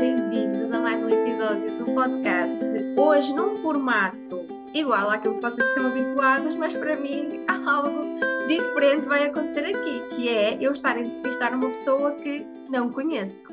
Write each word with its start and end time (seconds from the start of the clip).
bem-vindos 0.00 0.72
a 0.72 0.80
mais 0.80 1.04
um 1.04 1.10
episódio 1.10 1.76
do 1.76 1.92
podcast. 1.92 2.58
Hoje 2.96 3.34
num 3.34 3.56
formato 3.56 4.46
igual 4.72 5.10
àquilo 5.10 5.34
que 5.34 5.42
vocês 5.42 5.68
estão 5.68 5.88
habituados, 5.88 6.54
mas 6.54 6.72
para 6.72 6.96
mim 6.96 7.44
algo 7.68 8.06
diferente 8.48 9.06
vai 9.06 9.26
acontecer 9.26 9.60
aqui, 9.60 10.00
que 10.16 10.30
é 10.30 10.56
eu 10.58 10.72
estar 10.72 10.96
a 10.96 11.00
entrevistar 11.02 11.52
uma 11.52 11.68
pessoa 11.68 12.12
que 12.12 12.46
não 12.70 12.90
conheço. 12.90 13.44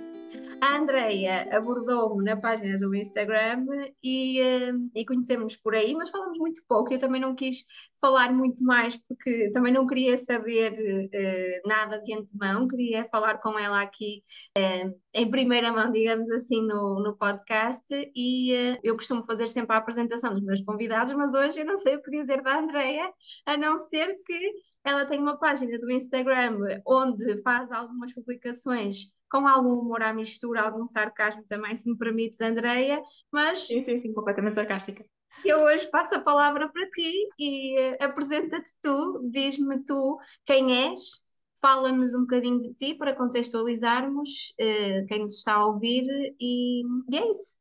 A 0.59 0.77
Andreia 0.77 1.47
abordou-me 1.55 2.23
na 2.23 2.35
página 2.35 2.79
do 2.79 2.93
Instagram 2.95 3.65
e, 4.03 4.41
uh, 4.41 4.89
e 4.95 5.05
conhecemos 5.05 5.55
por 5.55 5.75
aí, 5.75 5.93
mas 5.93 6.09
falamos 6.09 6.37
muito 6.39 6.63
pouco. 6.67 6.91
Eu 6.91 6.97
também 6.97 7.21
não 7.21 7.35
quis 7.35 7.63
falar 8.01 8.33
muito 8.33 8.63
mais 8.63 8.95
porque 8.95 9.51
também 9.51 9.71
não 9.71 9.85
queria 9.85 10.17
saber 10.17 10.71
uh, 10.73 11.67
nada 11.67 11.99
de 11.99 12.13
antemão, 12.13 12.67
queria 12.67 13.07
falar 13.09 13.37
com 13.39 13.57
ela 13.57 13.81
aqui 13.81 14.23
uh, 14.57 14.99
em 15.13 15.29
primeira 15.29 15.71
mão, 15.71 15.91
digamos 15.91 16.29
assim, 16.31 16.61
no, 16.65 17.03
no 17.03 17.15
podcast. 17.15 17.85
E 18.15 18.51
eu 18.83 18.95
costumo 18.95 19.23
fazer 19.23 19.47
sempre 19.47 19.75
a 19.75 19.79
apresentação 19.79 20.33
dos 20.33 20.43
meus 20.43 20.61
convidados, 20.61 21.13
mas 21.13 21.35
hoje 21.35 21.59
eu 21.59 21.65
não 21.65 21.77
sei 21.77 21.95
o 21.95 22.01
que 22.01 22.09
dizer 22.09 22.41
da 22.41 22.57
Andreia, 22.57 23.11
a 23.45 23.57
não 23.57 23.77
ser 23.77 24.15
que 24.25 24.53
ela 24.83 25.05
tem 25.05 25.19
uma 25.19 25.37
página 25.37 25.77
do 25.77 25.91
Instagram 25.91 26.57
onde 26.85 27.41
faz 27.43 27.71
algumas 27.71 28.11
publicações 28.13 29.15
com 29.29 29.47
algum 29.47 29.73
humor 29.73 30.01
à 30.01 30.13
mistura, 30.13 30.61
algum 30.61 30.85
sarcasmo 30.85 31.43
também, 31.47 31.75
se 31.75 31.89
me 31.89 31.97
permites, 31.97 32.41
Andreia, 32.41 33.01
mas... 33.31 33.67
Sim, 33.67 33.81
sim, 33.81 33.97
sim, 33.97 34.13
completamente 34.13 34.55
sarcástica. 34.55 35.05
Eu 35.45 35.59
hoje 35.59 35.87
passo 35.91 36.15
a 36.15 36.21
palavra 36.21 36.69
para 36.71 36.89
ti 36.89 37.29
e 37.37 37.79
uh, 37.79 38.03
apresenta-te 38.05 38.71
tu, 38.81 39.21
diz-me 39.29 39.83
tu 39.83 40.17
quem 40.45 40.91
és, 40.91 41.23
fala-nos 41.61 42.13
um 42.13 42.21
bocadinho 42.21 42.61
de 42.61 42.73
ti 42.73 42.95
para 42.95 43.15
contextualizarmos 43.15 44.53
uh, 44.59 45.05
quem 45.07 45.19
nos 45.19 45.37
está 45.37 45.55
a 45.55 45.65
ouvir 45.65 46.05
e, 46.39 46.81
e 47.09 47.17
é 47.17 47.31
isso. 47.31 47.57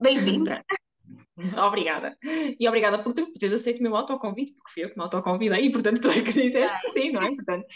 Bem-vindo! 0.00 0.50
Obrigada. 1.66 2.16
E 2.58 2.68
obrigada 2.68 3.02
por, 3.02 3.14
por 3.14 3.26
teres 3.38 3.54
aceito 3.54 3.80
o 3.80 3.82
meu 3.82 3.96
autoconvite, 3.96 4.52
porque 4.54 4.70
fui 4.72 4.84
eu 4.84 4.90
que 4.90 4.96
me 4.96 5.02
autoconvidei 5.02 5.66
e, 5.66 5.72
portanto, 5.72 6.00
tu 6.02 6.08
é 6.08 6.22
que 6.22 6.32
disseste 6.32 6.92
sim, 6.92 7.12
não 7.12 7.22
é? 7.22 7.34
Portanto, 7.34 7.66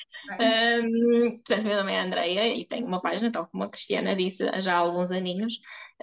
um, 0.41 1.31
portanto, 1.31 1.65
meu 1.65 1.77
nome 1.77 1.93
é 1.93 2.01
Andreia 2.01 2.55
e 2.55 2.67
tenho 2.67 2.87
uma 2.87 3.01
página, 3.01 3.31
tal 3.31 3.47
como 3.47 3.65
a 3.65 3.69
Cristiana 3.69 4.15
disse 4.15 4.49
há 4.49 4.61
já 4.61 4.75
alguns 4.75 5.13
aninhos. 5.13 5.55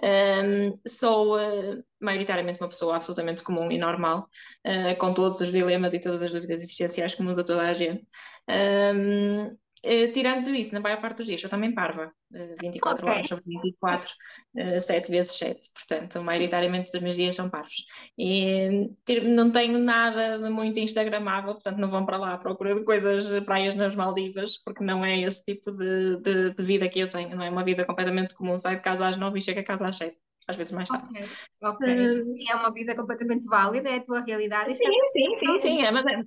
Um, 0.02 0.72
sou 0.86 1.36
uh, 1.36 1.82
maioritariamente 2.00 2.60
uma 2.60 2.68
pessoa 2.68 2.96
absolutamente 2.96 3.42
comum 3.42 3.70
e 3.70 3.78
normal, 3.78 4.28
uh, 4.66 4.96
com 4.98 5.14
todos 5.14 5.40
os 5.40 5.52
dilemas 5.52 5.94
e 5.94 6.00
todas 6.00 6.22
as 6.22 6.32
dúvidas 6.32 6.62
existenciais 6.62 7.14
comuns 7.14 7.38
a 7.38 7.44
toda 7.44 7.62
a 7.62 7.72
gente. 7.72 8.06
Um, 8.48 9.56
Uh, 9.84 10.12
tirando 10.12 10.48
isso, 10.50 10.72
na 10.72 10.78
maior 10.78 11.00
parte 11.00 11.18
dos 11.18 11.26
dias, 11.26 11.42
eu 11.42 11.50
também 11.50 11.74
parva, 11.74 12.12
uh, 12.32 12.54
24 12.60 13.04
okay. 13.04 13.16
horas 13.16 13.28
sobre 13.28 13.44
24, 13.48 14.10
uh, 14.54 14.80
7 14.80 15.10
vezes 15.10 15.32
7, 15.32 15.68
portanto, 15.74 16.22
maioritariamente 16.22 16.96
os 16.96 17.02
meus 17.02 17.16
dias 17.16 17.34
são 17.34 17.50
parvos. 17.50 17.84
E 18.16 18.88
não 19.34 19.50
tenho 19.50 19.80
nada 19.80 20.38
de 20.38 20.48
muito 20.50 20.78
instagramável, 20.78 21.54
portanto, 21.54 21.78
não 21.78 21.90
vão 21.90 22.06
para 22.06 22.16
lá 22.16 22.34
à 22.34 22.38
procura 22.38 22.76
de 22.76 22.84
coisas, 22.84 23.26
praias 23.44 23.74
nas 23.74 23.96
Maldivas, 23.96 24.56
porque 24.56 24.84
não 24.84 25.04
é 25.04 25.18
esse 25.18 25.44
tipo 25.44 25.72
de, 25.72 26.16
de, 26.18 26.54
de, 26.54 26.62
vida 26.62 26.88
que 26.88 27.00
eu 27.00 27.08
tenho, 27.08 27.34
não 27.34 27.44
é 27.44 27.50
uma 27.50 27.64
vida 27.64 27.84
completamente 27.84 28.36
comum, 28.36 28.56
saio 28.56 28.76
de 28.76 28.82
casa 28.82 29.08
às 29.08 29.16
9 29.16 29.36
e 29.36 29.42
chego 29.42 29.58
a 29.58 29.64
casa 29.64 29.88
às 29.88 29.96
7. 29.96 30.16
Às 30.46 30.56
vezes 30.56 30.72
mais 30.72 30.88
tarde. 30.88 31.06
Ok, 31.06 31.28
okay. 31.62 32.22
Hum. 32.22 32.34
é 32.50 32.54
uma 32.54 32.72
vida 32.72 32.94
completamente 32.94 33.46
válida, 33.46 33.88
é 33.88 33.96
a 33.96 34.04
tua 34.04 34.20
realidade. 34.20 34.76
Sim, 34.76 34.86
é 34.86 35.08
sim, 35.10 35.38
sim, 35.38 35.60
sim, 35.60 35.82
é, 35.82 35.90
mas 35.90 36.04
é, 36.04 36.22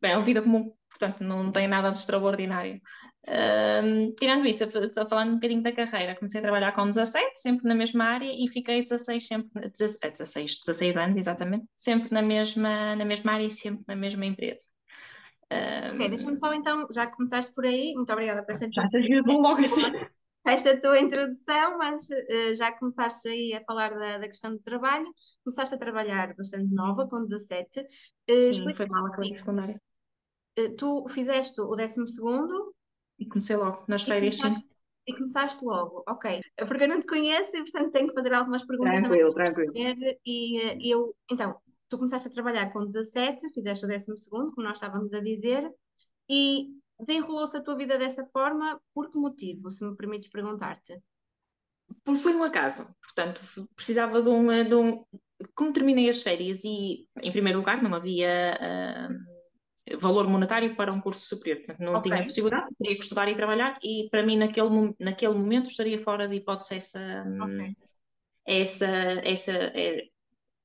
bem, 0.00 0.12
é 0.12 0.16
uma 0.16 0.24
vida 0.24 0.42
comum 0.42 0.75
portanto 0.98 1.22
não 1.22 1.50
tem 1.52 1.68
nada 1.68 1.90
de 1.90 1.98
extraordinário. 1.98 2.80
Um, 3.28 4.14
tirando 4.14 4.46
isso, 4.46 4.64
só 4.92 5.08
falando 5.08 5.30
um 5.30 5.34
bocadinho 5.34 5.62
da 5.62 5.72
carreira, 5.72 6.14
comecei 6.14 6.38
a 6.38 6.42
trabalhar 6.42 6.72
com 6.72 6.86
17, 6.86 7.40
sempre 7.40 7.68
na 7.68 7.74
mesma 7.74 8.04
área 8.04 8.30
e 8.32 8.46
fiquei 8.48 8.82
16, 8.82 9.26
sempre, 9.26 9.68
16, 9.68 10.60
16 10.64 10.96
anos 10.96 11.16
exatamente, 11.16 11.66
sempre 11.74 12.08
na 12.12 12.22
mesma, 12.22 12.94
na 12.94 13.04
mesma 13.04 13.32
área 13.32 13.46
e 13.46 13.50
sempre 13.50 13.84
na 13.88 13.96
mesma 13.96 14.24
empresa. 14.24 14.66
Um, 15.52 15.94
ok, 15.94 16.08
deixa-me 16.08 16.36
só 16.36 16.52
então, 16.54 16.86
já 16.92 17.06
começaste 17.08 17.52
por 17.52 17.64
aí, 17.64 17.94
muito 17.94 18.12
obrigada 18.12 18.44
por 18.44 18.52
esta 18.52 18.68
Já 18.70 18.86
te 18.86 19.20
logo 19.26 19.60
assim. 19.62 19.82
Esta 20.46 20.80
tua 20.80 21.00
introdução, 21.00 21.76
mas 21.76 22.04
uh, 22.04 22.54
já 22.56 22.70
começaste 22.70 23.28
aí 23.28 23.52
a 23.52 23.64
falar 23.64 23.98
da, 23.98 24.18
da, 24.18 24.28
questão 24.28 24.52
do 24.52 24.60
trabalho, 24.60 25.06
começaste 25.42 25.74
a 25.74 25.78
trabalhar 25.78 26.36
bastante 26.36 26.72
nova, 26.72 27.04
com 27.08 27.24
17. 27.24 27.80
Uh, 27.80 28.42
Sim, 28.54 28.72
foi 28.72 28.86
mal 28.86 29.06
a 29.06 29.34
secundária. 29.34 29.82
Eh, 30.56 30.70
tu 30.70 31.06
fizeste 31.08 31.60
o 31.60 31.76
12 31.76 32.08
segundo 32.08 32.74
e 33.18 33.26
comecei 33.26 33.56
logo, 33.56 33.84
nas 33.86 34.02
férias, 34.02 34.36
sim. 34.38 34.54
E 35.06 35.14
começaste 35.14 35.64
logo, 35.64 36.02
ok. 36.08 36.40
Porque 36.66 36.84
eu 36.84 36.88
não 36.88 36.98
te 36.98 37.06
conheço 37.06 37.56
e, 37.56 37.60
portanto, 37.60 37.92
tenho 37.92 38.08
que 38.08 38.14
fazer 38.14 38.32
algumas 38.34 38.64
perguntas 38.64 39.00
tranquilo, 39.00 39.32
tranquilo. 39.32 39.72
E 40.24 40.58
uh, 40.58 40.78
eu, 40.82 41.16
então, 41.30 41.56
tu 41.88 41.96
começaste 41.96 42.26
a 42.26 42.30
trabalhar 42.30 42.72
com 42.72 42.84
17, 42.84 43.52
fizeste 43.52 43.84
o 43.84 43.88
12 43.88 44.16
segundo, 44.16 44.52
como 44.52 44.66
nós 44.66 44.78
estávamos 44.78 45.14
a 45.14 45.20
dizer, 45.20 45.70
e 46.28 46.70
desenrolou-se 46.98 47.56
a 47.56 47.62
tua 47.62 47.76
vida 47.76 47.96
dessa 47.96 48.24
forma, 48.24 48.80
por 48.92 49.08
que 49.08 49.16
motivo, 49.16 49.70
se 49.70 49.84
me 49.84 49.94
permites 49.94 50.28
perguntar-te? 50.28 51.00
Porque 52.02 52.20
foi 52.20 52.34
um 52.34 52.42
acaso, 52.42 52.92
portanto, 53.00 53.40
precisava 53.76 54.20
de 54.20 54.28
um, 54.28 54.48
de 54.64 54.74
um... 54.74 55.04
Como 55.54 55.72
terminei 55.72 56.08
as 56.08 56.22
férias 56.22 56.64
e, 56.64 57.06
em 57.22 57.30
primeiro 57.30 57.60
lugar, 57.60 57.80
não 57.80 57.94
havia... 57.94 58.58
Uh 58.60 59.35
valor 59.98 60.28
monetário 60.28 60.74
para 60.74 60.92
um 60.92 61.00
curso 61.00 61.26
superior. 61.26 61.58
Portanto, 61.58 61.80
não 61.80 61.94
okay. 61.96 62.10
tinha 62.10 62.24
possibilidade, 62.24 62.66
teria 62.78 62.96
que 62.96 63.02
estudar 63.02 63.28
e 63.28 63.34
trabalhar, 63.34 63.78
e 63.82 64.08
para 64.10 64.24
mim, 64.24 64.36
naquele, 64.36 64.94
naquele 64.98 65.34
momento, 65.34 65.70
estaria 65.70 65.98
fora 65.98 66.26
de 66.26 66.36
hipótese 66.36 66.76
essa, 66.76 67.24
okay. 67.44 67.76
essa, 68.44 68.86
essa, 69.24 69.52
é, 69.52 70.04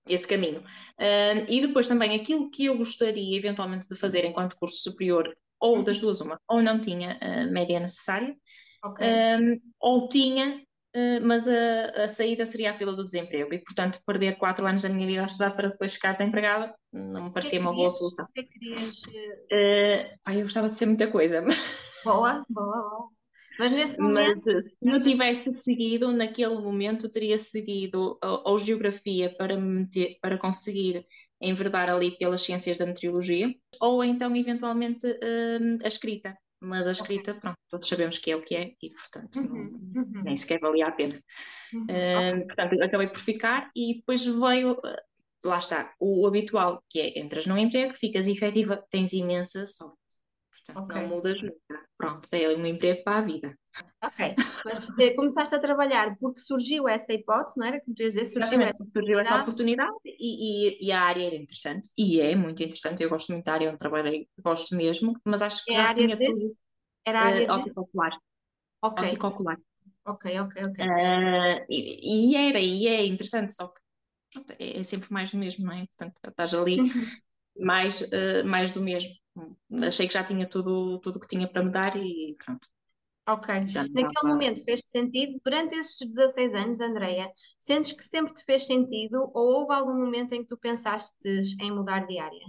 esse 0.09 0.27
caminho. 0.27 0.59
Uh, 0.59 1.45
e 1.47 1.61
depois 1.61 1.87
também 1.87 2.15
aquilo 2.15 2.49
que 2.49 2.65
eu 2.65 2.77
gostaria 2.77 3.37
eventualmente 3.37 3.87
de 3.87 3.95
fazer 3.95 4.25
enquanto 4.25 4.57
curso 4.57 4.77
superior, 4.77 5.31
ou 5.59 5.77
uhum. 5.77 5.83
das 5.83 5.99
duas, 5.99 6.19
uma, 6.21 6.39
ou 6.47 6.61
não 6.61 6.79
tinha 6.81 7.17
a 7.21 7.45
média 7.45 7.79
necessária, 7.79 8.35
okay. 8.83 9.07
ou 9.79 10.09
tinha 10.09 10.63
mas 11.23 11.47
a, 11.47 12.03
a, 12.03 12.07
saída 12.07 12.45
seria 12.45 12.71
a 12.71 12.73
fila 12.73 12.93
do 12.93 13.05
desemprego 13.05 13.53
e, 13.53 13.59
portanto, 13.59 13.99
perder 14.05 14.37
quatro 14.37 14.65
anos 14.65 14.81
da 14.83 14.89
minha 14.89 15.07
vida 15.07 15.21
a 15.21 15.25
estudar 15.25 15.51
para 15.51 15.69
depois 15.69 15.93
ficar 15.93 16.13
desempregada 16.13 16.73
não 16.91 17.25
me 17.25 17.31
parecia 17.31 17.59
uma 17.59 17.73
boa 17.73 17.89
solução. 17.89 18.27
Que 18.33 18.41
é 18.41 18.43
que 18.43 18.59
querias? 18.59 19.01
Uh, 19.03 20.19
pai, 20.23 20.37
eu 20.37 20.41
gostava 20.41 20.69
de 20.69 20.75
ser 20.75 20.85
muita 20.85 21.07
coisa. 21.07 21.43
Boa, 22.03 22.43
boa, 22.49 22.89
boa. 22.89 23.09
Mas 23.59 23.73
nesse 23.73 23.99
momento. 23.99 24.41
Mas, 24.45 24.63
se 24.65 24.89
eu 24.89 25.01
tivesse 25.03 25.51
seguido, 25.51 26.11
naquele 26.11 26.55
momento, 26.55 27.11
teria 27.11 27.37
seguido 27.37 28.17
ou, 28.43 28.57
geografia 28.57 29.29
para, 29.37 29.55
meter, 29.55 30.17
para 30.19 30.35
conseguir 30.35 31.05
enverdar 31.39 31.89
ali 31.89 32.17
pelas 32.17 32.41
ciências 32.41 32.79
da 32.79 32.87
meteorologia, 32.87 33.53
ou 33.79 34.03
então, 34.03 34.35
eventualmente, 34.35 35.05
uh, 35.05 35.77
a 35.83 35.87
escrita 35.87 36.35
mas 36.61 36.87
a 36.87 36.91
escrita, 36.91 37.33
pronto, 37.33 37.57
todos 37.67 37.87
sabemos 37.87 38.19
que 38.19 38.31
é 38.31 38.35
o 38.35 38.41
que 38.41 38.55
é 38.55 38.73
e, 38.81 38.89
portanto, 38.91 39.37
uhum, 39.37 39.91
não, 39.93 40.03
uhum. 40.03 40.23
nem 40.23 40.37
sequer 40.37 40.59
valia 40.59 40.87
a 40.87 40.91
pena. 40.91 41.19
Uhum, 41.73 41.83
uh, 41.83 42.45
Portanto, 42.45 42.83
acabei 42.83 43.07
por 43.07 43.19
ficar 43.19 43.71
e 43.75 43.95
depois 43.95 44.23
veio, 44.23 44.73
uh, 44.73 45.47
lá 45.47 45.57
está, 45.57 45.93
o, 45.99 46.23
o, 46.23 46.27
habitual, 46.27 46.83
que 46.87 46.99
é 46.99 47.19
entras 47.19 47.47
num 47.47 47.57
emprego, 47.57 47.95
ficas 47.95 48.27
efetiva, 48.27 48.85
tens 48.91 49.11
imensa 49.11 49.65
sorte. 49.65 50.00
Okay. 50.75 51.01
não 51.01 51.07
mudas 51.07 51.41
nunca. 51.41 51.85
Pronto, 51.97 52.27
é 52.33 52.49
um 52.55 52.65
emprego 52.65 53.03
para 53.03 53.17
a 53.19 53.21
vida. 53.21 53.57
Ok, 54.03 54.35
mas 54.65 54.99
eh, 54.99 55.13
começaste 55.13 55.53
a 55.53 55.59
trabalhar 55.59 56.17
porque 56.19 56.39
surgiu 56.39 56.87
essa 56.87 57.13
hipótese, 57.13 57.59
não 57.59 57.67
era? 57.67 57.79
Como 57.81 57.95
tu 57.95 58.03
dizer, 58.03 58.25
surgiu, 58.25 58.59
essa, 58.61 58.83
surgiu 58.91 59.19
essa 59.19 59.41
oportunidade 59.41 59.93
e, 60.03 60.77
e, 60.79 60.87
e, 60.87 60.91
a 60.91 61.01
área 61.01 61.27
era 61.27 61.35
interessante, 61.35 61.89
e 61.97 62.19
é 62.19 62.35
muito 62.35 62.61
interessante, 62.63 63.03
eu 63.03 63.09
gosto 63.09 63.31
muito 63.31 63.45
da 63.45 63.53
área 63.53 63.69
onde 63.69 63.77
trabalhei, 63.77 64.27
gosto 64.43 64.75
mesmo, 64.75 65.13
mas 65.23 65.41
acho 65.41 65.63
que 65.63 65.73
é 65.73 65.75
já 65.75 65.93
tinha 65.93 66.15
de... 66.15 66.25
tudo. 66.25 66.55
Era 67.05 67.19
a 67.19 67.25
área 67.25 67.47
uh, 67.47 67.55
ótico 67.55 67.81
ocular. 67.81 68.11
Ok. 68.81 69.05
Ótico 69.05 69.27
ocular. 69.27 69.57
Ok, 70.05 70.39
ok, 70.39 70.61
ok. 70.67 70.85
Uh, 70.85 71.65
e, 71.69 72.31
e, 72.31 72.35
era, 72.35 72.59
e 72.59 72.87
é 72.87 73.05
interessante, 73.05 73.53
só 73.53 73.67
que 73.67 73.79
pronto, 74.33 74.53
é, 74.57 74.79
é 74.79 74.83
sempre 74.83 75.13
mais 75.13 75.31
do 75.31 75.37
mesmo, 75.37 75.65
não 75.65 75.73
é? 75.73 75.85
Portanto, 75.85 76.19
estás 76.27 76.53
ali 76.55 76.81
uhum. 76.81 76.89
mais, 77.59 78.01
uh, 78.01 78.45
mais 78.45 78.71
do 78.71 78.81
mesmo. 78.81 79.20
Achei 79.83 80.07
que 80.07 80.13
já 80.13 80.23
tinha 80.23 80.47
tudo 80.47 80.99
tudo 80.99 81.19
que 81.19 81.27
tinha 81.27 81.47
para 81.47 81.63
me 81.63 81.71
dar 81.71 81.95
e 81.95 82.35
pronto. 82.43 82.67
Ok. 83.27 83.47
Naquele 83.93 84.27
momento 84.27 84.63
fez-te 84.63 84.89
sentido? 84.89 85.39
Durante 85.43 85.75
esses 85.75 86.05
16 86.07 86.53
anos, 86.53 86.81
Andreia, 86.81 87.31
sentes 87.59 87.93
que 87.93 88.03
sempre 88.03 88.33
te 88.33 88.43
fez 88.43 88.65
sentido 88.65 89.31
ou 89.33 89.61
houve 89.61 89.73
algum 89.73 89.95
momento 89.95 90.33
em 90.33 90.41
que 90.41 90.47
tu 90.49 90.57
pensaste 90.57 91.29
em 91.59 91.71
mudar 91.71 92.05
de 92.07 92.19
área? 92.19 92.45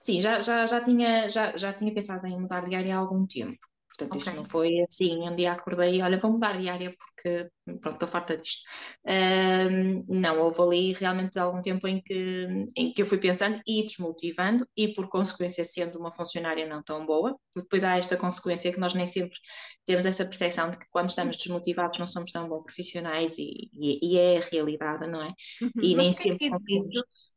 Sim, 0.00 0.20
já, 0.20 0.40
já, 0.40 0.66
já, 0.66 0.80
tinha, 0.80 1.28
já, 1.28 1.56
já 1.56 1.72
tinha 1.72 1.92
pensado 1.92 2.26
em 2.26 2.40
mudar 2.40 2.64
de 2.64 2.74
área 2.74 2.96
há 2.96 2.98
algum 2.98 3.26
tempo. 3.26 3.58
Portanto, 3.96 4.16
Ok. 4.16 4.26
isto 4.26 4.36
não 4.36 4.44
foi 4.44 4.80
assim, 4.82 5.28
um 5.28 5.34
dia 5.34 5.52
acordei, 5.52 6.02
olha, 6.02 6.18
vou 6.18 6.32
mudar 6.32 6.58
de 6.60 6.68
área 6.68 6.94
porque, 6.98 7.48
pronto, 7.80 7.94
estou 7.94 8.08
farta 8.08 8.36
disto. 8.36 8.62
Ahm, 9.06 10.04
não, 10.08 10.38
houve 10.40 10.60
ali 10.62 10.92
realmente 10.92 11.38
algum 11.38 11.60
tempo 11.62 11.86
em 11.88 12.00
que, 12.02 12.46
em 12.76 12.92
que 12.92 13.02
eu 13.02 13.06
fui 13.06 13.18
pensando 13.18 13.60
e 13.66 13.82
desmotivando 13.84 14.66
e, 14.76 14.88
por 14.92 15.08
consequência, 15.08 15.64
sendo 15.64 15.98
uma 15.98 16.12
funcionária 16.12 16.66
não 16.68 16.82
tão 16.82 17.04
boa, 17.06 17.36
depois 17.54 17.84
há 17.84 17.96
esta 17.96 18.16
consequência 18.16 18.72
que 18.72 18.80
nós 18.80 18.94
nem 18.94 19.06
sempre 19.06 19.36
temos 19.84 20.06
essa 20.06 20.24
percepção 20.24 20.70
de 20.70 20.78
que 20.78 20.86
quando 20.90 21.08
estamos 21.08 21.36
desmotivados 21.36 21.98
não 21.98 22.06
somos 22.08 22.30
tão 22.32 22.48
bons 22.48 22.64
profissionais 22.64 23.38
e, 23.38 23.70
e, 23.72 24.14
e 24.14 24.18
é 24.18 24.38
a 24.38 24.40
realidade, 24.50 25.06
não 25.06 25.22
é? 25.22 25.32
Uhum. 25.60 25.70
E 25.82 25.94
Mas 25.94 25.96
nem 25.96 26.12
porquê 26.12 26.34
sempre 26.34 26.38
que 26.38 26.52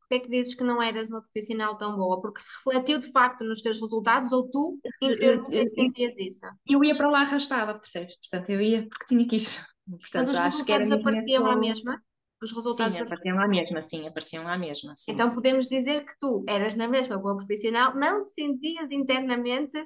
Porquê 0.10 0.26
que 0.26 0.30
dizes 0.32 0.56
que 0.56 0.64
não 0.64 0.82
eras 0.82 1.08
uma 1.12 1.22
profissional 1.22 1.78
tão 1.78 1.96
boa? 1.96 2.20
Porque 2.20 2.42
se 2.42 2.48
refletiu 2.66 3.00
de 3.00 3.12
facto 3.12 3.44
nos 3.44 3.62
teus 3.62 3.80
resultados 3.80 4.32
ou 4.32 4.50
tu 4.50 4.80
interiormente 5.00 5.56
é 5.56 5.68
sentias 5.70 6.18
isso? 6.18 6.46
Eu 6.68 6.84
ia 6.84 6.98
para 6.98 7.10
lá 7.12 7.20
arrastada, 7.22 7.76
percebes? 7.78 8.18
Portanto, 8.18 8.50
eu 8.50 8.60
ia 8.60 8.88
porque 8.90 9.06
tinha 9.06 9.28
que 9.28 9.36
ir. 9.36 9.44
Mas 9.88 10.00
Portanto, 10.02 10.30
os 10.30 10.36
acho 10.36 10.66
que 10.66 10.72
era 10.72 10.96
apareciam 10.96 11.44
esse- 11.48 11.60
mesma? 11.60 12.04
Os 12.42 12.52
resultados 12.54 12.98
Sim, 12.98 13.04
apareciam 13.04 13.36
lá 13.38 13.48
mesmo, 13.48 13.82
sim, 13.82 14.08
apareciam 14.08 14.44
lá 14.46 14.58
mesmo, 14.58 14.92
sim. 14.96 15.12
Então 15.12 15.34
podemos 15.34 15.68
dizer 15.68 16.06
que 16.06 16.14
tu 16.20 16.44
eras 16.48 16.74
na 16.74 16.88
mesma 16.88 17.18
boa 17.18 17.36
profissional, 17.36 17.94
não 17.94 18.24
te 18.24 18.30
sentias 18.30 18.92
internamente 18.92 19.78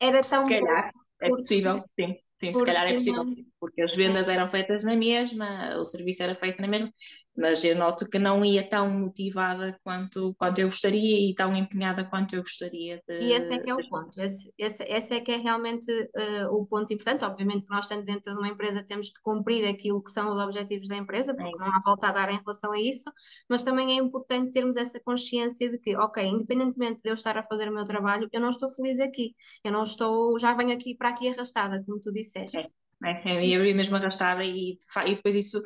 era 0.00 0.20
tão 0.20 0.46
Se 0.46 0.58
boa 0.58 0.66
calhar 0.66 0.92
é 1.20 1.28
porque- 1.28 1.42
possível, 1.42 1.84
sim. 1.98 2.16
Sim, 2.38 2.52
se 2.52 2.64
calhar 2.64 2.86
é 2.86 2.94
possível, 2.94 3.24
não- 3.24 3.34
porque 3.60 3.82
as 3.82 3.94
vendas 3.94 4.28
eram 4.28 4.48
feitas 4.48 4.82
na 4.82 4.96
mesma, 4.96 5.76
o 5.78 5.84
serviço 5.84 6.22
era 6.22 6.34
feito 6.34 6.60
na 6.62 6.66
mesma, 6.66 6.90
mas 7.36 7.62
eu 7.62 7.76
noto 7.76 8.08
que 8.08 8.18
não 8.18 8.44
ia 8.44 8.68
tão 8.68 8.90
motivada 8.90 9.78
quanto, 9.84 10.34
quanto 10.36 10.58
eu 10.58 10.68
gostaria 10.68 11.30
e 11.30 11.34
tão 11.34 11.54
empenhada 11.54 12.04
quanto 12.04 12.34
eu 12.34 12.42
gostaria 12.42 13.00
de. 13.06 13.20
E 13.20 13.32
esse 13.32 13.52
é 13.52 13.58
que 13.58 13.70
é 13.70 13.74
o 13.74 13.76
de- 13.76 13.88
ponto, 13.88 14.20
esse, 14.20 14.52
esse, 14.58 14.82
esse 14.84 15.14
é 15.14 15.20
que 15.20 15.32
é 15.32 15.36
realmente 15.36 15.90
eh, 16.16 16.46
o 16.48 16.66
ponto 16.66 16.92
importante. 16.92 17.24
Obviamente 17.24 17.64
que 17.66 17.70
nós 17.70 17.84
estando 17.84 18.04
dentro 18.04 18.32
de 18.32 18.38
uma 18.38 18.48
empresa 18.48 18.84
temos 18.84 19.08
que 19.08 19.20
cumprir 19.22 19.66
aquilo 19.68 20.02
que 20.02 20.10
são 20.10 20.32
os 20.32 20.38
objetivos 20.38 20.88
da 20.88 20.96
empresa, 20.96 21.34
porque 21.34 21.50
isso. 21.50 21.70
não 21.70 21.76
há 21.76 21.80
volta 21.84 22.08
a 22.08 22.12
dar 22.12 22.30
em 22.30 22.38
relação 22.38 22.72
a 22.72 22.80
isso, 22.80 23.10
mas 23.48 23.62
também 23.62 23.92
é 23.92 24.02
importante 24.02 24.52
termos 24.52 24.76
essa 24.76 25.00
consciência 25.00 25.70
de 25.70 25.78
que, 25.78 25.96
ok, 25.96 26.24
independentemente 26.24 27.00
de 27.02 27.10
eu 27.10 27.14
estar 27.14 27.36
a 27.36 27.42
fazer 27.42 27.68
o 27.68 27.72
meu 27.74 27.84
trabalho, 27.84 28.28
eu 28.32 28.40
não 28.40 28.50
estou 28.50 28.70
feliz 28.70 29.00
aqui, 29.00 29.34
eu 29.64 29.72
não 29.72 29.84
estou, 29.84 30.38
já 30.38 30.54
venho 30.54 30.72
aqui 30.72 30.94
para 30.96 31.10
aqui 31.10 31.28
arrastada, 31.28 31.82
como 31.86 32.00
tu 32.00 32.12
disseste. 32.12 32.58
É. 32.58 32.80
É, 33.04 33.30
é, 33.30 33.46
e 33.46 33.52
eu 33.52 33.62
mesmo 33.74 33.96
arrastada 33.96 34.44
e, 34.44 34.78
e 35.06 35.14
depois 35.14 35.34
isso. 35.36 35.62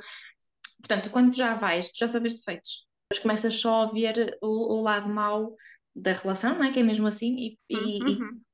Portanto, 0.79 1.11
quando 1.11 1.35
já 1.35 1.55
vais, 1.55 1.91
tu 1.93 1.99
já 1.99 2.09
sabes 2.09 2.37
defeitos. 2.39 2.87
Depois 3.09 3.23
começas 3.23 3.55
só 3.61 3.83
a 3.85 3.87
ver 3.93 4.39
o, 4.43 4.79
o 4.79 4.83
lado 4.83 5.09
mau 5.09 5.57
da 5.95 6.13
relação, 6.13 6.55
não 6.57 6.65
é? 6.65 6.73
Que 6.73 6.81
é 6.81 6.83
mesmo 6.83 7.07
assim, 7.07 7.37
e, 7.37 7.59
e, 7.71 8.13
e- 8.13 8.19
Uhum, 8.19 8.45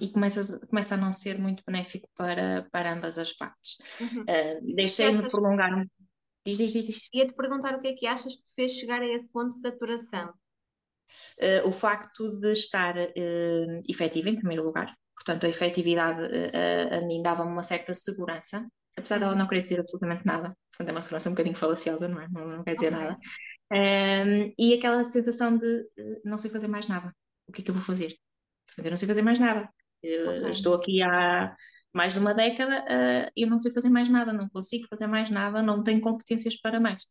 e 0.00 0.08
começa, 0.08 0.58
começa 0.66 0.94
a 0.94 0.98
não 0.98 1.12
ser 1.12 1.38
muito 1.38 1.62
benéfico 1.66 2.08
para, 2.16 2.68
para 2.72 2.92
ambas 2.92 3.16
as 3.18 3.32
partes. 3.32 3.76
uhum. 4.00 4.22
Uh, 4.22 4.74
Deixei-me 4.74 5.18
achas? 5.18 5.30
prolongar 5.30 5.72
um. 5.72 5.86
Diz, 6.44 6.58
diz, 6.58 6.72
diz, 6.72 6.84
diz. 6.84 7.08
Ia-te 7.12 7.34
perguntar 7.34 7.74
o 7.76 7.80
que 7.80 7.88
é 7.88 7.92
que 7.94 8.06
achas 8.06 8.36
que 8.36 8.42
te 8.42 8.54
fez 8.54 8.72
chegar 8.72 9.00
a 9.00 9.06
esse 9.06 9.30
ponto 9.30 9.50
de 9.50 9.60
saturação. 9.60 10.32
Uh, 11.38 11.68
o 11.68 11.72
facto 11.72 12.40
de 12.40 12.52
estar 12.52 12.96
uh, 12.96 13.80
efetiva, 13.88 14.28
em 14.30 14.36
primeiro 14.36 14.64
lugar, 14.64 14.94
portanto, 15.24 15.44
a 15.46 15.48
efetividade 15.48 16.22
uh, 16.22 16.94
a 16.98 17.00
mim 17.06 17.22
dava-me 17.22 17.50
uma 17.52 17.62
certa 17.62 17.94
segurança, 17.94 18.66
apesar 18.96 19.18
dela 19.18 19.34
não 19.34 19.48
querer 19.48 19.62
dizer 19.62 19.80
absolutamente 19.80 20.24
nada, 20.26 20.56
portanto, 20.70 20.88
é 20.88 20.92
uma 20.92 21.02
segurança 21.02 21.28
um 21.30 21.32
bocadinho 21.32 21.56
falaciosa, 21.56 22.08
não 22.08 22.20
é? 22.20 22.28
Não, 22.30 22.46
não 22.48 22.64
quer 22.64 22.74
dizer 22.74 22.92
Ok. 22.92 22.98
nada. 22.98 23.18
Um, 23.72 24.52
e 24.58 24.74
aquela 24.74 25.04
sensação 25.04 25.56
de 25.56 25.66
uh, 25.66 26.20
não 26.24 26.38
sei 26.38 26.50
fazer 26.50 26.68
mais 26.68 26.86
nada. 26.88 27.14
O 27.46 27.52
que 27.52 27.60
é 27.62 27.64
que 27.64 27.70
eu 27.70 27.74
vou 27.74 27.82
fazer? 27.84 28.14
Portanto, 28.66 28.86
eu 28.86 28.90
não 28.90 28.96
sei 28.98 29.08
fazer 29.08 29.22
mais 29.22 29.38
nada. 29.38 29.68
Eu 30.02 30.30
Ok. 30.30 30.50
Estou 30.50 30.74
aqui 30.74 31.02
há 31.02 31.54
mais 31.92 32.12
de 32.14 32.18
uma 32.20 32.34
década 32.34 32.82
uh, 32.84 33.30
e 33.36 33.42
eu 33.44 33.48
não 33.50 33.58
sei 33.58 33.72
fazer 33.72 33.88
mais 33.90 34.08
nada, 34.08 34.32
não 34.32 34.48
consigo 34.48 34.86
fazer 34.88 35.06
mais 35.06 35.30
nada, 35.30 35.62
não 35.62 35.82
tenho 35.82 36.00
competências 36.00 36.60
para 36.60 36.80
mais. 36.80 37.04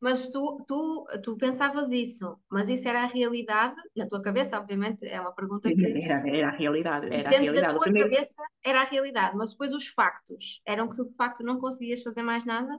Mas 0.00 0.28
tu, 0.28 0.64
tu, 0.66 1.06
tu 1.22 1.36
pensavas 1.36 1.90
isso, 1.92 2.38
mas 2.50 2.68
isso 2.68 2.88
era 2.88 3.02
a 3.02 3.06
realidade, 3.06 3.74
na 3.94 4.06
tua 4.08 4.22
cabeça, 4.22 4.58
obviamente, 4.58 5.06
é 5.06 5.20
uma 5.20 5.32
pergunta 5.34 5.70
que 5.70 5.86
Era, 5.86 6.28
era 6.28 6.48
a 6.48 6.56
realidade, 6.56 7.06
era 7.14 7.28
a 7.28 7.32
da 7.32 7.38
realidade. 7.38 7.66
O 7.66 7.78
tua 7.78 7.84
primeiro- 7.84 8.10
cabeça 8.10 8.42
era 8.64 8.80
a 8.80 8.84
realidade, 8.84 9.36
mas 9.36 9.50
depois 9.52 9.74
os 9.74 9.88
factos 9.88 10.60
eram 10.64 10.88
que 10.88 10.96
tu 10.96 11.06
de 11.06 11.14
facto 11.14 11.42
não 11.42 11.58
conseguias 11.60 12.02
fazer 12.02 12.22
mais 12.22 12.44
nada? 12.44 12.78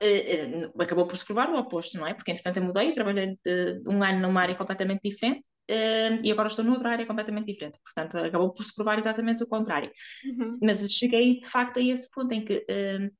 eh, 0.00 0.70
acabou 0.78 1.06
por 1.06 1.16
se 1.16 1.24
provar 1.24 1.50
o 1.50 1.58
oposto, 1.58 1.98
não 1.98 2.06
é? 2.06 2.14
Porque 2.14 2.30
entretanto 2.30 2.56
eu 2.58 2.64
mudei, 2.64 2.92
trabalhei 2.92 3.32
eh, 3.46 3.80
um 3.88 4.02
ano 4.02 4.20
numa 4.22 4.40
área 4.40 4.54
completamente 4.56 5.00
diferente 5.08 5.44
eh, 5.68 6.18
e 6.22 6.30
agora 6.32 6.48
estou 6.48 6.64
noutra 6.64 6.90
área 6.90 7.06
completamente 7.06 7.46
diferente. 7.46 7.78
Portanto, 7.82 8.18
acabou 8.18 8.52
por 8.52 8.64
se 8.64 8.74
provar 8.74 8.98
exatamente 8.98 9.42
o 9.44 9.48
contrário. 9.48 9.90
Uhum. 10.24 10.58
Mas 10.62 10.90
cheguei 10.92 11.38
de 11.38 11.46
facto 11.46 11.78
a 11.78 11.82
esse 11.82 12.10
ponto 12.12 12.32
em 12.32 12.44
que 12.44 12.64
eh, 12.68 13.10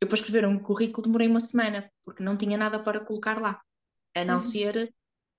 eu 0.00 0.08
para 0.08 0.16
escrever 0.16 0.46
um 0.46 0.58
currículo 0.58 1.06
demorei 1.06 1.28
uma 1.28 1.40
semana, 1.40 1.90
porque 2.04 2.22
não 2.22 2.36
tinha 2.36 2.56
nada 2.58 2.78
para 2.82 3.00
colocar 3.00 3.40
lá, 3.40 3.60
a 4.14 4.24
não 4.24 4.40
Uhum. 4.40 4.40
ser 4.40 4.94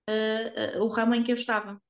eh, 0.07 0.75
eh, 0.75 0.79
o 0.81 0.87
ramo 0.87 1.15
em 1.15 1.23
que 1.23 1.31
eu 1.31 1.35
estava. 1.35 1.81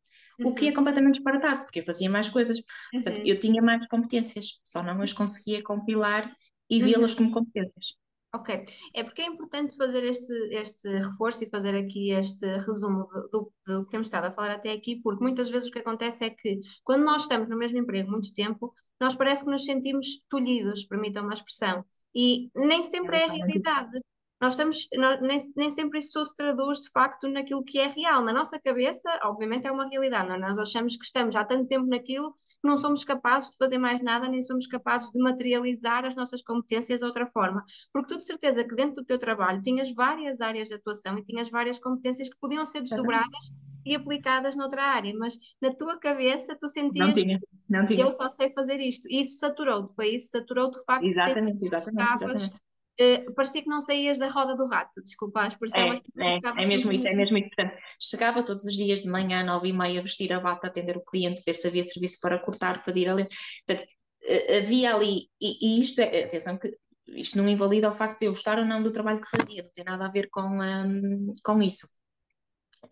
O 0.44 0.54
que 0.56 0.68
é 0.68 0.72
Uhum. 0.72 0.74
completamente 0.74 1.16
disparatado, 1.16 1.64
porque 1.66 1.80
eu 1.80 1.84
fazia 1.84 2.10
mais 2.10 2.30
coisas. 2.30 2.62
Portanto, 3.04 3.22
Uhum. 3.22 3.26
eu 3.26 3.40
tinha 3.40 3.62
mais 3.62 3.88
competências, 3.88 4.60
só 4.64 4.84
não 4.84 5.02
as 5.02 5.14
conseguia 5.14 5.64
compilar 5.64 6.36
e 6.70 6.82
vê-las 6.82 7.14
Uhum. 7.14 7.16
como 7.16 7.32
competências. 7.32 7.96
Ok, 8.34 8.50
é 8.94 9.02
porque 9.04 9.22
é 9.22 9.26
importante 9.28 9.78
fazer 9.78 10.04
este, 10.04 10.34
este 10.52 10.90
reforço 10.90 11.42
e 11.46 11.50
fazer 11.50 11.74
aqui 11.74 12.12
este 12.12 12.46
resumo 12.58 13.08
do, 13.08 13.30
do- 13.32 13.54
do 13.66 13.86
que 13.86 13.92
temos 13.92 14.08
estado 14.08 14.26
a 14.26 14.32
falar 14.32 14.52
até 14.52 14.74
aqui, 14.74 14.98
porque 15.02 15.24
muitas 15.24 15.50
vezes 15.50 15.70
o 15.70 15.72
que 15.72 15.80
acontece 15.80 16.26
é 16.26 16.30
que 16.32 16.60
quando 16.84 17.06
nós 17.06 17.22
estamos 17.22 17.48
no 17.48 17.58
mesmo 17.58 17.78
emprego 17.80 18.12
muito 18.12 18.34
tempo, 18.34 18.74
nós 19.00 19.16
parece 19.16 19.46
que 19.46 19.52
nos 19.52 19.64
sentimos 19.64 20.06
tolhidos, 20.30 20.84
permitam 20.84 21.24
uma 21.24 21.34
expressão, 21.34 21.86
e 22.16 22.50
nem 22.56 22.84
sempre 22.84 23.18
é 23.20 23.26
a 23.26 23.32
realidade. 23.32 24.00
Nós 24.46 24.54
estamos, 24.54 24.88
nós- 24.96 25.20
nem, 25.22 25.40
nem 25.58 25.70
sempre 25.72 25.98
isso 26.00 26.24
se 26.24 26.36
traduz 26.36 26.80
de 26.80 26.90
facto 26.92 27.28
naquilo 27.28 27.64
que 27.64 27.80
é 27.80 27.88
real. 27.88 28.24
Na 28.24 28.32
nossa 28.32 28.60
cabeça, 28.60 29.10
obviamente, 29.24 29.66
é 29.66 29.72
uma 29.72 29.88
realidade. 29.90 30.28
não 30.30 30.36
é? 30.36 30.40
Nós 30.40 30.60
achamos 30.60 30.96
que 30.96 31.04
estamos 31.04 31.36
há 31.36 31.44
tanto 31.44 31.68
tempo 31.68 31.88
naquilo 31.88 32.32
que 32.32 32.40
não 32.68 32.78
somos 32.78 33.04
capazes 33.04 33.50
de 33.50 33.58
fazer 33.58 33.80
mais 33.80 34.04
nada, 34.04 34.28
nem 34.30 34.44
somos 34.44 34.68
capazes 34.68 35.10
de 35.12 35.20
materializar 35.20 36.06
as 36.06 36.16
nossas 36.16 36.44
competências 36.44 37.00
de 37.00 37.06
outra 37.06 37.26
forma. 37.26 37.64
Porque 37.92 38.14
tu 38.14 38.20
de 38.20 38.26
certeza 38.26 38.64
que 38.64 38.76
dentro 38.76 38.98
do 38.98 39.04
teu 39.06 39.18
trabalho 39.18 39.64
tinhas 39.64 39.92
várias 39.94 40.42
áreas 40.42 40.68
de 40.68 40.76
atuação 40.76 41.18
e 41.18 41.24
tinhas 41.24 41.50
várias 41.50 41.80
competências 41.80 42.30
que 42.30 42.38
podiam 42.40 42.68
ser 42.68 42.82
desdobradas 42.82 43.52
e 43.84 43.96
aplicadas 43.96 44.56
noutra 44.56 44.84
área, 44.84 45.12
mas 45.18 45.38
na 45.60 45.74
tua 45.74 45.98
cabeça 46.00 46.56
tu 46.60 46.68
Não 46.68 46.72
sentias 46.72 47.14
tinha, 47.14 47.40
não 47.68 47.86
tinha. 47.86 48.06
eu 48.06 48.12
só 48.12 48.30
sei 48.30 48.52
fazer 48.54 48.80
isto. 48.80 49.08
E 49.10 49.22
isso 49.22 49.40
saturou-te, 49.40 49.94
foi 49.96 50.10
isso, 50.16 50.30
saturou-te 50.30 50.78
o 50.80 50.84
facto 50.84 51.06
de 51.06 51.12
Exatamente, 51.12 51.58
que 51.60 51.66
exatamente, 51.66 52.14
estavas, 52.14 52.50
eh, 52.98 53.26
parecia 53.36 53.62
que 53.62 53.70
não 53.70 53.82
saías 53.82 54.18
da 54.18 54.28
roda 54.30 54.56
do 54.56 54.68
rato, 54.68 55.02
desculpa 55.02 55.42
a 55.42 55.48
expressão, 55.48 55.94
É, 55.94 56.38
é, 56.38 56.40
é 56.64 56.68
mesmo 56.68 56.92
isso, 56.92 57.08
é 57.08 57.14
mesmo 57.14 57.38
isso. 57.38 57.50
Portanto, 57.50 57.78
chegava 58.00 58.44
todos 58.44 58.66
os 58.66 58.74
dias 58.74 59.02
de 59.02 59.10
manhã, 59.10 59.44
nove 59.44 59.70
e 59.70 59.74
meia, 59.74 60.02
vestir 60.02 60.32
a 60.34 60.40
bata, 60.40 60.68
atender 60.68 60.96
o 60.98 61.04
cliente, 61.04 61.44
ver 61.46 61.54
se 61.54 61.68
havia 61.68 61.84
serviço 61.84 62.20
para 62.22 62.40
cortar, 62.40 62.84
pedir 62.84 63.10
ali. 63.10 63.26
Portanto, 63.66 63.88
eh, 64.24 64.58
havia 64.58 64.96
ali, 64.96 65.30
e, 65.42 65.78
e 65.78 65.82
isto 65.82 66.00
é, 66.00 66.24
atenção 66.24 66.58
que 66.58 66.72
isto 67.08 67.38
não 67.38 67.48
invalida 67.48 67.90
o 67.90 67.94
facto 67.94 68.20
de 68.20 68.26
eu 68.26 68.32
gostar 68.32 68.58
ou 68.58 68.66
não 68.66 68.82
do 68.82 68.92
trabalho 68.92 69.22
que 69.22 69.30
fazia, 69.30 69.62
não 69.62 69.72
tem 69.72 69.84
nada 69.84 70.06
a 70.06 70.10
ver 70.10 70.30
com, 70.30 70.42
hum, 70.42 71.34
com 71.44 71.62
isso. 71.62 71.88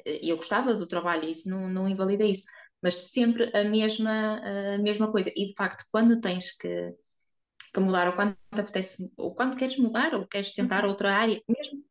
Eh, 0.05 0.19
Eu 0.29 0.35
gostava 0.35 0.73
do 0.73 0.87
trabalho, 0.87 1.29
isso 1.29 1.49
não, 1.49 1.67
não 1.67 1.87
invalida 1.87 2.25
isso, 2.25 2.43
mas 2.81 2.95
sempre 2.95 3.49
a 3.55 3.63
mesma, 3.63 4.41
a 4.75 4.77
mesma 4.77 5.11
coisa. 5.11 5.31
E 5.35 5.45
de 5.45 5.53
facto, 5.55 5.83
quando 5.91 6.19
tens 6.19 6.55
que, 6.57 6.93
que 7.73 7.79
mudar, 7.79 8.07
ou 8.09 8.15
quando 8.15 8.35
te 8.35 8.61
apetece, 8.61 9.11
ou 9.17 9.33
quando 9.35 9.55
queres 9.57 9.77
mudar, 9.79 10.13
ou 10.15 10.27
queres 10.27 10.53
tentar 10.53 10.85
outra 10.85 11.15
área, 11.15 11.41
mesmo, 11.47 11.83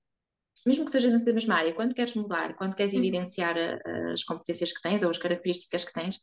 mesmo 0.66 0.84
que 0.84 0.90
seja 0.92 1.10
dentro 1.10 1.26
da 1.26 1.32
mesma 1.34 1.56
área, 1.56 1.74
quando 1.74 1.94
queres 1.94 2.14
mudar, 2.14 2.54
quando 2.56 2.76
queres 2.76 2.92
Uhum. 2.92 3.00
evidenciar 3.00 3.56
a- 3.58 4.12
as 4.12 4.24
competências 4.24 4.72
que 4.72 4.82
tens 4.82 5.02
ou 5.02 5.10
as 5.10 5.18
características 5.18 5.84
que 5.84 5.92
tens, 5.92 6.18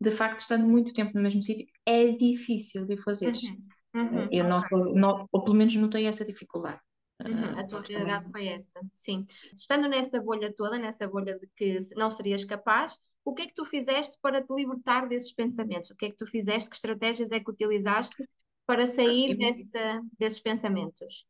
de 0.00 0.10
facto, 0.10 0.40
estando 0.40 0.66
muito 0.68 0.92
tempo 0.92 1.12
no 1.14 1.22
mesmo 1.22 1.42
sítio, 1.42 1.66
é 1.86 2.08
difícil 2.12 2.84
de 2.84 2.94
o 2.94 3.02
fazeres. 3.02 3.40
Uhum, 3.42 3.62
uhum, 3.94 4.28
Eu 4.32 4.44
não, 4.48 4.60
não- 4.94 5.28
ou 5.32 5.44
pelo 5.44 5.56
menos 5.56 5.74
notei 5.76 6.06
essa 6.06 6.24
dificuldade. 6.24 6.80
Uhum, 7.24 7.54
Ah, 7.56 7.60
a 7.60 7.64
tua 7.66 7.80
realidade 7.82 8.30
foi 8.32 8.48
essa, 8.48 8.80
sim. 8.92 9.26
Estando 9.54 9.88
nessa 9.88 10.20
bolha 10.20 10.52
toda, 10.52 10.78
nessa 10.78 11.06
bolha 11.08 11.38
de 11.38 11.48
que 11.56 11.78
não 11.96 12.10
serias 12.10 12.44
capaz, 12.44 12.98
o 13.24 13.32
que 13.32 13.42
é 13.42 13.46
que 13.46 13.54
tu 13.54 13.64
fizeste 13.64 14.18
para 14.20 14.42
te 14.42 14.52
libertar 14.52 15.08
desses 15.08 15.32
pensamentos? 15.32 15.90
O 15.90 15.96
que 15.96 16.06
é 16.06 16.10
que 16.10 16.16
tu 16.16 16.26
fizeste? 16.26 16.68
Que 16.68 16.76
estratégias 16.76 17.30
é 17.30 17.40
que 17.40 17.50
utilizaste 17.50 18.22
para 18.66 18.86
sair 18.86 19.36
dessa, 19.36 20.00
desses 20.18 20.40
pensamentos? 20.40 21.26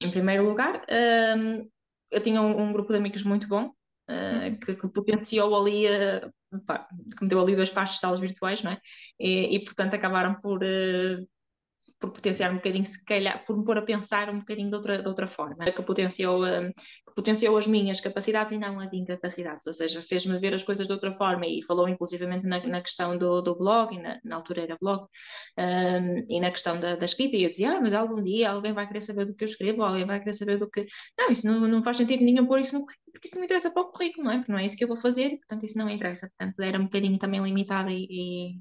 Em 0.00 0.10
primeiro 0.10 0.48
lugar, 0.48 0.84
hum, 1.36 1.68
eu 2.10 2.22
tinha 2.22 2.40
um, 2.40 2.60
um 2.60 2.72
grupo 2.72 2.92
de 2.92 2.98
amigos 2.98 3.22
muito 3.22 3.48
bom, 3.48 3.66
uh, 4.10 4.58
que, 4.64 4.74
que 4.74 4.88
potenciou 4.88 5.54
ali, 5.54 5.86
uh, 5.86 6.60
pá, 6.66 6.86
que 7.16 7.22
me 7.22 7.28
deu 7.28 7.40
ali 7.40 7.56
dois 7.56 7.70
passos 7.70 7.98
de 7.98 8.04
aulas 8.04 8.20
virtuais, 8.20 8.62
não 8.62 8.72
é? 8.72 8.80
E, 9.18 9.56
e, 9.56 9.64
portanto 9.64 9.94
acabaram 9.94 10.40
por, 10.40 10.62
uh, 10.62 11.28
por 11.98 12.12
potenciar 12.12 12.52
um 12.52 12.56
bocadinho, 12.56 12.84
se 12.84 13.02
calhar, 13.04 13.44
por 13.44 13.56
me 13.56 13.64
pôr 13.64 13.78
a 13.78 13.82
pensar 13.82 14.28
um 14.28 14.40
bocadinho 14.40 14.68
de 14.68 14.76
outra, 14.76 15.02
de 15.02 15.08
outra 15.08 15.26
forma, 15.26 15.64
que 15.64 15.82
potenciou, 15.82 16.44
um, 16.44 16.70
que 16.72 17.14
potenciou 17.14 17.56
as 17.56 17.66
minhas 17.66 18.00
capacidades 18.00 18.52
e 18.52 18.58
não 18.58 18.78
as 18.78 18.92
incapacidades, 18.92 19.66
ou 19.66 19.72
seja, 19.72 20.02
fez-me 20.02 20.38
ver 20.38 20.54
as 20.54 20.62
coisas 20.62 20.86
de 20.86 20.92
outra 20.92 21.12
forma 21.12 21.46
e 21.46 21.62
falou 21.62 21.88
inclusivamente 21.88 22.46
na, 22.46 22.64
na 22.66 22.80
questão 22.82 23.16
do, 23.16 23.40
do 23.40 23.56
blog, 23.56 23.94
e 23.94 23.98
na, 23.98 24.20
na 24.24 24.36
altura 24.36 24.62
era 24.62 24.76
blog, 24.80 25.06
um, 25.58 26.22
e 26.28 26.40
na 26.40 26.50
questão 26.50 26.78
da, 26.78 26.96
da, 26.96 27.04
escrita, 27.04 27.36
e 27.36 27.44
eu 27.44 27.50
dizia, 27.50 27.72
ah, 27.72 27.80
mas 27.80 27.94
algum 27.94 28.22
dia 28.22 28.50
alguém 28.50 28.72
vai 28.72 28.86
querer 28.86 29.00
saber 29.00 29.24
do 29.24 29.34
que 29.34 29.44
eu 29.44 29.46
escrevo, 29.46 29.82
alguém 29.82 30.04
vai 30.04 30.18
querer 30.18 30.34
saber 30.34 30.58
do 30.58 30.68
que... 30.68 30.86
Não, 31.18 31.30
isso 31.30 31.46
não, 31.46 31.60
não 31.66 31.82
faz 31.82 31.96
sentido 31.96 32.22
nenhum 32.24 32.46
pôr 32.46 32.60
isso 32.60 32.78
no 32.78 32.86
porque 33.16 33.28
isso 33.28 33.36
não 33.36 33.40
me 33.40 33.46
interessa 33.46 33.70
para 33.70 33.82
o 33.82 33.90
currículo, 33.90 34.24
não 34.24 34.32
é? 34.32 34.36
Porque 34.38 34.52
não 34.52 34.58
é 34.58 34.64
isso 34.64 34.76
que 34.76 34.84
eu 34.84 34.88
vou 34.88 34.96
fazer 34.96 35.30
portanto, 35.38 35.64
isso 35.64 35.78
não 35.78 35.88
interessa. 35.88 36.28
Portanto, 36.28 36.60
era 36.62 36.78
um 36.78 36.84
bocadinho 36.84 37.18
também 37.18 37.42
limitada 37.42 37.90
e, 37.90 38.06
e, 38.10 38.52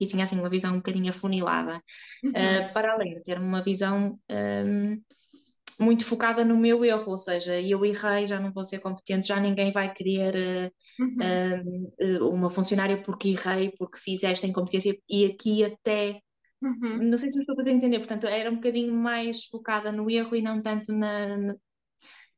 e 0.00 0.06
tinha, 0.06 0.24
assim, 0.24 0.38
uma 0.38 0.50
visão 0.50 0.74
um 0.74 0.76
bocadinho 0.76 1.10
afunilada. 1.10 1.80
Uhum. 2.22 2.30
Uh, 2.30 2.72
para 2.72 2.92
além 2.92 3.14
de 3.14 3.22
ter 3.22 3.38
uma 3.38 3.62
visão 3.62 4.18
um, 4.30 5.02
muito 5.80 6.04
focada 6.04 6.44
no 6.44 6.56
meu 6.56 6.84
erro, 6.84 7.10
ou 7.10 7.18
seja, 7.18 7.60
eu 7.60 7.84
errei, 7.84 8.26
já 8.26 8.38
não 8.38 8.52
vou 8.52 8.62
ser 8.62 8.78
competente, 8.80 9.26
já 9.26 9.40
ninguém 9.40 9.72
vai 9.72 9.92
querer 9.92 10.70
uh, 11.00 12.22
uhum. 12.22 12.28
uma 12.30 12.50
funcionária 12.50 13.02
porque 13.02 13.30
errei, 13.30 13.72
porque 13.78 13.98
fiz 13.98 14.22
esta 14.22 14.46
incompetência 14.46 14.96
e 15.08 15.26
aqui 15.26 15.64
até 15.64 16.20
Uhum. 16.64 17.10
Não 17.10 17.18
sei 17.18 17.28
se 17.28 17.36
me 17.36 17.42
estou 17.42 17.52
a 17.52 17.56
fazer 17.56 17.72
entender, 17.72 17.98
portanto, 17.98 18.26
era 18.26 18.50
um 18.50 18.54
bocadinho 18.54 18.94
mais 18.94 19.44
focada 19.44 19.92
no 19.92 20.10
erro 20.10 20.34
e 20.34 20.40
não 20.40 20.62
tanto 20.62 20.92
na, 20.92 21.36
na, 21.36 21.54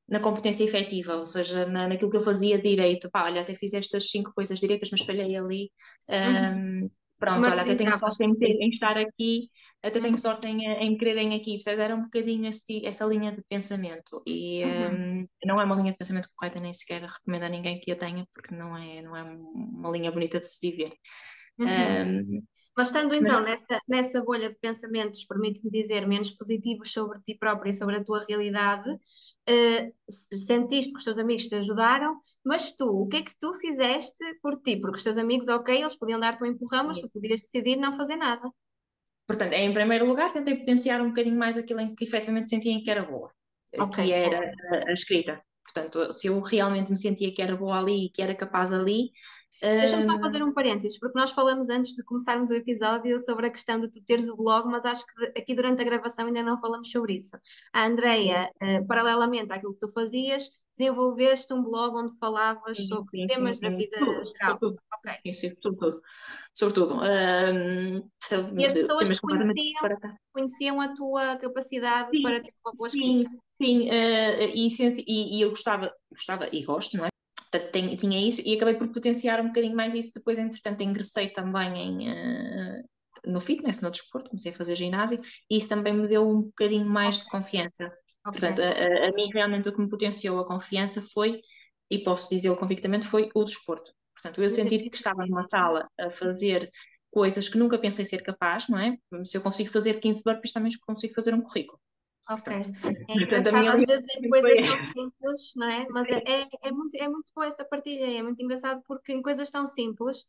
na 0.08 0.20
competência 0.20 0.64
efetiva, 0.64 1.16
ou 1.16 1.26
seja, 1.26 1.66
na, 1.66 1.88
naquilo 1.88 2.10
que 2.10 2.16
eu 2.16 2.22
fazia 2.22 2.58
direito. 2.58 3.10
Pá, 3.10 3.24
olha, 3.24 3.40
até 3.40 3.54
fiz 3.54 3.74
estas 3.74 4.08
cinco 4.08 4.32
coisas 4.34 4.58
direitas, 4.58 4.90
mas 4.90 5.02
falhei 5.02 5.36
ali. 5.36 5.70
Um, 6.08 6.82
uhum. 6.82 6.90
Pronto, 7.18 7.40
mas 7.40 7.52
olha, 7.52 7.62
até 7.62 7.74
tenho 7.74 7.96
sorte 7.96 8.24
em, 8.24 8.36
em, 8.40 8.68
estar 8.68 8.98
aqui, 8.98 9.50
até 9.82 9.98
tenho 10.00 10.12
uhum. 10.12 10.18
sorte 10.18 10.48
em, 10.48 10.62
em 10.62 10.90
me 10.90 10.98
quererem 10.98 11.34
aqui, 11.34 11.52
percebes? 11.52 11.80
Era 11.80 11.96
um 11.96 12.02
bocadinho 12.02 12.46
esse, 12.46 12.84
essa 12.84 13.06
linha 13.06 13.32
de 13.32 13.42
pensamento 13.48 14.22
e 14.26 14.62
uhum. 14.62 15.22
um, 15.22 15.28
não 15.46 15.60
é 15.60 15.64
uma 15.64 15.76
linha 15.76 15.92
de 15.92 15.96
pensamento 15.96 16.28
correta, 16.36 16.60
nem 16.60 16.74
sequer 16.74 17.02
recomendo 17.02 17.44
a 17.44 17.48
ninguém 17.48 17.80
que 17.80 17.90
a 17.90 17.96
tenha, 17.96 18.26
porque 18.34 18.54
não 18.54 18.76
é, 18.76 19.00
não 19.00 19.16
é 19.16 19.22
uma 19.22 19.90
linha 19.90 20.12
bonita 20.12 20.38
de 20.38 20.46
se 20.46 20.70
viver. 20.70 20.92
Uhum. 21.58 21.66
Um, 21.66 22.42
mas 22.76 22.88
estando 22.88 23.14
então 23.14 23.40
nessa, 23.40 23.80
nessa 23.88 24.22
bolha 24.22 24.50
de 24.50 24.56
pensamentos, 24.56 25.24
permite-me 25.24 25.70
dizer, 25.70 26.06
menos 26.06 26.30
positivos 26.30 26.92
sobre 26.92 27.18
ti 27.20 27.34
própria 27.34 27.70
e 27.70 27.74
sobre 27.74 27.96
a 27.96 28.04
tua 28.04 28.22
realidade, 28.28 28.90
uh, 28.90 29.94
sentiste 30.06 30.92
que 30.92 30.98
os 30.98 31.04
teus 31.04 31.18
amigos 31.18 31.46
te 31.46 31.54
ajudaram, 31.54 32.20
mas 32.44 32.72
tu, 32.72 32.86
o 32.86 33.08
que 33.08 33.16
é 33.16 33.22
que 33.22 33.32
tu 33.40 33.54
fizeste 33.54 34.22
por 34.42 34.60
ti? 34.60 34.76
Porque 34.76 34.98
os 34.98 35.04
teus 35.04 35.16
amigos, 35.16 35.48
ok, 35.48 35.74
eles 35.80 35.98
podiam 35.98 36.20
dar-te 36.20 36.44
um 36.44 36.46
empurrão, 36.46 36.88
mas 36.88 36.98
tu 36.98 37.08
podias 37.08 37.40
decidir 37.40 37.76
não 37.76 37.94
fazer 37.94 38.16
nada. 38.16 38.50
Portanto, 39.26 39.54
em 39.54 39.72
primeiro 39.72 40.06
lugar, 40.06 40.32
tentei 40.32 40.54
potenciar 40.54 41.00
um 41.00 41.08
bocadinho 41.08 41.36
mais 41.36 41.56
aquilo 41.56 41.80
em 41.80 41.94
que 41.94 42.04
efetivamente 42.04 42.50
sentia 42.50 42.80
que 42.82 42.90
era 42.90 43.02
boa, 43.04 43.32
okay. 43.78 44.04
que 44.04 44.12
era 44.12 44.52
a, 44.70 44.90
a 44.90 44.92
escrita. 44.92 45.42
Portanto, 45.64 46.12
se 46.12 46.28
eu 46.28 46.40
realmente 46.40 46.90
me 46.90 46.96
sentia 46.96 47.32
que 47.32 47.42
era 47.42 47.56
boa 47.56 47.78
ali 47.78 48.06
e 48.06 48.10
que 48.10 48.22
era 48.22 48.34
capaz 48.34 48.72
ali, 48.72 49.10
Deixa-me 49.60 50.04
só 50.04 50.18
fazer 50.18 50.42
um 50.42 50.52
parênteses, 50.52 50.98
porque 50.98 51.18
nós 51.18 51.30
falamos 51.30 51.68
antes 51.68 51.94
de 51.94 52.02
começarmos 52.04 52.50
o 52.50 52.54
episódio 52.54 53.18
sobre 53.20 53.46
a 53.46 53.50
questão 53.50 53.80
de 53.80 53.90
tu 53.90 54.02
teres 54.04 54.28
o 54.28 54.36
blog, 54.36 54.68
mas 54.68 54.84
acho 54.84 55.04
que 55.06 55.38
aqui 55.38 55.54
durante 55.54 55.80
a 55.82 55.84
gravação 55.84 56.26
ainda 56.26 56.42
não 56.42 56.58
falamos 56.58 56.90
sobre 56.90 57.14
isso. 57.14 57.36
A 57.72 57.86
Andreia, 57.86 58.50
uh, 58.62 58.86
paralelamente 58.86 59.52
àquilo 59.52 59.72
que 59.74 59.80
tu 59.80 59.92
fazias, 59.92 60.50
desenvolveste 60.76 61.54
um 61.54 61.62
blog 61.62 61.96
onde 61.96 62.18
falavas 62.18 62.76
sim, 62.76 62.86
sobre 62.86 63.20
sim, 63.20 63.26
temas 63.26 63.58
sim, 63.58 63.70
da 63.70 63.76
vida 63.76 63.96
tudo, 63.98 64.22
geral. 64.24 64.58
Tudo. 64.58 64.76
Okay. 64.98 65.32
Sim, 65.32 65.48
sim, 65.48 65.56
tudo, 65.60 65.76
tudo. 65.78 66.02
Sobretudo. 66.54 66.94
Um, 66.96 68.10
e 68.58 68.66
as 68.66 68.72
pessoas 68.72 69.20
conheciam, 69.20 69.78
conheciam 70.32 70.80
a 70.80 70.94
tua 70.94 71.36
capacidade 71.36 72.10
para 72.22 72.40
ter 72.40 72.52
uma 72.64 72.74
boa 72.74 72.88
escrita. 72.88 73.30
Sim, 73.56 73.88
uh, 73.88 74.42
e, 74.54 74.66
e, 75.06 75.38
e 75.38 75.40
eu 75.40 75.48
gostava, 75.48 75.90
gostava 76.10 76.48
e 76.52 76.62
gosto, 76.62 76.98
não 76.98 77.06
é? 77.06 77.08
Portanto, 77.50 77.96
tinha 77.96 78.28
isso 78.28 78.42
e 78.44 78.54
acabei 78.54 78.74
por 78.74 78.88
potenciar 78.92 79.40
um 79.40 79.48
bocadinho 79.48 79.76
mais 79.76 79.94
isso. 79.94 80.12
Depois, 80.14 80.38
entretanto, 80.38 80.82
ingressei 80.82 81.28
também 81.28 81.78
em, 81.78 82.10
uh, 82.10 82.84
no 83.26 83.40
fitness, 83.40 83.82
no 83.82 83.90
desporto, 83.90 84.30
comecei 84.30 84.52
a 84.52 84.54
fazer 84.54 84.74
ginásio 84.74 85.20
e 85.50 85.56
isso 85.56 85.68
também 85.68 85.92
me 85.92 86.06
deu 86.06 86.28
um 86.28 86.42
bocadinho 86.42 86.86
mais 86.86 87.20
de 87.20 87.26
confiança. 87.28 87.84
Okay. 88.26 88.40
Portanto, 88.40 88.60
a, 88.60 89.08
a, 89.08 89.12
mim 89.12 89.30
realmente 89.32 89.68
o 89.68 89.72
que 89.72 89.80
me 89.80 89.88
potenciou 89.88 90.40
a 90.40 90.46
confiança 90.46 91.02
foi, 91.02 91.40
e 91.90 91.98
posso 91.98 92.28
dizê-lo 92.34 92.56
convictamente, 92.56 93.06
foi 93.06 93.30
o 93.34 93.44
desporto. 93.44 93.92
Portanto, 94.14 94.42
eu 94.42 94.50
senti 94.50 94.90
que 94.90 94.96
estava 94.96 95.24
numa 95.26 95.42
sala 95.42 95.88
a 96.00 96.10
fazer 96.10 96.70
coisas 97.10 97.48
que 97.48 97.58
nunca 97.58 97.78
pensei 97.78 98.04
ser 98.04 98.22
capaz, 98.22 98.68
não 98.68 98.78
é? 98.78 98.96
Se 99.24 99.36
eu 99.36 99.42
consigo 99.42 99.70
fazer 99.70 100.00
15 100.00 100.22
burpees, 100.24 100.52
também 100.52 100.70
consigo 100.86 101.14
fazer 101.14 101.34
um 101.34 101.40
currículo. 101.40 101.78
Ok. 102.28 102.52
É 103.08 103.14
engraçado, 103.14 103.68
às 103.68 103.84
vezes 103.84 104.06
em 104.16 104.28
coisas 104.28 104.68
tão 104.68 104.80
simples, 104.80 105.52
não 105.56 105.68
é? 105.68 105.86
Mas 105.90 106.08
é, 106.08 106.22
é, 106.26 106.48
é, 106.64 106.72
muito, 106.72 106.96
é 106.96 107.08
muito 107.08 107.32
boa 107.34 107.46
essa 107.46 107.64
partilha, 107.64 108.18
é 108.18 108.22
muito 108.22 108.42
engraçado 108.42 108.82
porque 108.86 109.12
em 109.12 109.22
coisas 109.22 109.48
tão 109.48 109.66
simples 109.66 110.26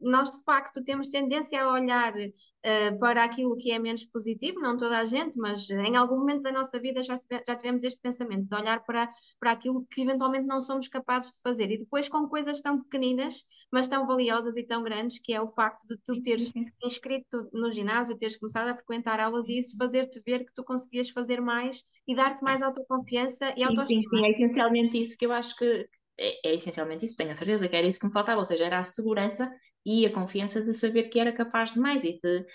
nós 0.00 0.30
de 0.30 0.42
facto 0.42 0.82
temos 0.82 1.08
tendência 1.08 1.62
a 1.62 1.72
olhar 1.72 2.12
uh, 2.14 2.98
para 2.98 3.22
aquilo 3.22 3.56
que 3.56 3.70
é 3.70 3.78
menos 3.78 4.04
positivo, 4.04 4.60
não 4.60 4.76
toda 4.76 4.98
a 4.98 5.04
gente, 5.04 5.38
mas 5.38 5.70
em 5.70 5.96
algum 5.96 6.18
momento 6.18 6.42
da 6.42 6.52
nossa 6.52 6.80
vida 6.80 7.02
já, 7.02 7.14
já 7.46 7.54
tivemos 7.54 7.84
este 7.84 8.00
pensamento 8.00 8.48
de 8.48 8.54
olhar 8.54 8.84
para, 8.84 9.08
para 9.38 9.52
aquilo 9.52 9.86
que 9.90 10.02
eventualmente 10.02 10.46
não 10.46 10.60
somos 10.60 10.88
capazes 10.88 11.32
de 11.32 11.40
fazer. 11.40 11.70
E 11.70 11.78
depois 11.78 12.08
com 12.08 12.28
coisas 12.28 12.60
tão 12.60 12.82
pequeninas, 12.82 13.44
mas 13.70 13.86
tão 13.86 14.06
valiosas 14.06 14.56
e 14.56 14.64
tão 14.64 14.82
grandes, 14.82 15.18
que 15.18 15.32
é 15.32 15.40
o 15.40 15.48
facto 15.48 15.86
de 15.86 15.96
tu 15.98 16.20
teres 16.22 16.52
inscrito 16.82 17.48
no 17.52 17.70
ginásio, 17.70 18.16
teres 18.16 18.36
começado 18.36 18.68
a 18.68 18.74
frequentar 18.74 19.20
aulas 19.20 19.48
e 19.48 19.58
isso 19.58 19.76
fazer-te 19.76 20.20
ver 20.26 20.44
que 20.44 20.54
tu 20.54 20.64
conseguias 20.64 21.10
fazer 21.10 21.40
mais 21.40 21.82
e 22.06 22.14
dar-te 22.14 22.42
mais 22.42 22.60
autoconfiança 22.60 23.52
e 23.56 23.62
sim, 23.62 23.68
autoestima. 23.68 24.00
Sim, 24.00 24.08
sim, 24.08 24.24
é 24.24 24.30
essencialmente 24.30 25.00
isso 25.00 25.16
que 25.16 25.26
eu 25.26 25.32
acho 25.32 25.56
que 25.56 25.88
é, 26.18 26.48
é 26.48 26.54
essencialmente 26.54 27.04
isso, 27.04 27.16
tenho 27.16 27.30
a 27.30 27.34
certeza 27.34 27.68
que 27.68 27.76
era 27.76 27.86
isso 27.86 28.00
que 28.00 28.06
me 28.06 28.12
faltava, 28.12 28.38
ou 28.38 28.44
seja, 28.44 28.66
era 28.66 28.78
a 28.78 28.82
segurança 28.82 29.50
e 29.84 30.06
a 30.06 30.12
confiança 30.12 30.62
de 30.62 30.72
saber 30.74 31.04
que 31.04 31.20
era 31.20 31.32
capaz 31.32 31.72
de 31.74 31.80
mais 31.80 32.04
e 32.04 32.18
de, 32.22 32.46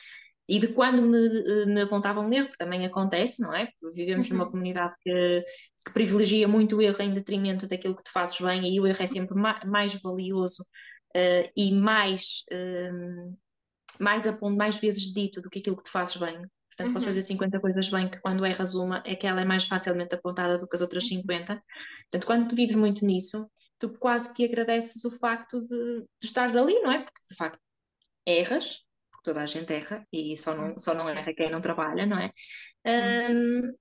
e 0.48 0.60
de 0.60 0.70
quando 0.70 1.04
me, 1.04 1.66
me 1.68 1.82
apontavam 1.82 2.25
um 2.28 2.34
erro, 2.34 2.50
que 2.50 2.58
também 2.58 2.86
acontece, 2.86 3.42
não 3.42 3.56
é? 3.56 3.70
Vivemos 3.94 4.30
uhum. 4.30 4.38
numa 4.38 4.50
comunidade 4.50 4.96
que, 5.01 5.46
que, 5.86 5.94
privilegia 5.94 6.48
muito 6.48 6.78
o 6.78 6.82
erro 6.82 7.01
em 7.01 7.13
detrimento 7.13 7.68
daquilo 7.68 7.96
que 7.96 8.04
tu 8.04 8.12
fazes 8.12 8.39
bem, 8.42 8.74
e 8.74 8.80
o 8.80 8.88
erro 8.88 9.04
é 9.04 9.08
sempre 9.08 9.36
ma 9.36 9.62
mais 9.66 9.94
valioso 10.01 10.63
uh, 11.16 11.51
e 11.56 11.72
mais, 11.72 12.46
uh, 12.51 13.38
mais, 14.00 14.24
mais 14.58 14.80
vezes 14.80 15.13
dito 15.13 15.42
do 15.42 15.50
que 15.50 15.60
aquilo 15.60 15.78
que 15.78 15.84
tu 15.84 15.92
fazes 15.92 16.18
bem. 16.18 16.42
Portanto, 16.80 16.88
uhum. 16.88 16.94
posso 16.94 17.06
fazer 17.08 17.22
50 17.22 17.60
coisas 17.60 17.90
bem, 17.90 18.10
que 18.10 18.22
quando 18.22 18.46
erras 18.46 18.74
uma, 18.74 19.04
é 19.06 19.14
que 19.14 19.28
ela 19.28 19.42
é 19.42 19.46
mais 19.46 19.66
facilmente 19.68 20.16
apontada 20.16 20.58
do 20.58 20.68
que 20.68 20.76
as 20.76 20.82
outras 20.82 21.08
50. 21.08 21.54
Uhum. 21.54 21.60
Portanto, 22.04 22.26
quando 22.26 22.48
tu 22.48 22.56
vives 22.56 22.76
muito 22.78 23.06
nisso, 23.06 23.50
tu 23.78 23.90
quase 23.98 24.34
que 24.34 24.46
agradeces 24.46 25.04
o 25.04 25.12
facto 25.18 25.60
de, 25.60 25.68
de 25.68 26.08
estares 26.24 26.56
ali, 26.56 26.80
não 26.82 26.92
é? 26.92 27.00
Porque, 27.00 27.20
de 27.30 27.36
facto, 27.36 27.60
erras, 28.26 28.86
porque 29.12 29.24
toda 29.26 29.42
a 29.42 29.46
gente 29.46 29.74
erra, 29.74 30.08
e 30.12 30.38
só 30.38 30.56
não, 30.56 30.80
só 30.80 30.94
não 30.94 31.10
erra 31.10 31.34
quem 31.34 31.52
não 31.52 31.60
trabalha, 31.60 32.06
não 32.06 32.18
é? 32.18 32.32
Um, 32.86 33.74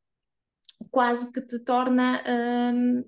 quase 0.91 1.31
que 1.31 1.41
te 1.43 1.61
torna. 1.61 2.21
Um, 2.27 3.01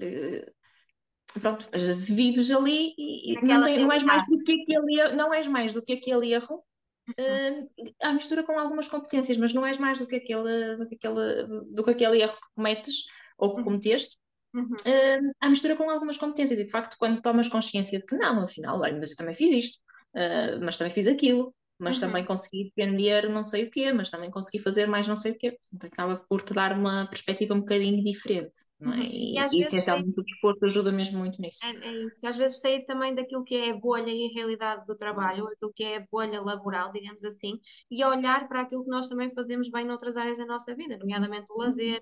uh, 0.00 1.40
pronto, 1.40 1.68
vives 1.96 2.52
ali 2.52 2.94
e 2.96 3.34
não, 3.42 3.62
tem, 3.64 3.78
não 3.80 3.90
és 3.90 4.04
mais 4.04 4.24
do 4.26 4.38
que 4.44 4.52
aquele 4.52 5.16
não 5.16 5.34
és 5.34 5.46
mais 5.48 5.72
do 5.72 5.82
que 5.82 5.92
aquele 5.92 6.32
erro 6.32 6.64
uh, 7.10 7.92
à 8.02 8.12
mistura 8.12 8.42
com 8.42 8.58
algumas 8.58 8.88
competências, 8.88 9.38
mas 9.38 9.52
não 9.52 9.66
és 9.66 9.78
mais 9.78 9.98
do 9.98 10.06
que 10.06 10.16
aquele, 10.16 10.76
do 10.76 10.88
que 10.88 10.94
aquele, 10.96 11.46
do 11.70 11.84
que 11.84 11.90
aquele 11.90 12.22
erro 12.22 12.34
que 12.34 12.54
cometes 12.54 13.04
ou 13.38 13.50
que 13.50 13.58
uhum. 13.58 13.64
cometeste, 13.64 14.18
uhum. 14.54 14.64
uh, 14.64 15.32
à 15.40 15.48
mistura 15.48 15.76
com 15.76 15.88
algumas 15.90 16.18
competências. 16.18 16.58
E 16.58 16.64
de 16.64 16.70
facto, 16.70 16.96
quando 16.98 17.20
tomas 17.20 17.48
consciência 17.48 17.98
de 17.98 18.06
que 18.06 18.16
não, 18.16 18.42
afinal, 18.42 18.80
olha, 18.80 18.96
mas 18.96 19.10
eu 19.10 19.16
também 19.16 19.34
fiz 19.34 19.52
isto, 19.52 19.78
uh, 20.14 20.60
mas 20.62 20.76
também 20.76 20.92
fiz 20.92 21.06
aquilo, 21.06 21.54
mas 21.78 21.96
uhum. 21.96 22.00
também 22.02 22.24
consegui 22.24 22.72
defender 22.74 23.28
não 23.28 23.44
sei 23.44 23.64
o 23.64 23.70
quê, 23.70 23.92
mas 23.92 24.10
também 24.10 24.30
consegui 24.30 24.62
fazer 24.62 24.86
mais 24.86 25.06
não 25.06 25.16
sei 25.16 25.32
o 25.32 25.38
quê. 25.38 25.52
Portanto, 25.52 25.92
acaba 25.92 26.16
por 26.28 26.42
te 26.42 26.54
dar 26.54 26.72
uma 26.72 27.06
perspectiva 27.06 27.54
um 27.54 27.60
bocadinho 27.60 28.02
diferente, 28.02 28.52
não 28.80 28.92
é? 28.92 28.96
Uhum. 28.96 29.02
E, 29.02 29.34
e, 29.34 29.58
e 29.58 29.62
essencialmente 29.62 30.14
sair... 30.14 30.20
o 30.20 30.24
desporto 30.24 30.64
ajuda 30.64 30.90
mesmo 30.92 31.18
muito 31.18 31.40
nisso. 31.40 31.64
É, 31.66 31.70
é 31.70 32.04
isso. 32.04 32.26
Às 32.26 32.36
vezes 32.36 32.60
sair 32.60 32.84
também 32.86 33.14
daquilo 33.14 33.44
que 33.44 33.54
é 33.54 33.70
a 33.70 33.76
bolha 33.76 34.10
e 34.10 34.26
a 34.26 34.34
realidade 34.34 34.84
do 34.86 34.96
trabalho, 34.96 35.44
ou 35.44 35.50
aquilo 35.50 35.72
que 35.74 35.84
é 35.84 35.96
a 35.98 36.06
bolha 36.10 36.40
laboral, 36.40 36.90
digamos 36.92 37.24
assim, 37.24 37.60
e 37.90 38.04
olhar 38.04 38.48
para 38.48 38.62
aquilo 38.62 38.84
que 38.84 38.90
nós 38.90 39.08
também 39.08 39.32
fazemos 39.34 39.70
bem 39.70 39.84
noutras 39.84 40.16
áreas 40.16 40.38
da 40.38 40.46
nossa 40.46 40.74
vida, 40.74 40.96
nomeadamente 40.96 41.46
o 41.50 41.58
lazer, 41.58 42.00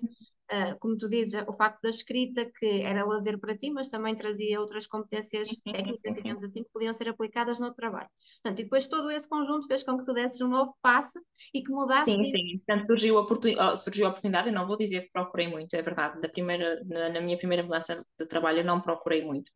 uh, 0.51 0.77
como 0.79 0.97
tu 0.97 1.09
dizes, 1.09 1.43
o 1.47 1.53
facto 1.53 1.81
da 1.81 1.89
escrita, 1.89 2.45
que 2.45 2.81
era 2.81 3.05
lazer 3.05 3.39
para 3.39 3.57
ti, 3.57 3.69
mas 3.71 3.89
também 3.89 4.15
trazia 4.15 4.59
outras 4.59 4.87
competências 4.87 5.49
técnicas, 5.63 6.13
digamos 6.13 6.43
assim, 6.43 6.63
que 6.63 6.69
podiam 6.71 6.93
ser 6.93 7.09
aplicadas 7.09 7.59
no 7.59 7.73
trabalho. 7.73 8.09
Portanto, 8.41 8.59
e 8.59 8.63
depois 8.63 8.87
todo 8.87 9.11
esse 9.11 9.27
conjunto 9.27 9.67
fez 9.67 9.83
com 9.83 9.97
que 9.97 10.05
tu 10.05 10.13
desses 10.13 10.39
um 10.41 10.47
novo 10.47 10.75
passo 10.81 11.19
e 11.53 11.63
que 11.63 11.71
mudasses. 11.71 12.13
Sim, 12.13 12.23
sim. 12.23 12.61
Portanto, 12.65 12.87
surgiu 12.87 13.17
a, 13.17 13.21
oportun... 13.21 13.77
surgiu 13.77 14.05
a 14.05 14.09
oportunidade, 14.09 14.49
eu 14.49 14.53
não 14.53 14.65
vou 14.65 14.77
dizer 14.77 15.01
que 15.03 15.11
procurei 15.11 15.47
muito, 15.47 15.73
é 15.75 15.81
verdade, 15.81 16.19
da 16.19 16.29
primeira, 16.29 16.81
na, 16.85 17.09
na 17.09 17.21
minha 17.21 17.37
primeira 17.37 17.63
mudança 17.63 18.03
de 18.17 18.25
trabalho 18.27 18.59
eu 18.59 18.65
não 18.65 18.81
procurei 18.81 19.23
muito. 19.23 19.49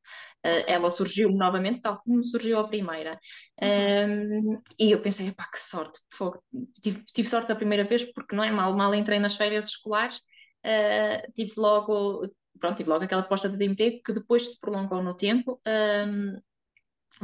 Uh, 0.46 0.64
ela 0.68 0.90
surgiu 0.90 1.30
novamente, 1.32 1.82
tal 1.82 2.02
como 2.02 2.24
surgiu 2.24 2.60
a 2.60 2.68
primeira. 2.68 3.20
Uhum. 3.62 4.52
Um, 4.56 4.62
e 4.80 4.92
eu 4.92 5.02
pensei, 5.02 5.32
pá, 5.32 5.48
que 5.52 5.60
sorte, 5.60 6.00
tive, 6.82 7.04
tive 7.06 7.28
sorte 7.28 7.52
a 7.52 7.56
primeira 7.56 7.84
vez, 7.84 8.12
porque 8.12 8.36
não 8.36 8.44
é 8.44 8.52
mal, 8.52 8.76
mal 8.76 8.94
entrei 8.96 9.20
nas 9.20 9.36
férias 9.36 9.68
escolares 9.68 10.22
uh, 10.66 11.32
tive 11.34 11.54
logo, 11.58 12.28
pronto, 12.60 12.78
tive 12.78 12.90
logo 12.90 13.04
aquela 13.04 13.22
proposta 13.22 13.50
de 13.50 13.66
emprego 13.66 14.02
que 14.04 14.14
depois 14.14 14.54
se 14.54 14.60
prolongou 14.60 15.02
no 15.02 15.16
tempo, 15.16 15.60
um, 15.68 16.40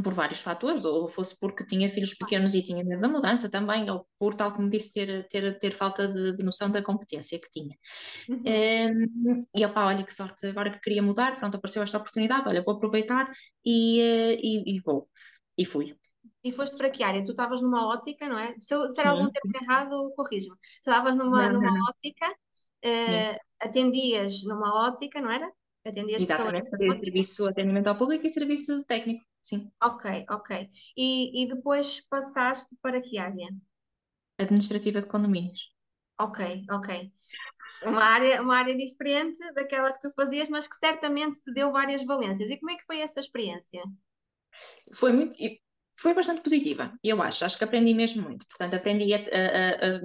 por 0.04 0.14
vários 0.14 0.42
fatores, 0.42 0.84
ou 0.84 1.08
fosse 1.08 1.40
porque 1.40 1.66
tinha 1.66 1.90
filhos 1.90 2.14
pequenos 2.16 2.54
e 2.54 2.62
tinha 2.62 2.84
medo 2.84 3.02
da 3.02 3.08
mudança 3.08 3.50
também, 3.50 3.90
ou 3.90 4.06
por, 4.20 4.34
tal 4.34 4.52
como 4.52 4.70
disse, 4.70 4.94
ter, 4.94 5.28
ter, 5.28 5.58
ter 5.58 5.72
falta 5.72 6.08
de, 6.08 6.36
de 6.36 6.44
noção 6.44 6.70
da 6.70 6.82
competência 6.82 7.40
que 7.40 7.50
tinha. 7.50 7.78
Uhum. 8.28 8.44
Um, 8.46 9.40
e 9.56 9.66
opá, 9.66 9.86
olha 9.86 10.04
que 10.04 10.14
sorte, 10.14 10.48
agora 10.48 10.72
que 10.72 10.80
queria 10.80 11.02
mudar, 11.02 11.40
pronto, 11.40 11.56
apareceu 11.56 11.84
esta 11.84 11.98
oportunidade, 11.98 12.48
olha, 12.48 12.62
vou 12.62 12.76
aproveitar 12.76 13.32
e, 13.64 14.02
e, 14.42 14.76
e 14.76 14.80
vou. 14.82 15.08
E 15.58 15.64
fui. 15.64 15.96
E 16.44 16.52
foste 16.52 16.78
para 16.78 16.90
que 16.90 17.04
área? 17.04 17.24
Tu 17.24 17.32
estavas 17.32 17.62
numa 17.62 17.88
ótica, 17.88 18.28
não 18.28 18.38
é? 18.38 18.54
Se 18.60 18.74
eu 18.74 18.88
disser 18.88 19.08
algum 19.08 19.30
termo 19.30 19.52
errado, 19.64 20.14
corrijo-me. 20.16 20.58
Estavas 20.78 21.16
numa, 21.16 21.50
numa 21.50 21.90
ótica 21.90 22.36
uh, 22.84 23.40
atendias 23.60 24.44
numa 24.44 24.88
ótica, 24.88 25.22
não 25.22 25.32
era? 25.32 25.52
Atendias 25.86 26.22
Exatamente, 26.22 26.70
fazia 26.70 26.92
serviço 27.00 27.48
atendimento 27.48 27.88
ao 27.88 27.98
público 27.98 28.26
e 28.26 28.30
serviço 28.30 28.84
técnico, 28.86 29.24
sim. 29.42 29.70
Ok, 29.82 30.26
ok. 30.30 30.68
E, 30.98 31.44
e 31.44 31.48
depois 31.48 32.02
passaste 32.10 32.76
para 32.82 33.00
que 33.00 33.20
área? 33.20 33.48
Administrativa 34.40 35.02
de 35.02 35.08
condomínios. 35.08 35.74
Ok, 36.20 36.64
ok. 36.72 37.12
Uma 37.84 38.04
área, 38.04 38.42
uma 38.42 38.58
área 38.58 38.76
diferente 38.76 39.38
daquela 39.54 39.94
que 39.94 40.00
tu 40.00 40.12
fazias, 40.16 40.50
mas 40.50 40.68
que 40.68 40.76
certamente 40.76 41.42
te 41.42 41.54
deu 41.54 41.72
várias 41.72 42.04
valências. 42.04 42.50
E 42.50 42.58
como 42.58 42.72
é 42.72 42.78
que 42.78 42.86
foi 42.86 43.00
essa 43.00 43.20
experiência? 43.20 43.84
Foi 44.94 45.12
muito, 45.12 45.38
foi 45.98 46.14
bastante 46.14 46.42
positiva, 46.42 46.98
eu 47.04 47.22
acho. 47.22 47.46
Acho 47.46 47.58
que 47.58 47.64
aprendi 47.64 47.94
mesmo 47.94 48.24
muito. 48.24 48.46
Portanto, 48.48 48.76
aprendi 48.76 49.14
a, 49.14 49.18
a, 49.18 49.22
a, 49.22 49.98
a 49.98 50.02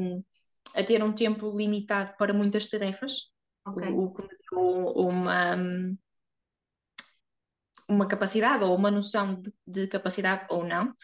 ter 0.87 1.03
um 1.03 1.13
tempo 1.13 1.57
limitado 1.57 2.13
para 2.19 2.33
muitas 2.33 2.69
tarefas, 2.69 3.33
okay. 3.67 3.93
o, 3.93 4.13
que 4.13 4.23
me 4.23 4.29
deu 4.29 4.61
uma, 4.97 5.57
uma 7.89 8.07
capacidade 8.07 8.65
ou 8.65 8.75
uma 8.75 8.91
noção 8.91 9.41
de, 9.41 9.53
de, 9.67 9.87
capacidade 9.89 10.47
ou 10.51 10.65
não 10.65 10.95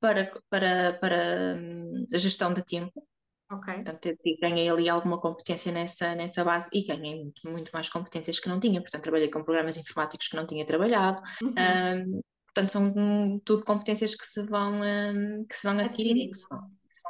para, 0.00 0.32
para, 0.50 0.92
para 0.94 1.56
hum, 1.56 2.04
a 2.12 2.18
gestão 2.18 2.52
de 2.52 2.64
tempo. 2.64 3.06
Okay. 3.50 3.74
Portanto, 3.74 4.18
ganhei 4.40 4.68
ali 4.70 4.88
alguma 4.88 5.20
competência 5.20 5.70
nessa, 5.72 6.14
nessa 6.14 6.42
base 6.42 6.70
e 6.72 6.84
ganhei 6.84 7.16
muito, 7.16 7.50
muito 7.50 7.70
mais 7.72 7.88
competências 7.88 8.40
que 8.40 8.48
não 8.48 8.58
tinha. 8.58 8.80
Portanto, 8.80 9.02
trabalhei 9.02 9.30
com 9.30 9.44
programas 9.44 9.76
informáticos 9.76 10.28
que 10.28 10.36
não 10.36 10.46
tinha 10.46 10.66
trabalhado. 10.66 11.22
Uhum. 11.42 11.50
Um, 11.50 12.20
portanto, 12.46 12.72
são 12.72 13.40
tudo 13.44 13.64
competências 13.64 14.14
que 14.14 14.24
se 14.26 14.42
vão, 14.46 14.80
um, 14.80 15.44
que 15.44 15.54
se 15.54 15.66
vão 15.66 15.78
adquirindo, 15.78 16.30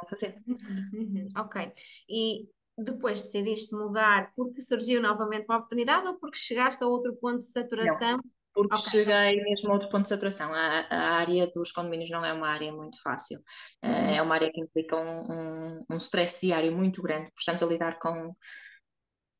fazer. 0.05 0.35
Uhum, 0.47 0.89
uhum, 0.93 1.27
ok. 1.37 1.71
E 2.09 2.47
depois 2.77 3.21
decidiste 3.21 3.75
mudar 3.75 4.31
porque 4.35 4.61
surgiu 4.61 5.01
novamente 5.01 5.45
uma 5.47 5.57
oportunidade 5.57 6.07
ou 6.07 6.17
porque 6.17 6.37
chegaste 6.37 6.83
a 6.83 6.87
outro 6.87 7.15
ponto 7.15 7.39
de 7.39 7.47
saturação? 7.47 8.17
Não, 8.17 8.23
porque 8.53 8.75
okay. 8.75 8.91
cheguei 8.91 9.43
mesmo 9.43 9.69
a 9.69 9.73
outro 9.73 9.89
ponto 9.89 10.03
de 10.03 10.09
saturação. 10.09 10.53
A, 10.53 10.87
a, 10.89 11.13
área 11.15 11.47
dos 11.47 11.71
condomínios 11.71 12.09
não 12.09 12.23
é 12.25 12.33
uma 12.33 12.47
área 12.47 12.71
muito 12.71 13.01
fácil. 13.01 13.39
Eh, 13.81 13.87
uhum. 13.87 14.09
É 14.15 14.21
uma 14.21 14.35
área 14.35 14.51
que 14.51 14.61
implica 14.61 14.95
um, 14.95 15.31
um, 15.31 15.85
um 15.91 15.97
stress 15.97 16.45
diário 16.45 16.75
muito 16.75 17.01
grande, 17.01 17.25
porque 17.25 17.39
estamos 17.39 17.63
a 17.63 17.65
lidar 17.65 17.99
com, 17.99 18.35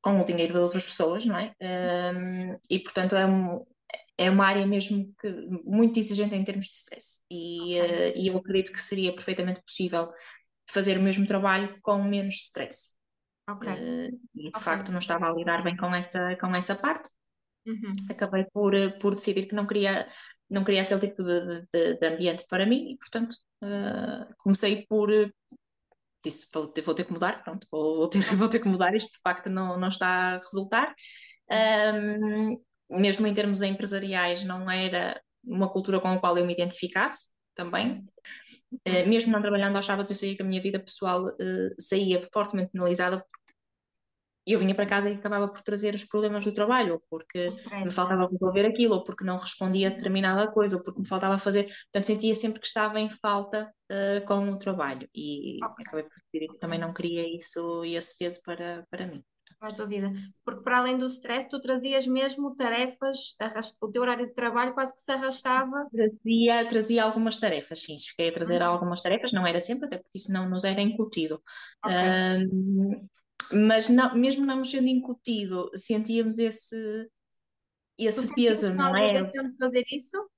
com 0.02 0.20
o 0.20 0.26
dinheiro 0.26 0.54
de 0.54 0.60
outras 0.60 0.86
pessoas, 0.86 1.26
não 1.26 1.38
é? 1.38 1.54
Um, 1.62 2.58
e 2.70 2.80
portanto 2.80 3.16
é 3.16 3.26
um, 3.26 3.64
é 4.18 4.30
uma 4.30 4.46
área 4.46 4.66
mesmo 4.66 5.14
que, 5.20 5.32
muito 5.64 6.00
exigente 6.00 6.36
em 6.36 6.44
termos 6.44 6.66
de 6.66 6.76
stress. 6.76 7.22
E, 7.32 7.82
okay. 7.82 8.10
uh, 8.10 8.14
e 8.18 8.28
eu 8.28 8.38
acredito 8.38 8.72
que 8.72 8.82
seria 8.82 9.14
perfeitamente 9.14 9.62
possível 9.62 10.10
fazer 10.70 10.98
o 10.98 11.04
mesmo 11.04 11.26
trabalho 11.26 11.78
com 11.82 12.02
menos 12.04 12.36
stress. 12.36 12.96
Okay. 13.50 13.74
Uh, 13.74 14.20
e 14.36 14.44
de 14.44 14.48
okay. 14.50 14.62
facto 14.62 14.92
não 14.92 15.00
estava 15.00 15.30
a 15.30 15.34
lidar 15.34 15.64
bem 15.64 15.76
com 15.76 15.94
essa, 15.94 16.36
com 16.38 16.56
essa 16.56 16.76
parte. 16.76 17.10
Uhum. 17.66 17.94
Acabei 18.10 18.46
por, 18.54 18.74
eh, 18.74 18.90
por 19.00 19.14
decidir 19.14 19.48
que 19.48 19.56
não 19.56 19.66
queria, 19.66 20.08
não 20.50 20.64
queria 20.64 20.84
aquele 20.84 21.00
tipo 21.00 21.24
de, 21.24 21.62
de, 21.72 21.98
de 21.98 22.08
ambiente 22.08 22.46
para 22.50 22.66
mim 22.66 22.92
e, 22.92 22.98
portanto, 22.98 23.34
uh, 23.64 24.34
comecei 24.38 24.86
por. 24.88 25.10
Disse, 26.24 26.48
vou 26.54 26.68
ter, 26.68 26.82
vou 26.82 26.96
ter 26.96 27.06
que 27.06 27.12
mudar, 27.12 27.44
pronto, 27.44 27.68
vou, 27.72 27.98
vou, 27.98 28.10
ter, 28.10 28.20
vou 28.36 28.50
ter 28.50 28.60
que 28.60 28.68
mudar, 28.68 28.96
isto 28.96 29.14
de 29.14 29.22
facto 29.22 29.50
não, 29.50 29.78
não 29.78 29.88
está 29.88 30.36
a 30.36 30.38
resultar. 30.38 30.94
Um, 31.52 32.62
mesmo 32.90 33.28
em 33.28 33.34
termos 33.34 33.62
empresariais, 33.62 34.44
não 34.44 34.70
era 34.70 35.22
uma 35.44 35.70
cultura 35.70 36.00
com 36.00 36.10
a 36.10 36.20
qual 36.20 36.38
eu 36.38 36.46
me 36.46 36.54
identificasse 36.54 37.33
também. 37.56 38.06
Uh, 38.88 39.08
mesmo 39.08 39.32
não 39.32 39.42
trabalhando 39.42 39.76
aos 39.76 39.86
sábados, 39.86 40.12
eu 40.12 40.16
sabia 40.18 40.36
que 40.36 40.42
a 40.42 40.46
minha 40.46 40.62
vida 40.62 40.80
pessoal 40.80 41.26
uh, 41.26 41.76
saía 41.80 42.28
fortemente 42.34 42.72
penalizada 42.72 43.20
porque 43.20 43.44
eu 44.46 44.60
vinha 44.60 44.76
para 44.76 44.86
casa 44.86 45.10
e 45.10 45.16
acabava 45.16 45.48
por 45.48 45.62
trazer 45.62 45.96
os 45.96 46.04
problemas 46.04 46.44
do 46.44 46.54
trabalho, 46.54 46.96
ou 46.96 47.04
porque 47.10 47.50
me 47.84 47.92
faltava 47.92 48.28
resolver 48.28 48.66
aquilo, 48.66 48.96
ou 48.96 49.04
porque 49.04 49.24
não 49.24 49.38
respondia 49.38 49.88
a 49.88 49.92
determinada 49.92 50.52
coisa, 50.52 50.78
ou 50.78 50.84
porque 50.84 51.00
me 51.00 51.08
faltava 51.08 51.38
fazer. 51.38 51.64
Portanto, 51.64 52.06
sentia 52.06 52.36
sempre 52.36 52.60
que 52.60 52.68
estava 52.68 53.00
em 53.00 53.10
falta 53.10 53.74
uh, 53.90 54.26
com 54.26 54.50
o 54.52 54.58
trabalho. 54.58 55.08
E 55.16 55.60
okay. 55.64 55.86
acabei 55.88 56.04
por 56.04 56.12
decidir 56.20 56.54
que 56.54 56.60
também 56.60 56.80
não 56.80 56.94
queria 56.94 57.36
isso 57.36 57.86
e 57.86 57.96
esse 57.96 58.18
peso 58.18 58.42
para, 58.44 58.86
para 58.90 59.08
mim 59.08 59.24
para 59.64 59.72
a 59.72 59.76
tua 59.76 59.88
vida. 59.88 60.12
Porque 60.44 60.62
para 60.62 60.80
além 60.80 60.98
do 60.98 61.06
stress, 61.06 61.48
tu 61.48 61.62
trazias 61.62 62.06
mesmo 62.06 62.54
tarefas, 62.54 63.34
arrast... 63.40 63.76
o 63.80 63.88
teu 63.90 64.02
horário 64.02 64.28
de 64.28 64.34
trabalho 64.34 64.74
quase 64.74 64.94
que 64.94 65.00
se 65.00 65.12
arrastava. 65.12 65.88
Trazia, 65.90 66.68
trazia 66.68 67.04
algumas 67.06 67.38
tarefas, 67.38 67.82
sim, 67.82 67.98
cheguei 67.98 68.30
a 68.30 68.34
trazer 68.34 68.62
uhum. 68.62 68.68
algumas 68.68 69.02
tarefas, 69.02 69.32
não 69.32 69.48
era 69.48 69.62
sempre, 69.62 69.86
até 69.86 69.98
porque 69.98 70.18
isso 70.18 70.34
não 70.34 70.50
nos 70.50 70.66
era 70.66 70.82
incutido. 70.82 71.42
Okay. 71.86 72.46
Um, 72.46 73.08
mas 73.54 73.88
não, 73.88 74.14
mesmo 74.16 74.46
não 74.46 74.58
nos 74.58 74.72
sendo 74.72 74.88
incutido, 74.88 75.72
sentíamos 75.76 76.40
esse, 76.40 77.10
esse 77.98 78.36
peso, 78.36 78.74
não 78.74 78.94
é? 78.96 79.12
obrigação 79.12 79.50
de 79.50 79.58
fazer 79.58 79.84
isso? 79.94 80.30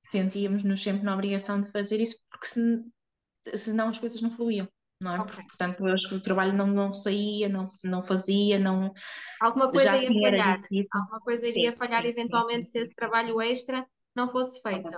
Sentíamos-nos 0.00 0.82
sempre 0.82 1.04
na 1.04 1.14
obrigação 1.14 1.60
de 1.60 1.70
fazer 1.70 2.00
isso, 2.00 2.18
porque 2.28 2.46
se, 2.46 3.56
senão 3.56 3.90
as 3.90 4.00
coisas 4.00 4.20
não 4.20 4.32
fluíam 4.32 4.68
não 5.02 5.16
é? 5.16 5.20
Okay. 5.20 5.44
Portanto, 5.44 5.86
eu 5.86 5.94
acho 5.94 6.08
que 6.08 6.14
o 6.14 6.22
trabalho 6.22 6.52
não, 6.52 6.66
não 6.66 6.92
saía, 6.92 7.48
não, 7.48 7.66
não 7.84 8.02
fazia, 8.02 8.58
não. 8.58 8.92
Alguma 9.40 9.70
coisa 9.70 9.96
ia 9.96 10.12
falhar. 10.12 10.62
Alguma 10.92 11.20
coisa 11.20 11.44
sim, 11.44 11.60
iria 11.60 11.76
falhar 11.76 12.02
sim, 12.02 12.08
eventualmente 12.08 12.64
sim, 12.64 12.72
se 12.72 12.78
esse 12.78 12.94
trabalho 12.94 13.40
extra 13.40 13.86
não 14.14 14.28
fosse 14.28 14.60
feito. 14.62 14.88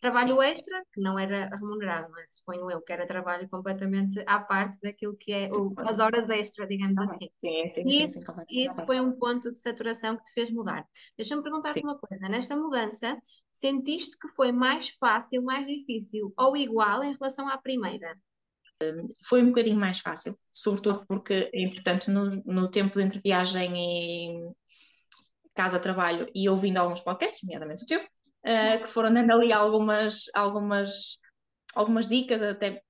Trabalho 0.00 0.42
extra 0.42 0.84
que 0.92 1.00
não 1.00 1.18
era 1.18 1.48
remunerado, 1.48 2.10
mas 2.12 2.36
suponho 2.36 2.70
eu 2.70 2.80
que 2.82 2.92
era 2.92 3.06
trabalho 3.06 3.48
completamente 3.48 4.22
à 4.26 4.38
parte 4.38 4.78
daquilo 4.82 5.16
que 5.16 5.32
é 5.32 5.48
o, 5.50 5.72
as 5.78 5.98
horas 5.98 6.28
extra, 6.28 6.66
digamos 6.66 6.98
assim. 6.98 7.28
e 7.42 8.04
isso, 8.04 8.24
isso 8.50 8.84
foi 8.84 9.00
um 9.00 9.12
ponto 9.12 9.50
de 9.50 9.58
saturação 9.58 10.16
que 10.16 10.24
te 10.24 10.32
fez 10.32 10.50
mudar. 10.50 10.86
Deixa-me 11.16 11.42
perguntar-te 11.42 11.80
uma 11.80 11.98
coisa: 11.98 12.28
nesta 12.28 12.56
mudança, 12.56 13.16
sentiste 13.50 14.18
que 14.18 14.28
foi 14.28 14.52
mais 14.52 14.90
fácil, 14.90 15.42
mais 15.42 15.66
difícil 15.66 16.32
ou 16.36 16.56
igual 16.56 17.02
em 17.02 17.14
relação 17.14 17.48
à 17.48 17.56
primeira? 17.56 18.14
Foi 19.26 19.42
um 19.42 19.48
bocadinho 19.48 19.78
mais 19.78 19.98
fácil, 20.00 20.34
sobretudo 20.52 21.04
porque, 21.06 21.50
entretanto, 21.52 22.10
no, 22.10 22.42
no 22.46 22.70
tempo 22.70 23.00
entre 23.00 23.20
viagem 23.20 23.76
e 23.76 24.52
casa-trabalho 25.54 26.30
e 26.32 26.48
ouvindo 26.48 26.78
alguns 26.78 27.00
podcasts, 27.00 27.42
nomeadamente 27.42 27.82
o 27.82 27.86
teu, 27.86 28.00
uh, 28.00 28.80
que 28.80 28.86
foram 28.86 29.12
dando 29.12 29.32
ali 29.32 29.52
algumas, 29.52 30.24
algumas, 30.32 31.18
algumas 31.74 32.08
dicas, 32.08 32.40
até 32.40 32.80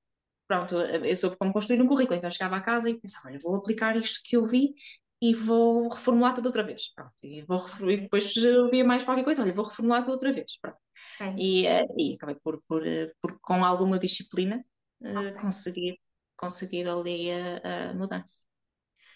pronto, 0.46 0.76
eu 0.76 1.16
soube 1.16 1.36
como 1.36 1.52
construir 1.52 1.80
um 1.80 1.86
currículo, 1.86 2.16
então 2.16 2.28
eu 2.28 2.32
chegava 2.32 2.56
a 2.56 2.60
casa 2.60 2.90
e 2.90 3.00
pensava, 3.00 3.28
olha, 3.28 3.38
vou 3.42 3.56
aplicar 3.56 3.96
isto 3.96 4.20
que 4.24 4.36
eu 4.36 4.44
vi 4.44 4.74
e 5.20 5.34
vou 5.34 5.88
reformular 5.88 6.34
tudo 6.34 6.46
outra 6.46 6.62
vez, 6.62 6.92
pronto, 6.94 7.12
e, 7.24 7.42
vou 7.42 7.64
e 7.90 8.02
depois 8.02 8.34
via 8.70 8.84
mais 8.84 9.02
qualquer 9.02 9.24
coisa, 9.24 9.42
olha, 9.42 9.52
vou 9.52 9.64
reformular 9.64 10.02
tudo 10.02 10.14
outra 10.14 10.32
vez, 10.32 10.58
pronto. 10.60 10.78
E, 11.38 11.66
uh, 11.66 11.94
e 11.96 12.14
acabei 12.14 12.36
por, 12.42 12.62
por, 12.68 12.82
por, 13.20 13.38
com 13.40 13.64
alguma 13.64 13.98
disciplina, 13.98 14.62
okay. 15.00 15.32
conseguir, 15.32 16.00
conseguir 16.36 16.88
ali 16.88 17.30
a, 17.30 17.90
a, 17.90 17.94
mudança. 17.94 18.46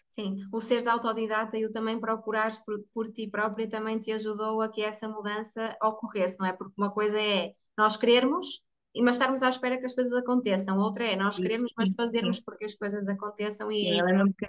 Sim, 0.09 0.37
o 0.53 0.61
seres 0.61 0.87
autodidata 0.87 1.57
e 1.57 1.65
o 1.65 1.73
também 1.73 1.99
procurares 1.99 2.57
por, 2.57 2.79
por 2.93 3.11
ti 3.11 3.29
própria 3.29 3.69
também 3.69 3.99
te 3.99 4.13
ajudou 4.13 4.61
a 4.61 4.71
que 4.71 4.83
essa 4.83 5.09
mudança 5.09 5.77
ocorresse, 5.83 6.39
não 6.39 6.47
é? 6.47 6.53
Porque 6.53 6.75
uma 6.77 6.93
coisa 6.93 7.19
é 7.19 7.53
nós 7.77 7.97
querermos 7.97 8.63
mas 9.01 9.17
estarmos 9.17 9.43
à 9.43 9.49
espera 9.49 9.79
que 9.79 9.87
as 9.87 9.95
coisas 9.95 10.13
aconteçam. 10.13 10.77
Outra 10.79 11.05
é 11.05 11.17
nós 11.17 11.39
queremos, 11.39 11.73
mas 11.77 11.89
fazermos 11.97 12.41
porque 12.41 12.67
as 12.67 12.75
coisas 12.75 13.09
aconteçam 13.09 13.73
e 13.73 13.79
sim, 13.79 13.87
é 13.89 13.95
isso. 13.95 14.35
Que, 14.37 14.47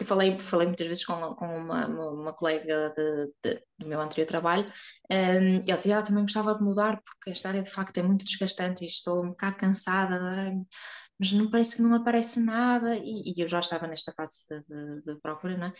que 0.00 0.04
falei, 0.06 0.40
falei 0.40 0.66
muitas 0.66 0.86
vezes 0.86 1.04
com, 1.04 1.34
com 1.34 1.46
uma, 1.46 1.86
uma, 1.86 2.32
colega 2.32 2.90
de, 2.96 3.26
de, 3.44 3.62
do 3.78 3.86
meu 3.86 4.00
anterior 4.00 4.26
trabalho, 4.26 4.66
um, 5.10 5.60
e 5.60 5.70
ela 5.70 5.76
dizia, 5.76 5.98
ah, 5.98 6.02
também 6.02 6.22
gostava 6.22 6.54
de 6.54 6.62
mudar 6.62 6.98
porque 7.02 7.30
esta 7.30 7.50
área 7.50 7.62
de 7.62 7.70
facto 7.70 7.98
é 7.98 8.02
muito 8.02 8.24
desgastante 8.24 8.82
e 8.82 8.88
estou 8.88 9.22
um 9.22 9.28
bocado 9.28 9.56
cansada, 9.56 10.18
mas 11.18 11.32
não 11.32 11.50
parece 11.50 11.76
que 11.76 11.82
não 11.82 11.94
aparece 11.94 12.40
nada, 12.40 12.96
e, 12.96 13.34
e 13.36 13.42
eu 13.42 13.46
já 13.46 13.60
estava 13.60 13.86
nesta 13.86 14.10
fase 14.12 14.46
de, 14.48 14.60
de, 14.62 15.02
de 15.02 15.20
procura, 15.20 15.54
não 15.58 15.66
é? 15.66 15.72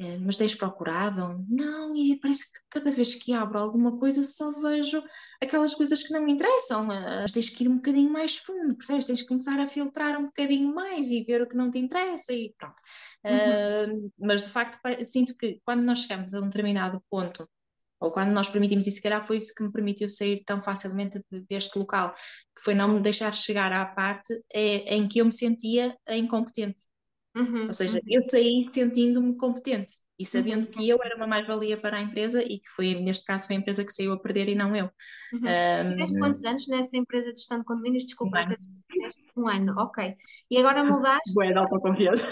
é? 0.00 0.18
mas 0.18 0.36
tens 0.36 0.56
procurado? 0.56 1.46
Não, 1.48 1.94
e 1.94 2.18
parece 2.18 2.52
que 2.52 2.58
cada 2.68 2.90
vez 2.90 3.14
que 3.14 3.32
abro 3.32 3.60
alguma 3.60 3.96
coisa 3.96 4.24
só 4.24 4.50
vejo 4.60 5.00
aquelas 5.40 5.76
coisas 5.76 6.02
que 6.02 6.12
não 6.12 6.24
me 6.24 6.32
interessam, 6.32 6.84
mas 6.84 7.30
tens 7.30 7.48
que 7.48 7.62
ir 7.62 7.68
um 7.68 7.76
bocadinho 7.76 8.12
mais 8.12 8.38
fundo, 8.38 8.76
percebes? 8.76 9.04
Tens 9.04 9.22
que 9.22 9.28
começar 9.28 9.60
a 9.60 9.68
filtrar 9.68 10.18
um 10.18 10.26
bocadinho 10.26 10.74
mais 10.74 11.12
e 11.12 11.22
ver 11.22 11.42
o 11.42 11.48
que 11.48 11.56
não 11.56 11.70
te 11.70 11.78
interessa 11.78 12.32
e 12.32 12.52
pronto. 12.58 12.82
Uhum. 13.28 14.06
Uh, 14.06 14.12
mas 14.18 14.42
de 14.42 14.48
facto 14.48 14.78
sinto 15.04 15.36
que 15.36 15.60
quando 15.64 15.82
nós 15.82 16.00
chegamos 16.00 16.32
a 16.34 16.40
um 16.40 16.44
determinado 16.48 17.02
ponto 17.10 17.48
ou 18.00 18.12
quando 18.12 18.30
nós 18.30 18.48
permitimos 18.48 18.86
isso, 18.86 18.96
se 18.96 19.02
calhar 19.02 19.24
foi 19.24 19.38
isso 19.38 19.52
que 19.54 19.62
me 19.62 19.72
permitiu 19.72 20.08
sair 20.08 20.42
tão 20.44 20.60
facilmente 20.60 21.20
deste 21.48 21.76
local, 21.78 22.14
que 22.56 22.62
foi 22.62 22.74
não 22.74 22.88
me 22.88 23.00
deixar 23.00 23.34
chegar 23.34 23.72
à 23.72 23.84
parte 23.86 24.32
é, 24.52 24.94
em 24.94 25.08
que 25.08 25.18
eu 25.20 25.24
me 25.24 25.32
sentia 25.32 25.96
incompetente. 26.08 26.82
Uhum, 27.36 27.66
ou 27.66 27.72
seja, 27.72 27.98
uhum. 27.98 28.04
eu 28.06 28.22
saí 28.22 28.64
sentindo-me 28.64 29.36
competente 29.36 29.94
e 30.18 30.24
sabendo 30.24 30.66
uhum. 30.66 30.70
que 30.72 30.88
eu 30.88 30.98
era 31.02 31.14
uma 31.14 31.26
mais-valia 31.26 31.80
para 31.80 31.98
a 31.98 32.02
empresa 32.02 32.42
e 32.42 32.58
que 32.58 32.68
foi, 32.74 32.94
neste 32.96 33.24
caso, 33.24 33.46
foi 33.46 33.56
a 33.56 33.58
empresa 33.60 33.84
que 33.84 33.92
saiu 33.92 34.12
a 34.12 34.18
perder 34.18 34.48
e 34.48 34.54
não 34.56 34.74
eu. 34.74 34.90
Uhum. 35.32 35.40
Um, 35.40 36.18
quantos 36.18 36.44
anos 36.44 36.66
nessa 36.66 36.96
empresa 36.96 37.32
de 37.32 37.38
gestão 37.38 37.58
de 37.58 37.64
condomínios? 37.64 38.04
Desculpa, 38.04 38.40
um 38.40 38.40
ano. 38.40 38.56
Um 39.36 39.48
ano, 39.48 39.74
ok. 39.80 40.16
E 40.50 40.58
agora 40.58 40.82
mudaste? 40.84 41.34
Boa, 41.34 41.52
dá 41.52 41.60
autoconfiança. 41.60 42.28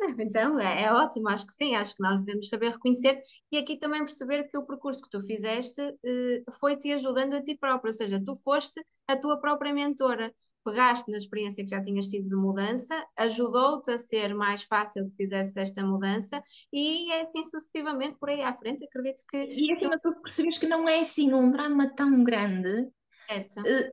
Então, 0.20 0.58
é, 0.58 0.84
é, 0.84 0.92
ótimo, 0.92 1.28
acho 1.28 1.46
que 1.46 1.52
sim, 1.52 1.74
acho 1.74 1.94
que 1.94 2.02
nós 2.02 2.22
devemos 2.22 2.48
saber 2.48 2.72
reconhecer 2.72 3.20
e 3.52 3.58
aqui 3.58 3.78
também 3.78 4.00
perceber 4.00 4.44
que 4.48 4.56
o 4.56 4.66
percurso 4.66 5.02
que 5.02 5.10
tu 5.10 5.20
fizeste 5.22 5.80
eh, 5.80 6.42
foi 6.58 6.76
te 6.76 6.92
ajudando 6.92 7.34
a 7.34 7.42
ti 7.42 7.56
próprio, 7.56 7.90
ou 7.90 7.96
seja, 7.96 8.22
tu 8.24 8.34
foste 8.34 8.84
a 9.06 9.16
tua 9.16 9.40
própria 9.40 9.72
mentora, 9.72 10.32
pegaste 10.64 11.10
na 11.10 11.16
experiência 11.16 11.64
que 11.64 11.70
já 11.70 11.82
tinhas 11.82 12.06
tido 12.06 12.28
de 12.28 12.36
mudança, 12.36 12.94
ajudou-te 13.16 13.90
a 13.90 13.98
ser 13.98 14.34
mais 14.34 14.62
fácil 14.62 15.08
que 15.08 15.16
fizesse 15.16 15.58
esta 15.58 15.84
mudança 15.84 16.42
e 16.72 17.10
é 17.12 17.20
assim 17.20 17.44
sucessivamente 17.44 18.16
por 18.18 18.30
aí 18.30 18.42
à 18.42 18.54
frente, 18.56 18.84
acredito 18.84 19.24
que... 19.28 19.36
E 19.36 19.72
acima 19.72 19.96
de 19.96 20.02
tudo 20.02 20.20
percebes 20.22 20.58
que 20.58 20.66
não 20.66 20.88
é 20.88 21.00
assim 21.00 21.32
um 21.34 21.50
drama 21.50 21.94
tão 21.94 22.22
grande 22.22 22.90
certo. 23.30 23.60
Uh, 23.60 23.90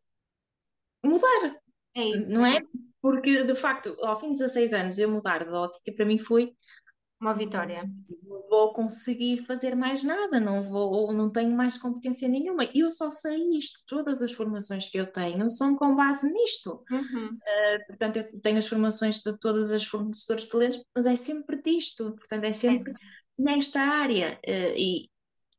mudar, 1.08 1.62
é 1.98 2.18
isso, 2.18 2.32
não 2.34 2.46
é? 2.46 2.58
é. 2.58 2.60
Porque, 3.02 3.44
de 3.44 3.56
facto, 3.56 3.96
ao 4.02 4.20
fim 4.20 4.28
de 4.32 4.40
16 4.40 4.74
anos, 4.74 5.00
eu 5.00 5.10
mudar 5.10 5.44
de 5.46 5.52
ótica, 5.52 5.94
para 5.94 6.06
mim 6.06 6.18
foi 6.18 6.54
uma 7.20 7.34
vitória. 7.34 7.76
Não 8.24 8.48
vou 8.50 8.74
conseguir 8.74 9.46
fazer 9.46 9.76
mais 9.76 10.04
nada, 10.04 10.40
não 10.40 10.62
vou, 10.62 11.12
não 11.14 11.32
tenho 11.32 11.56
mais 11.56 11.78
competência 11.78 12.28
nenhuma. 12.28 12.66
Eu 12.76 12.90
só 12.90 13.10
sei 13.10 13.58
isto, 13.58 13.86
todas 13.88 14.22
as 14.22 14.32
formações 14.34 14.90
que 14.90 15.00
eu 15.00 15.12
tenho 15.12 15.50
são 15.50 15.76
com 15.76 15.96
base 15.96 16.32
nisto. 16.32 16.84
Uhum. 16.92 17.28
Uh, 17.28 17.88
portanto, 17.88 18.18
eu 18.18 18.42
tenho 18.42 18.58
as 18.58 18.68
formações 18.68 19.22
de 19.22 19.38
todas 19.40 19.72
as 19.72 19.86
fornecedores 19.86 20.44
de 20.44 20.50
talentos, 20.50 20.84
mas 20.96 21.06
é 21.06 21.16
sempre 21.16 21.62
disto, 21.62 22.12
portanto, 22.12 22.44
é 22.44 22.54
sempre 22.54 22.92
é. 22.92 22.96
nesta 23.38 23.82
área. 23.82 24.40
Uh, 24.48 24.74
e 24.78 25.10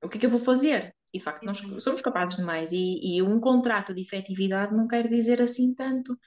o 0.02 0.08
que 0.08 0.18
é 0.18 0.20
que 0.20 0.26
eu 0.26 0.30
vou 0.30 0.40
fazer? 0.40 0.94
E 1.12 1.18
de 1.18 1.24
facto, 1.24 1.44
nós 1.44 1.62
uhum. 1.62 1.80
somos 1.80 2.02
capazes 2.02 2.36
de 2.36 2.42
mais, 2.42 2.72
e, 2.72 3.16
e 3.16 3.22
um 3.22 3.40
contrato 3.40 3.94
de 3.94 4.02
efetividade 4.02 4.74
não 4.74 4.86
quer 4.86 5.08
dizer 5.08 5.40
assim 5.40 5.74
tanto 5.74 6.18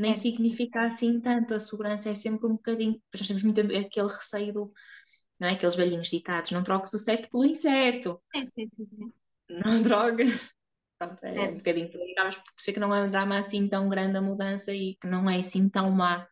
nem 0.00 0.14
significa 0.14 0.86
assim 0.86 1.20
tanto. 1.20 1.54
A 1.54 1.58
segurança 1.58 2.08
é 2.08 2.14
sempre 2.14 2.46
um 2.46 2.52
bocadinho. 2.52 3.00
Nós 3.12 3.26
temos 3.26 3.42
muito 3.42 3.60
aquele 3.60 4.08
receio 4.08 4.52
do. 4.52 4.72
Não 5.38 5.48
é? 5.48 5.52
Aqueles 5.52 5.76
velhinhos 5.76 6.08
ditados: 6.08 6.50
não 6.50 6.62
troques 6.62 6.92
o 6.94 6.98
certo 6.98 7.30
pelo 7.30 7.44
incerto. 7.44 8.20
É, 8.34 8.40
sim, 8.46 8.66
sim, 8.68 8.86
sim. 8.86 9.12
Não 9.48 9.82
droga. 9.84 10.24
Pronto, 10.98 11.24
é 11.24 11.42
um 11.48 11.56
bocadinho 11.56 11.90
por 11.90 12.00
acabas 12.12 12.36
por 12.36 12.52
ser 12.58 12.74
que 12.74 12.80
não 12.80 12.94
é 12.94 13.02
um 13.02 13.10
drama 13.10 13.38
assim 13.38 13.66
tão 13.68 13.88
grande 13.88 14.18
a 14.18 14.22
mudança 14.22 14.74
e 14.74 14.96
que 14.96 15.06
não 15.06 15.30
é 15.30 15.36
assim 15.36 15.68
tão 15.68 15.90
má 15.90 16.26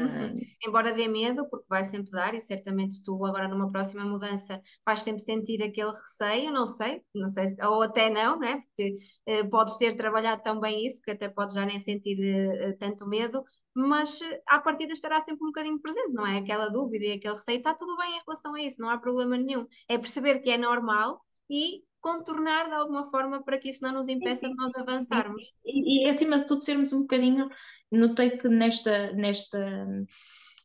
Uhum. 0.00 0.40
Embora 0.66 0.92
dê 0.92 1.08
medo, 1.08 1.48
porque 1.48 1.66
vai 1.68 1.84
sempre 1.84 2.10
dar, 2.10 2.34
e 2.34 2.40
certamente 2.40 3.02
tu 3.02 3.24
agora 3.24 3.48
numa 3.48 3.70
próxima 3.70 4.04
mudança 4.04 4.60
vais 4.86 5.02
sempre 5.02 5.22
sentir 5.22 5.62
aquele 5.62 5.90
receio, 5.90 6.50
não 6.50 6.66
sei, 6.66 7.02
não 7.14 7.28
sei, 7.28 7.48
ou 7.62 7.82
até 7.82 8.08
não, 8.08 8.38
né? 8.38 8.62
porque 8.62 8.96
uh, 9.28 9.50
podes 9.50 9.76
ter 9.76 9.96
trabalhado 9.96 10.42
tão 10.42 10.60
bem 10.60 10.86
isso 10.86 11.02
que 11.02 11.10
até 11.10 11.28
podes 11.28 11.54
já 11.54 11.66
nem 11.66 11.80
sentir 11.80 12.18
uh, 12.18 12.76
tanto 12.78 13.06
medo, 13.06 13.44
mas 13.74 14.20
à 14.46 14.58
partida 14.60 14.92
estará 14.92 15.20
sempre 15.20 15.44
um 15.44 15.48
bocadinho 15.48 15.80
presente, 15.80 16.12
não 16.12 16.26
é? 16.26 16.38
Aquela 16.38 16.68
dúvida 16.68 17.04
e 17.04 17.12
aquele 17.12 17.34
receio, 17.34 17.58
está 17.58 17.74
tudo 17.74 17.96
bem 17.96 18.16
em 18.16 18.22
relação 18.26 18.54
a 18.54 18.62
isso, 18.62 18.80
não 18.80 18.90
há 18.90 18.98
problema 18.98 19.36
nenhum. 19.36 19.66
É 19.88 19.98
perceber 19.98 20.40
que 20.40 20.50
é 20.50 20.58
normal 20.58 21.20
e 21.50 21.82
contornar 22.02 22.66
de 22.68 22.74
alguma 22.74 23.06
forma 23.06 23.42
para 23.42 23.56
que 23.56 23.70
isso 23.70 23.82
não 23.82 23.92
nos 23.92 24.08
impeça 24.08 24.48
de 24.48 24.54
nós 24.54 24.74
avançarmos. 24.74 25.54
E, 25.64 26.06
e, 26.06 26.10
acima 26.10 26.38
de 26.38 26.46
tudo 26.46 26.60
sermos 26.60 26.92
um 26.92 27.02
bocadinho, 27.02 27.48
notei 27.90 28.36
que 28.36 28.48
nesta, 28.48 29.12
nesta 29.12 29.86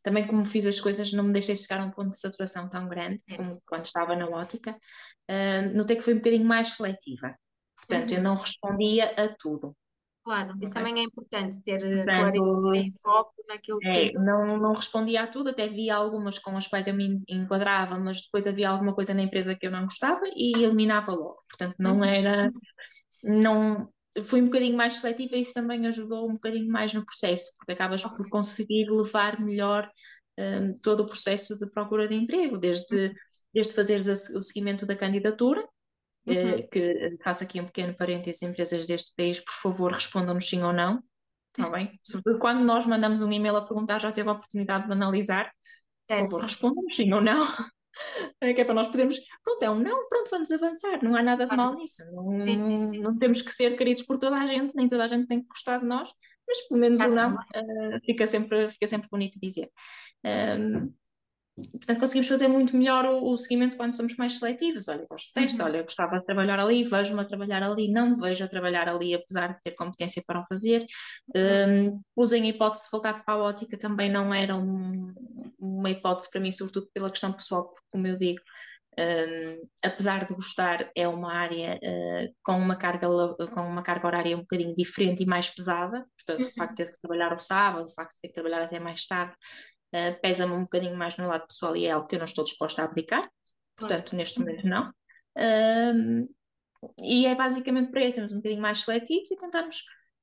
também 0.04 0.26
como 0.26 0.44
fiz 0.44 0.66
as 0.66 0.80
coisas 0.80 1.14
não 1.14 1.26
me 1.26 1.34
deixei 1.34 1.56
chegar 1.56 1.80
a 1.80 1.86
um 1.86 1.92
ponto 1.92 2.12
de 2.12 2.20
saturação 2.20 2.70
tão 2.70 2.88
grande 2.88 3.24
como 3.36 3.62
quando 3.66 3.86
estava 3.86 4.16
na 4.16 4.28
ótica, 4.28 4.72
uh, 4.72 5.78
notei 5.78 5.96
que 5.96 6.04
foi 6.04 6.14
um 6.14 6.18
bocadinho 6.18 6.46
mais 6.46 6.70
seletiva. 6.70 7.38
Portanto, 7.78 8.12
uhum. 8.12 8.18
eu 8.18 8.24
não 8.24 8.36
respondia 8.36 9.14
a 9.18 9.28
tudo. 9.28 9.76
Claro, 10.28 10.56
isso 10.62 10.74
também 10.74 11.00
é 11.00 11.04
importante, 11.04 11.64
ter 11.64 11.82
eh, 11.82 12.04
clareza 12.04 12.76
e 12.76 12.92
foco 13.02 13.34
naquilo 13.48 13.80
é, 13.82 14.10
que. 14.10 14.18
Não, 14.18 14.58
não 14.58 14.74
respondia 14.74 15.24
a 15.24 15.28
tudo, 15.28 15.52
até 15.52 15.64
havia 15.64 15.96
algumas 15.96 16.38
com 16.38 16.58
as 16.58 16.68
quais 16.68 16.86
eu 16.86 16.94
me 16.94 17.24
enquadrava, 17.30 17.98
mas 17.98 18.24
depois 18.24 18.46
havia 18.46 18.68
alguma 18.68 18.94
coisa 18.94 19.14
na 19.14 19.22
empresa 19.22 19.56
que 19.56 19.66
eu 19.66 19.72
não 19.72 19.84
gostava 19.84 20.20
e 20.36 20.52
eliminava 20.62 21.14
logo. 21.14 21.38
Portanto, 21.48 21.76
não 21.80 22.00
uhum. 22.00 22.04
era. 22.04 22.52
Não, 23.24 23.88
fui 24.22 24.42
um 24.42 24.48
bocadinho 24.48 24.76
mais 24.76 24.96
seletiva 24.96 25.38
e 25.38 25.40
isso 25.40 25.54
também 25.54 25.88
ajudou 25.88 26.28
um 26.28 26.34
bocadinho 26.34 26.70
mais 26.70 26.94
no 26.94 27.06
processo, 27.06 27.56
porque 27.58 27.72
acabas 27.72 28.04
okay. 28.04 28.18
por 28.18 28.30
conseguir 28.30 28.90
levar 28.90 29.40
melhor 29.40 29.90
um, 30.38 30.74
todo 30.84 31.04
o 31.04 31.06
processo 31.06 31.58
de 31.58 31.72
procura 31.72 32.06
de 32.06 32.16
emprego, 32.16 32.58
desde, 32.58 32.94
uhum. 32.94 33.14
desde 33.54 33.74
fazeres 33.74 34.08
o 34.36 34.44
seguimento 34.44 34.86
da 34.86 34.98
candidatura, 34.98 35.66
Uhum. 36.28 36.34
Eh, 36.34 36.62
que 36.64 37.18
faço 37.24 37.46
aqui 37.46 37.62
um 37.62 37.66
pequeno 37.66 37.96
parênteses, 37.96 38.42
empresas 38.44 38.86
deste 38.86 39.14
país, 39.16 39.40
por 39.40 39.54
favor, 39.54 39.92
respondam-nos 39.94 40.48
sim 40.48 40.62
ou 40.62 40.74
não, 40.74 41.02
está 41.56 41.70
bem? 41.70 41.98
Sobretudo 42.04 42.40
quando 42.40 42.66
nós 42.66 42.86
mandamos 42.86 43.22
um 43.22 43.32
e-mail 43.32 43.56
a 43.56 43.66
perguntar, 43.66 44.00
já 44.00 44.12
teve 44.12 44.28
a 44.30 44.34
oportunidade 44.34 44.88
de 44.88 44.92
analisar, 44.92 45.50
por 46.06 46.18
favor, 46.18 46.42
respondam-nos 46.42 46.96
sim 46.96 47.12
ou 47.14 47.22
não. 47.22 47.40
É 48.40 48.54
que 48.54 48.62
é 48.62 48.64
para 48.64 48.76
nós 48.76 48.90
podermos, 48.90 49.18
pronto, 49.44 49.64
é 49.64 49.72
um 49.72 49.80
não, 49.80 50.08
pronto, 50.08 50.30
vamos 50.30 50.52
avançar, 50.52 51.04
não 51.04 51.16
há 51.16 51.24
nada 51.24 51.48
de 51.48 51.58
mal 51.58 51.74
nisso, 51.74 52.04
não, 52.14 52.40
sim, 52.42 52.54
sim, 52.54 52.94
sim. 52.94 53.00
não 53.00 53.18
temos 53.18 53.42
que 53.42 53.52
ser 53.52 53.76
queridos 53.76 54.04
por 54.04 54.20
toda 54.20 54.36
a 54.36 54.46
gente, 54.46 54.76
nem 54.76 54.88
toda 54.88 55.04
a 55.04 55.08
gente 55.08 55.26
tem 55.26 55.42
que 55.42 55.48
gostar 55.48 55.80
de 55.80 55.88
nós, 55.88 56.08
mas 56.48 56.68
pelo 56.68 56.80
menos 56.80 57.00
o 57.00 57.08
não 57.08 57.34
uh, 57.34 58.00
fica, 58.06 58.28
sempre, 58.28 58.70
fica 58.70 58.86
sempre 58.86 59.10
bonito 59.10 59.40
dizer. 59.42 59.72
Um, 60.24 60.94
portanto, 61.72 62.00
conseguimos 62.00 62.28
fazer 62.28 62.48
muito 62.48 62.78
melhor 62.78 63.06
o, 63.06 63.32
o, 63.32 63.38
seguimento 63.38 63.76
quando 63.76 63.96
somos 63.96 64.16
mais 64.16 64.38
seletivos. 64.38 64.88
Olha, 64.88 65.06
gosto 65.10 65.28
de 65.28 65.34
texto, 65.34 65.60
uhum. 65.60 65.66
olha, 65.66 65.82
gostava 65.82 66.20
de 66.20 66.26
trabalhar 66.26 66.60
ali, 66.60 66.84
vejo-me 66.84 67.22
a 67.22 67.26
trabalhar 67.26 67.64
ali, 67.64 67.90
não 67.90 68.12
me 68.12 68.22
vejo 68.22 68.44
a 68.44 68.48
trabalhar 68.48 68.88
ali, 68.88 69.16
apesar 69.16 69.56
de 69.56 69.62
ter 69.62 69.72
competência 69.72 70.24
para 70.26 70.42
o 70.42 70.46
fazer. 70.48 70.86
Uhum. 71.36 71.90
Um, 71.90 72.02
usem 72.16 72.44
a 72.44 72.48
hipótese 72.48 72.86
de 72.86 72.92
voltar 72.92 73.24
para 73.24 73.34
a 73.34 73.38
ótica, 73.38 73.78
também 73.78 74.10
não 74.12 74.34
era 74.34 74.56
um, 74.56 75.14
uma 75.60 75.90
hipótese 75.90 76.30
para 76.32 76.42
mim, 76.42 76.52
sobretudo 76.52 76.90
pela 76.94 77.10
questão 77.10 77.34
pessoal, 77.34 77.70
porque, 77.70 77.88
como 77.92 78.06
eu 78.08 78.18
digo, 78.18 78.40
um, 79.00 79.68
apesar 79.84 80.26
de 80.26 80.34
gostar, 80.34 80.90
é 80.96 81.08
uma 81.08 81.32
área 81.32 81.76
uh, 81.76 82.36
com, 82.44 82.58
uma 82.58 82.76
carga, 82.76 83.08
com 83.48 83.62
uma 83.62 83.84
carga 83.84 84.08
horária 84.08 84.36
um 84.36 84.42
bocadinho 84.42 84.74
diferente 84.74 85.22
e 85.22 85.26
mais 85.26 85.50
pesada, 85.50 86.06
portanto, 86.18 86.46
uhum. 86.46 86.52
o 86.52 86.56
facto 86.56 86.76
de 86.76 86.84
ter 86.84 86.92
que 86.92 87.00
trabalhar 87.00 87.32
ao 87.32 87.40
sábado, 87.40 87.86
o 87.86 87.94
facto 87.94 88.16
de 88.16 88.22
ter 88.22 88.28
que 88.30 88.34
trabalhar 88.34 88.64
até 88.64 88.80
mais 88.80 89.06
tarde, 89.06 89.36
uh, 89.98 90.22
pesa-me 90.22 90.54
um 90.54 90.64
bocadinho 90.64 90.96
mais 90.96 91.18
no 91.18 91.28
lado 91.28 91.48
pessoal 91.48 91.76
e 91.76 91.86
é 91.86 91.92
algo 91.92 92.08
que 92.08 92.16
eu 92.16 92.20
não 92.20 92.26
estou 92.26 92.44
disposta 92.44 92.82
a 92.82 92.86
abdicar, 92.86 93.30
portanto, 93.78 94.12
uhum. 94.12 94.18
neste 94.18 94.40
momento 94.40 94.68
não. 94.68 94.94
Um, 95.38 96.28
e 97.02 97.26
é 97.26 97.36
basicamente 97.36 97.92
para 97.92 98.04
isso, 98.06 98.16
sermos 98.16 98.34
um 98.34 98.38
bocadinho 98.38 98.62
mais 98.62 98.80
seletivos 98.80 99.32
e 99.32 99.36
tentarmos 99.36 99.78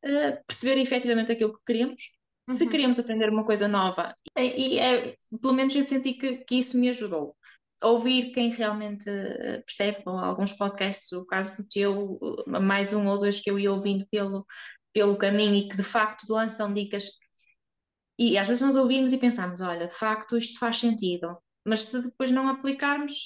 uh, 0.04 0.44
perceber 0.46 0.80
efetivamente 0.80 1.32
aquilo 1.32 1.52
que 1.52 1.64
queremos, 1.66 2.02
uhum. 2.48 2.54
se 2.54 2.68
queremos 2.68 2.98
aprender 2.98 3.28
uma 3.28 3.44
coisa 3.44 3.68
nova. 3.68 4.14
E, 4.36 4.74
e 4.74 4.78
é, 4.78 5.16
pelo 5.40 5.54
menos 5.54 5.74
eu 5.74 5.82
senti 5.82 6.14
que, 6.14 6.38
que 6.38 6.56
isso 6.56 6.78
me 6.78 6.88
ajudou. 6.88 7.36
Ouvir 7.82 8.32
quem 8.32 8.50
realmente 8.50 9.04
percebe, 9.66 10.02
alguns 10.06 10.54
podcasts, 10.54 11.12
o 11.12 11.26
caso 11.26 11.62
do 11.62 11.68
teu, 11.68 12.18
mais 12.46 12.94
um 12.94 13.06
ou 13.06 13.18
dois 13.18 13.40
que 13.40 13.50
eu 13.50 13.58
ia 13.58 13.70
ouvindo 13.70 14.06
pelo, 14.10 14.46
pelo 14.94 15.18
caminho 15.18 15.56
e 15.56 15.68
que 15.68 15.76
de 15.76 15.82
facto 15.82 16.24
lançam 16.30 16.72
dicas 16.72 17.18
e 18.18 18.38
às 18.38 18.46
vezes 18.46 18.62
nós 18.62 18.76
ouvimos 18.76 19.12
e 19.12 19.18
pensamos, 19.18 19.60
olha, 19.60 19.86
de 19.86 19.94
facto 19.94 20.36
isto 20.36 20.58
faz 20.58 20.78
sentido, 20.78 21.36
mas 21.64 21.80
se 21.80 22.02
depois 22.02 22.30
não 22.30 22.48
aplicarmos, 22.48 23.24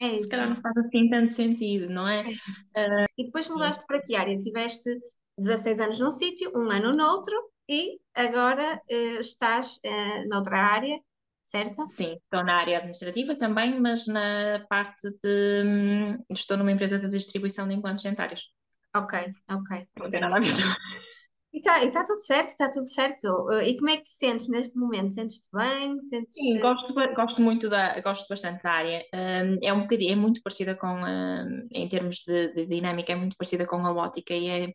é 0.00 0.16
se 0.16 0.28
calhar 0.28 0.48
não 0.48 0.60
faz 0.60 0.76
assim 0.78 1.08
tanto 1.08 1.30
sentido, 1.30 1.88
não 1.88 2.08
é? 2.08 2.24
é 2.74 2.86
uh, 2.86 3.06
e 3.16 3.24
depois 3.24 3.48
mudaste 3.48 3.84
para 3.86 4.02
que 4.02 4.16
área? 4.16 4.36
Tiveste 4.36 4.90
16 5.38 5.80
anos 5.80 5.98
num 5.98 6.10
sítio, 6.10 6.52
um 6.54 6.70
ano 6.70 6.92
noutro, 6.92 7.34
e 7.68 8.00
agora 8.14 8.80
uh, 8.90 9.20
estás 9.20 9.80
uh, 9.84 10.28
noutra 10.28 10.58
área, 10.58 11.00
certo? 11.40 11.88
Sim, 11.88 12.16
estou 12.20 12.44
na 12.44 12.60
área 12.60 12.78
administrativa 12.78 13.36
também, 13.36 13.80
mas 13.80 14.06
na 14.06 14.64
parte 14.68 15.08
de. 15.22 15.62
Hum, 15.64 16.24
estou 16.30 16.56
numa 16.56 16.72
empresa 16.72 16.98
de 16.98 17.08
distribuição 17.08 17.68
de 17.68 17.74
implantes 17.74 18.04
dentários. 18.04 18.52
Ok, 18.94 19.18
ok. 19.50 19.88
Não 19.96 20.10
tem 20.10 20.20
nada 20.20 20.36
a 20.36 20.40
ver. 20.40 20.52
E 21.52 21.58
está 21.58 21.90
tá 21.90 22.04
tudo 22.04 22.20
certo, 22.20 22.48
está 22.48 22.70
tudo 22.70 22.86
certo. 22.86 23.26
E 23.62 23.76
como 23.76 23.90
é 23.90 23.98
que 23.98 24.04
te 24.04 24.14
sentes 24.14 24.48
neste 24.48 24.78
momento? 24.78 25.10
Sentes-te 25.10 25.48
bem? 25.52 26.00
Sentes... 26.00 26.34
Sim, 26.34 26.58
gosto, 26.58 26.94
gosto 27.14 27.42
muito 27.42 27.68
da, 27.68 28.00
gosto 28.00 28.26
bastante 28.26 28.62
da 28.62 28.70
área. 28.70 29.04
Um, 29.14 29.58
é 29.62 29.72
um 29.72 29.82
bocadinho, 29.82 30.12
é 30.12 30.16
muito 30.16 30.40
parecida 30.42 30.74
com, 30.74 30.88
um, 30.88 31.68
em 31.74 31.86
termos 31.88 32.24
de, 32.26 32.54
de, 32.54 32.66
dinâmica, 32.66 33.12
é 33.12 33.16
muito 33.16 33.36
parecida 33.36 33.66
com 33.66 33.76
a 33.86 33.92
ótica 33.92 34.32
e 34.32 34.48
é, 34.48 34.72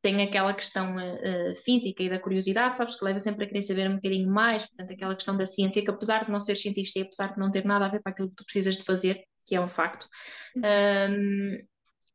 tem 0.00 0.22
aquela 0.22 0.54
questão 0.54 0.94
uh, 0.94 1.54
física 1.64 2.04
e 2.04 2.08
da 2.08 2.20
curiosidade, 2.20 2.76
sabes, 2.76 2.96
que 2.96 3.04
leva 3.04 3.18
sempre 3.18 3.44
a 3.44 3.48
querer 3.48 3.62
saber 3.62 3.90
um 3.90 3.96
bocadinho 3.96 4.30
mais, 4.30 4.64
portanto, 4.64 4.92
aquela 4.92 5.14
questão 5.16 5.36
da 5.36 5.44
ciência, 5.44 5.82
que 5.82 5.90
apesar 5.90 6.24
de 6.24 6.30
não 6.30 6.40
ser 6.40 6.54
cientista 6.54 7.00
e 7.00 7.02
apesar 7.02 7.32
de 7.32 7.38
não 7.38 7.50
ter 7.50 7.64
nada 7.64 7.86
a 7.86 7.88
ver 7.88 8.00
com 8.00 8.08
aquilo 8.08 8.28
que 8.28 8.36
tu 8.36 8.44
precisas 8.44 8.76
de 8.76 8.84
fazer, 8.84 9.24
que 9.44 9.56
é 9.56 9.60
um 9.60 9.68
facto, 9.68 10.06
um, 10.56 11.58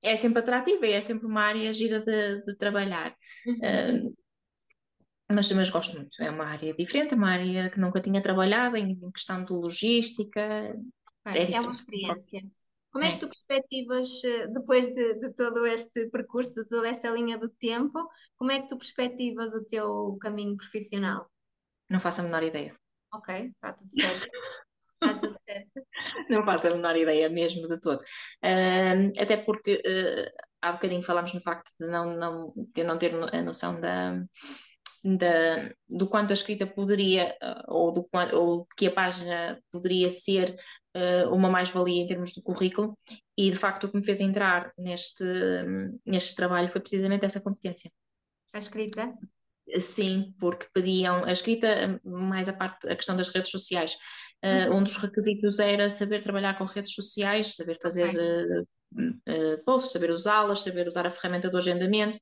é 0.02 0.16
sempre 0.16 0.40
atrativa 0.40 0.86
e 0.86 0.94
é 0.94 1.02
sempre 1.02 1.28
uma 1.28 1.42
área 1.42 1.72
gira 1.72 2.00
de, 2.00 2.44
de 2.44 2.56
trabalhar. 2.56 3.16
Uhum. 3.46 4.08
Uh, 4.10 4.16
mas, 5.32 5.52
mas 5.52 5.70
gosto 5.70 5.96
muito, 5.96 6.22
é 6.22 6.30
uma 6.30 6.46
área 6.46 6.74
diferente, 6.74 7.14
é 7.14 7.18
uma 7.18 7.32
área 7.32 7.70
que 7.70 7.80
nunca 7.80 8.02
tinha 8.02 8.22
trabalhado 8.22 8.76
em, 8.76 8.92
em 8.92 9.12
questão 9.12 9.44
de 9.44 9.54
logística. 9.54 10.42
É, 11.26 11.54
é, 11.54 11.62
uma 11.62 11.72
experiência. 11.72 12.42
Como 12.92 13.06
é 13.06 13.12
que 13.12 13.20
tu 13.20 13.30
perspectivas, 13.30 14.22
eh, 14.26 14.48
depois 14.48 14.94
de, 14.94 15.14
de, 15.14 15.34
todo 15.34 15.66
este 15.66 16.10
percurso, 16.10 16.54
de 16.54 16.68
toda 16.68 16.90
esta 16.90 17.10
linha 17.10 17.38
do 17.38 17.48
tempo, 17.48 18.06
como 18.36 18.52
é 18.52 18.60
que 18.60 18.68
tu 18.68 18.78
perspectivas 18.78 19.54
o 19.54 19.64
teu 19.64 20.18
caminho 20.20 20.58
profissional? 20.58 21.32
Não 21.90 22.02
faço 22.02 22.20
a 22.20 22.26
menor 22.26 22.44
ideia. 22.44 22.76
Ok, 23.14 23.34
está 23.34 23.72
tudo 23.74 23.92
certo. 23.94 24.28
Está 25.02 25.20
tudo 25.20 25.38
certo. 25.46 25.72
Não 26.30 26.46
faço 26.46 26.68
a 26.68 26.76
menor 26.76 26.96
ideia 26.96 27.30
mesmo 27.30 27.68
de 27.68 27.80
todo. 27.80 28.00
Uh, 28.00 29.12
até 29.20 29.38
porque 29.38 29.76
uh, 29.76 30.46
há 30.62 30.72
bocadinho 30.74 31.04
falámos 31.04 31.34
no 31.34 31.42
facto 31.42 31.72
de 31.80 31.88
não, 31.88 32.16
não, 32.18 32.54
de 32.56 32.84
não 32.84 32.98
ter 32.98 33.14
a 33.16 33.42
noção 33.42 33.80
da, 33.82 34.22
da, 35.04 35.70
do 35.90 36.08
quanto 36.08 36.32
a 36.32 36.34
escrita 36.34 36.68
poderia, 36.68 37.36
uh, 37.42 37.74
ou, 37.74 37.92
do, 37.92 38.10
ou 38.34 38.66
que 38.78 38.88
a 38.88 38.92
página 38.92 39.60
poderia 39.72 40.10
ser 40.10 40.56
uh, 40.96 41.34
uma 41.34 41.50
mais-valia 41.50 42.02
em 42.02 42.08
termos 42.08 42.34
do 42.34 42.42
currículo, 42.42 42.96
e 43.38 43.50
de 43.50 43.58
facto 43.58 43.86
o 43.86 43.92
que 43.92 43.98
me 43.98 44.06
fez 44.06 44.22
entrar 44.22 44.72
neste, 44.78 45.24
neste 46.06 46.36
trabalho 46.36 46.70
foi 46.70 46.82
precisamente 46.82 47.26
essa 47.26 47.42
competência. 47.42 47.92
A 48.54 48.60
escrita? 48.60 49.14
Sim, 49.80 50.34
porque 50.40 50.68
pediam 50.74 51.24
a 51.24 51.32
escrita, 51.32 52.00
mais 52.04 52.50
a 52.50 52.54
parte, 52.54 52.88
a 52.90 52.96
questão 52.96 53.16
das 53.16 53.30
redes 53.30 53.52
sociais. 53.52 53.96
Uh, 54.44 54.76
Um 54.76 54.84
dos 54.84 54.98
requisitos 54.98 55.60
era 55.60 55.90
saber 55.90 56.22
trabalhar 56.22 56.58
com 56.58 56.66
redes 56.66 56.94
sociais, 56.94 57.56
saber 57.56 57.78
fazer 57.82 58.10
okay. 58.10 58.20
uh, 58.20 59.54
uh, 59.54 59.66
posts, 59.66 59.92
saber 59.92 60.10
usá-las, 60.10 60.64
saber 60.64 60.88
usar 60.88 61.06
a 61.06 61.12
ferramenta 61.12 61.50
do 61.50 61.58
agendamento. 61.58 62.20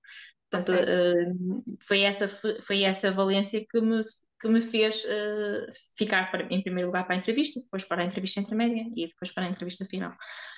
Portanto, 0.50 0.74
okay. 0.74 1.78
foi, 1.88 2.02
essa, 2.02 2.28
foi 2.28 2.84
essa 2.84 3.12
valência 3.12 3.64
que 3.70 3.82
me, 3.82 4.00
que 4.40 4.48
me 4.48 4.62
fez 4.62 5.06
ficar 5.98 6.32
para, 6.32 6.44
em 6.44 6.62
primeiro 6.62 6.88
lugar 6.88 7.06
para 7.06 7.16
a 7.16 7.18
entrevista, 7.18 7.60
depois 7.60 7.84
para 7.84 8.02
a 8.02 8.06
entrevista 8.06 8.40
intermédia 8.40 8.86
e 8.96 9.08
depois 9.08 9.32
para 9.32 9.46
a 9.46 9.50
entrevista 9.50 9.86
final. 9.86 10.14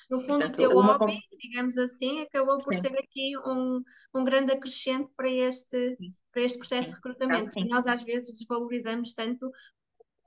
No 0.09 0.19
fundo, 0.19 0.39
Portanto, 0.39 0.55
o 0.55 0.57
teu 0.57 0.73
hobby, 0.73 1.19
digamos 1.39 1.77
assim, 1.77 2.21
acabou 2.21 2.57
por 2.57 2.73
sim. 2.73 2.81
ser 2.81 2.97
aqui 2.97 3.33
um, 3.45 3.81
um 4.13 4.23
grande 4.23 4.51
acrescente 4.51 5.09
para 5.15 5.29
este, 5.29 5.97
para 6.31 6.43
este 6.43 6.57
processo 6.57 6.83
sim. 6.83 6.89
de 6.89 6.95
recrutamento. 6.95 7.53
Sim. 7.53 7.67
Nós 7.67 7.85
às 7.87 8.03
vezes 8.03 8.37
desvalorizamos 8.37 9.13
tanto 9.13 9.49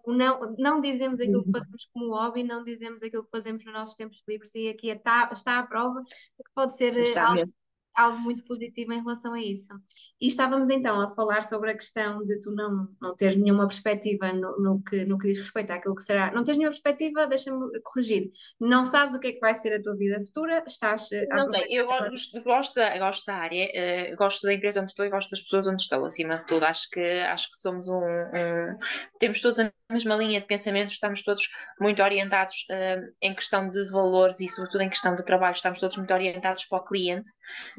não, 0.06 0.54
não 0.58 0.80
dizemos 0.80 1.20
aquilo 1.20 1.42
que 1.42 1.48
uhum. 1.48 1.58
fazemos 1.58 1.88
como 1.92 2.14
hobby, 2.14 2.42
não 2.42 2.62
dizemos 2.62 3.02
aquilo 3.02 3.24
que 3.24 3.30
fazemos 3.30 3.64
nos 3.64 3.72
nossos 3.72 3.94
tempos 3.94 4.22
livres, 4.28 4.54
e 4.54 4.68
aqui 4.68 4.88
está, 4.88 5.30
está 5.32 5.58
a 5.58 5.66
prova 5.66 6.02
de 6.02 6.44
que 6.44 6.50
pode 6.54 6.76
ser 6.76 6.96
está 6.98 7.28
algo, 7.28 7.52
algo 7.94 8.18
muito 8.20 8.44
positivo 8.44 8.92
em 8.92 9.00
relação 9.00 9.32
a 9.32 9.40
isso. 9.40 9.72
E 10.20 10.26
estávamos 10.26 10.68
então 10.68 11.00
a 11.00 11.10
falar 11.10 11.42
sobre 11.44 11.70
a 11.70 11.74
questão 11.74 12.24
de 12.24 12.40
tu 12.40 12.50
não, 12.52 12.88
não 13.00 13.16
teres 13.16 13.36
nenhuma 13.36 13.66
perspectiva 13.68 14.32
no, 14.32 14.58
no, 14.58 14.82
que, 14.82 15.04
no 15.04 15.18
que 15.18 15.28
diz 15.28 15.38
respeito 15.38 15.70
àquilo 15.70 15.94
que 15.94 16.02
será. 16.02 16.32
Não 16.32 16.44
tens 16.44 16.56
nenhuma 16.56 16.72
perspectiva, 16.72 17.26
deixa-me 17.26 17.80
corrigir. 17.82 18.30
Não 18.60 18.84
sabes 18.84 19.14
o 19.14 19.20
que 19.20 19.28
é 19.28 19.32
que 19.32 19.40
vai 19.40 19.54
ser 19.54 19.74
a 19.74 19.82
tua 19.82 19.96
vida 19.96 20.20
futura, 20.24 20.64
estás. 20.66 21.10
Eh, 21.12 21.26
não 21.28 21.50
sei, 21.50 21.66
eu 21.70 21.86
gosto, 21.86 22.42
gosto, 22.42 22.74
da, 22.74 22.98
gosto 22.98 23.26
da 23.26 23.34
área, 23.36 24.12
uh, 24.12 24.16
gosto 24.16 24.42
da 24.42 24.54
empresa 24.54 24.80
onde 24.80 24.90
estou 24.90 25.06
e 25.06 25.10
gosto 25.10 25.30
das 25.30 25.40
pessoas 25.40 25.66
onde 25.66 25.82
estou, 25.82 26.04
acima 26.04 26.38
de 26.38 26.46
tudo. 26.46 26.64
Acho 26.64 26.90
que, 26.90 27.00
acho 27.00 27.48
que 27.48 27.56
somos 27.56 27.88
um, 27.88 27.98
um 27.98 28.76
temos 29.20 29.40
todos 29.40 29.60
a 29.60 29.70
mesma 29.90 30.16
linha 30.16 30.40
de 30.40 30.46
pensamento, 30.46 30.90
estamos 30.90 31.22
todos 31.22 31.48
muito 31.80 32.02
orientados 32.02 32.66
uh, 32.70 33.14
em 33.22 33.34
questão 33.34 33.70
de 33.70 33.88
valores 33.90 34.40
e, 34.40 34.48
sobretudo, 34.48 34.80
em 34.82 34.88
questão 34.88 35.14
de 35.14 35.24
trabalho, 35.24 35.54
estamos 35.54 35.78
todos 35.78 35.96
muito 35.96 36.12
orientados 36.12 36.64
para 36.64 36.78
o 36.78 36.84
cliente 36.84 37.30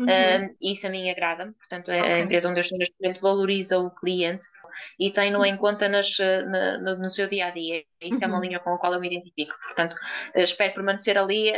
uhum. 0.05 0.45
uh, 0.45 0.55
e 0.61 0.73
isso 0.73 0.87
a 0.87 0.89
mim 0.89 1.09
agrada-me. 1.09 1.53
Portanto, 1.53 1.89
okay. 1.89 1.99
a 1.99 2.19
empresa 2.19 2.49
onde 2.49 2.59
eu 2.59 2.61
estou 2.61 2.77
neste 2.77 2.95
momento 3.01 3.21
valoriza 3.21 3.79
o 3.79 3.91
cliente 3.91 4.47
e 4.99 5.11
tem-no 5.11 5.45
em 5.45 5.55
conta 5.55 5.87
nas, 5.87 6.17
na, 6.19 6.95
no, 6.97 7.09
seu 7.09 7.27
dia 7.27 7.47
a 7.47 7.51
dia. 7.51 7.83
Isso 8.01 8.19
uhum. 8.19 8.23
é 8.23 8.27
uma 8.27 8.35
uhum. 8.37 8.43
linha 8.43 8.59
com 8.59 8.73
a 8.73 8.77
qual 8.77 8.93
eu 8.93 8.99
me 8.99 9.07
identifico. 9.07 9.55
Portanto, 9.61 9.93
uh, 9.93 10.39
espero 10.39 10.73
permanecer 10.73 11.17
ali 11.17 11.51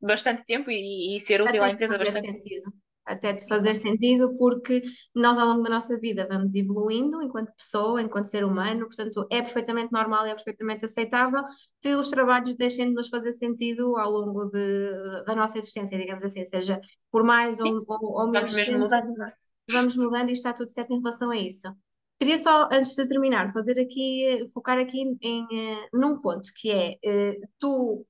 bastante 0.00 0.44
tempo 0.44 0.70
e, 0.70 1.16
e 1.16 1.20
ser 1.20 1.42
útil 1.42 1.62
à 1.62 1.70
empresa 1.70 1.98
bastante. 1.98 2.26
Sentido 2.26 2.85
até 3.06 3.32
de 3.32 3.46
fazer 3.46 3.74
sentido, 3.74 4.36
porque 4.36 4.82
nós 5.14 5.38
ao 5.38 5.46
longo 5.46 5.62
da 5.62 5.70
nossa 5.70 5.98
vida 5.98 6.26
vamos 6.30 6.54
evoluindo 6.54 7.22
enquanto 7.22 7.54
pessoa, 7.56 8.02
enquanto 8.02 8.26
ser 8.26 8.44
humano, 8.44 8.86
portanto 8.86 9.26
é 9.30 9.40
perfeitamente 9.40 9.92
normal 9.92 10.26
e 10.26 10.30
é 10.30 10.34
perfeitamente 10.34 10.84
aceitável 10.84 11.42
que 11.80 11.94
os 11.94 12.10
trabalhos 12.10 12.54
deixem 12.56 12.88
de 12.88 12.94
nos 12.94 13.08
fazer 13.08 13.32
sentido 13.32 13.96
ao 13.96 14.10
longo 14.10 14.50
de, 14.50 15.24
da 15.24 15.34
nossa 15.34 15.58
existência, 15.58 15.96
digamos 15.96 16.24
assim, 16.24 16.44
seja 16.44 16.80
por 17.10 17.22
mais 17.22 17.60
ou, 17.60 17.78
ou, 17.88 18.20
ou 18.20 18.30
menos 18.30 18.50
vamos 18.50 18.66
tempo, 18.66 18.78
mudando. 18.80 19.22
É? 19.22 19.32
vamos 19.70 19.96
mudando 19.96 20.30
e 20.30 20.32
está 20.32 20.52
tudo 20.52 20.70
certo 20.70 20.92
em 20.92 20.98
relação 20.98 21.30
a 21.30 21.36
isso. 21.36 21.68
Queria 22.18 22.38
só, 22.38 22.66
antes 22.72 22.94
de 22.94 23.06
terminar, 23.06 23.52
fazer 23.52 23.78
aqui, 23.78 24.42
focar 24.54 24.78
aqui 24.78 25.00
em, 25.00 25.18
em 25.20 25.46
eh, 25.52 25.88
num 25.92 26.18
ponto, 26.18 26.48
que 26.56 26.70
é, 26.70 26.96
eh, 27.04 27.36
tu 27.58 28.06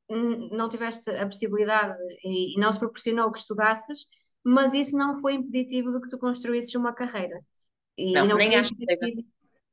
não 0.52 0.68
tiveste 0.68 1.10
a 1.10 1.26
possibilidade 1.26 1.96
e 2.24 2.58
não 2.60 2.70
se 2.70 2.78
proporcionou 2.78 3.32
que 3.32 3.40
estudasses, 3.40 4.06
mas 4.46 4.72
isso 4.72 4.96
não 4.96 5.20
foi 5.20 5.34
impeditivo 5.34 5.92
de 5.92 6.00
que 6.00 6.08
tu 6.08 6.16
construísses 6.18 6.72
uma 6.76 6.92
carreira. 6.92 7.40
E 7.98 8.12
não, 8.12 8.26
não 8.26 8.36
nem 8.36 8.54
acho 8.54 8.72
que 8.76 8.86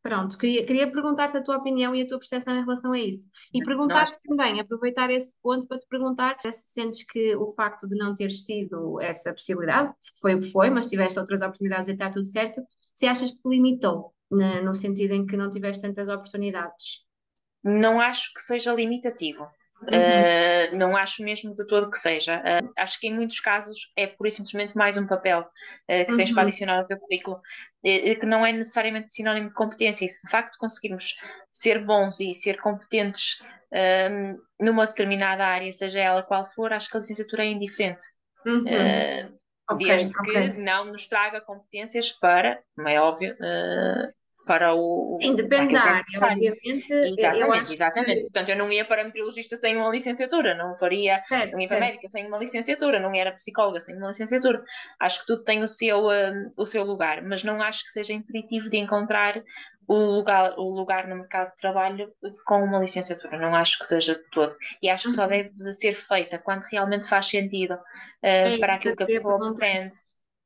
Pronto, 0.02 0.38
queria, 0.38 0.66
queria 0.66 0.92
perguntar-te 0.92 1.38
a 1.38 1.42
tua 1.42 1.58
opinião 1.58 1.96
e 1.96 2.02
a 2.02 2.08
tua 2.08 2.20
percepção 2.20 2.58
em 2.58 2.62
relação 2.62 2.92
a 2.92 3.00
isso. 3.00 3.30
E 3.54 3.64
perguntar-te 3.64 4.18
também, 4.28 4.60
aproveitar 4.60 5.10
esse 5.10 5.38
ponto 5.42 5.66
para 5.66 5.80
te 5.80 5.88
perguntar 5.88 6.38
se 6.44 6.74
sentes 6.74 7.06
que 7.06 7.34
o 7.38 7.48
facto 7.54 7.88
de 7.88 7.96
não 7.96 8.14
teres 8.14 8.42
tido 8.42 9.00
essa 9.00 9.32
possibilidade, 9.32 9.94
foi 10.20 10.36
o 10.36 10.42
que 10.42 10.52
foi, 10.52 10.70
mas 10.70 10.88
tiveste 10.88 11.18
outras 11.18 11.42
oportunidades 11.42 11.88
e 11.88 11.94
está 11.94 12.10
tudo 12.10 12.26
certo, 12.26 12.62
se 12.94 13.06
achas 13.06 13.32
que 13.32 13.38
te 13.38 13.48
limitou, 13.48 14.14
no 14.30 14.76
sentido 14.76 15.14
em 15.14 15.26
que 15.26 15.38
não 15.38 15.50
tiveste 15.50 15.84
tantas 15.84 16.10
oportunidades? 16.10 17.06
Não 17.64 18.02
acho 18.02 18.34
que 18.34 18.42
seja 18.42 18.74
limitativo. 18.74 19.48
Uhum. 19.92 20.76
Uh, 20.76 20.78
não 20.78 20.96
acho 20.96 21.24
mesmo 21.24 21.56
de 21.56 21.68
todo 21.68 21.90
que 21.90 21.98
seja. 21.98 22.40
Uh, 22.40 22.72
acho 22.78 23.00
que 23.00 23.08
em 23.08 23.14
muitos 23.14 23.40
casos 23.40 23.92
é 23.96 24.08
pura 24.08 24.30
e 24.30 24.32
simplesmente 24.32 24.78
mais 24.78 24.98
um 24.98 25.06
papel 25.06 25.42
uh, 25.42 26.06
que 26.06 26.12
uhum. 26.12 26.18
tens 26.18 26.32
para 26.32 26.42
uhum. 26.42 26.48
adicionar 26.48 26.80
ao 26.80 26.88
teu 26.88 26.98
currículo, 26.98 27.42
que 27.84 28.26
não 28.26 28.46
é 28.46 28.52
necessariamente 28.52 29.14
sinónimo 29.14 29.50
de 29.50 29.54
competência. 29.54 30.06
E 30.06 30.10
se 30.10 30.26
de 30.26 30.32
facto 30.32 30.58
conseguirmos 30.58 31.16
ser 31.52 31.84
bons 31.84 32.20
e 32.20 32.34
ser 32.34 32.62
competentes 32.62 33.44
numa 34.60 34.86
determinada 34.86 35.46
área, 35.46 35.72
seja 35.72 36.00
ela 36.00 36.24
qual 36.24 36.46
for, 36.46 36.72
acho 36.72 36.90
que 36.90 36.96
a 36.96 37.00
licenciatura 37.00 37.44
é 37.44 37.48
indiferente. 37.48 38.06
Uhum. 38.46 38.66
Okay, 39.70 39.88
desde 39.88 40.18
okay. 40.18 40.52
que 40.52 40.58
não 40.60 40.86
nos 40.86 41.08
traga 41.08 41.42
competências 41.42 42.12
para, 42.12 42.62
como 42.76 42.88
é 42.88 43.02
óbvio, 43.02 43.36
para 44.46 44.74
o. 44.74 45.18
Sim, 45.22 45.36
depende 45.36 45.74
da 45.74 45.82
área, 45.82 46.04
obviamente. 46.22 46.92
Exatamente, 46.92 47.74
exatamente. 47.74 48.16
Que... 48.16 48.22
Portanto, 48.24 48.50
eu 48.50 48.58
não 48.58 48.72
ia 48.72 48.86
para 48.86 49.04
meteorologista 49.04 49.56
sem 49.56 49.78
uma 49.78 49.90
licenciatura, 49.90 50.56
não 50.56 50.78
faria. 50.78 51.24
Certo, 51.26 51.52
não 51.52 51.60
ia 51.60 51.68
para 51.68 51.80
médica 51.80 52.10
sem 52.10 52.28
uma 52.28 52.38
licenciatura, 52.38 53.00
não 53.00 53.14
era 53.16 53.32
psicóloga 53.32 53.80
sem 53.80 53.96
uma 53.96 54.10
licenciatura. 54.10 54.64
Acho 55.00 55.22
que 55.22 55.28
tudo 55.28 55.44
tem 55.44 55.64
o 55.64 55.68
seu, 55.68 56.08
um, 56.08 56.52
o 56.58 56.66
seu 56.66 56.84
lugar, 56.84 57.22
mas 57.24 57.44
não 57.44 57.62
acho 57.62 57.84
que 57.84 57.92
seja 57.92 58.14
impeditivo 58.14 58.70
de 58.70 58.78
encontrar 58.78 59.42
o 59.88 59.96
lugar, 59.96 60.54
o 60.58 60.70
lugar 60.70 61.08
no 61.08 61.16
mercado 61.18 61.50
de 61.50 61.56
trabalho 61.58 62.12
com 62.46 62.64
uma 62.64 62.80
licenciatura. 62.80 63.38
Não 63.38 63.56
acho 63.56 63.80
que 63.80 63.86
seja 63.86 64.16
de 64.16 64.30
todo. 64.30 64.56
E 64.82 64.90
acho 64.90 65.10
que 65.10 65.16
só 65.16 65.24
uhum. 65.24 65.30
deve 65.30 65.74
ser 65.74 65.96
feita 65.96 66.40
quando 66.40 66.64
realmente 66.64 67.08
faz 67.08 67.28
sentido 67.28 67.74
uh, 67.74 67.80
é 68.22 68.58
para 68.58 68.76
aquilo 68.76 68.96
que 68.96 69.04
a 69.04 69.08
pessoa 69.08 69.56
pretende. 69.56 69.96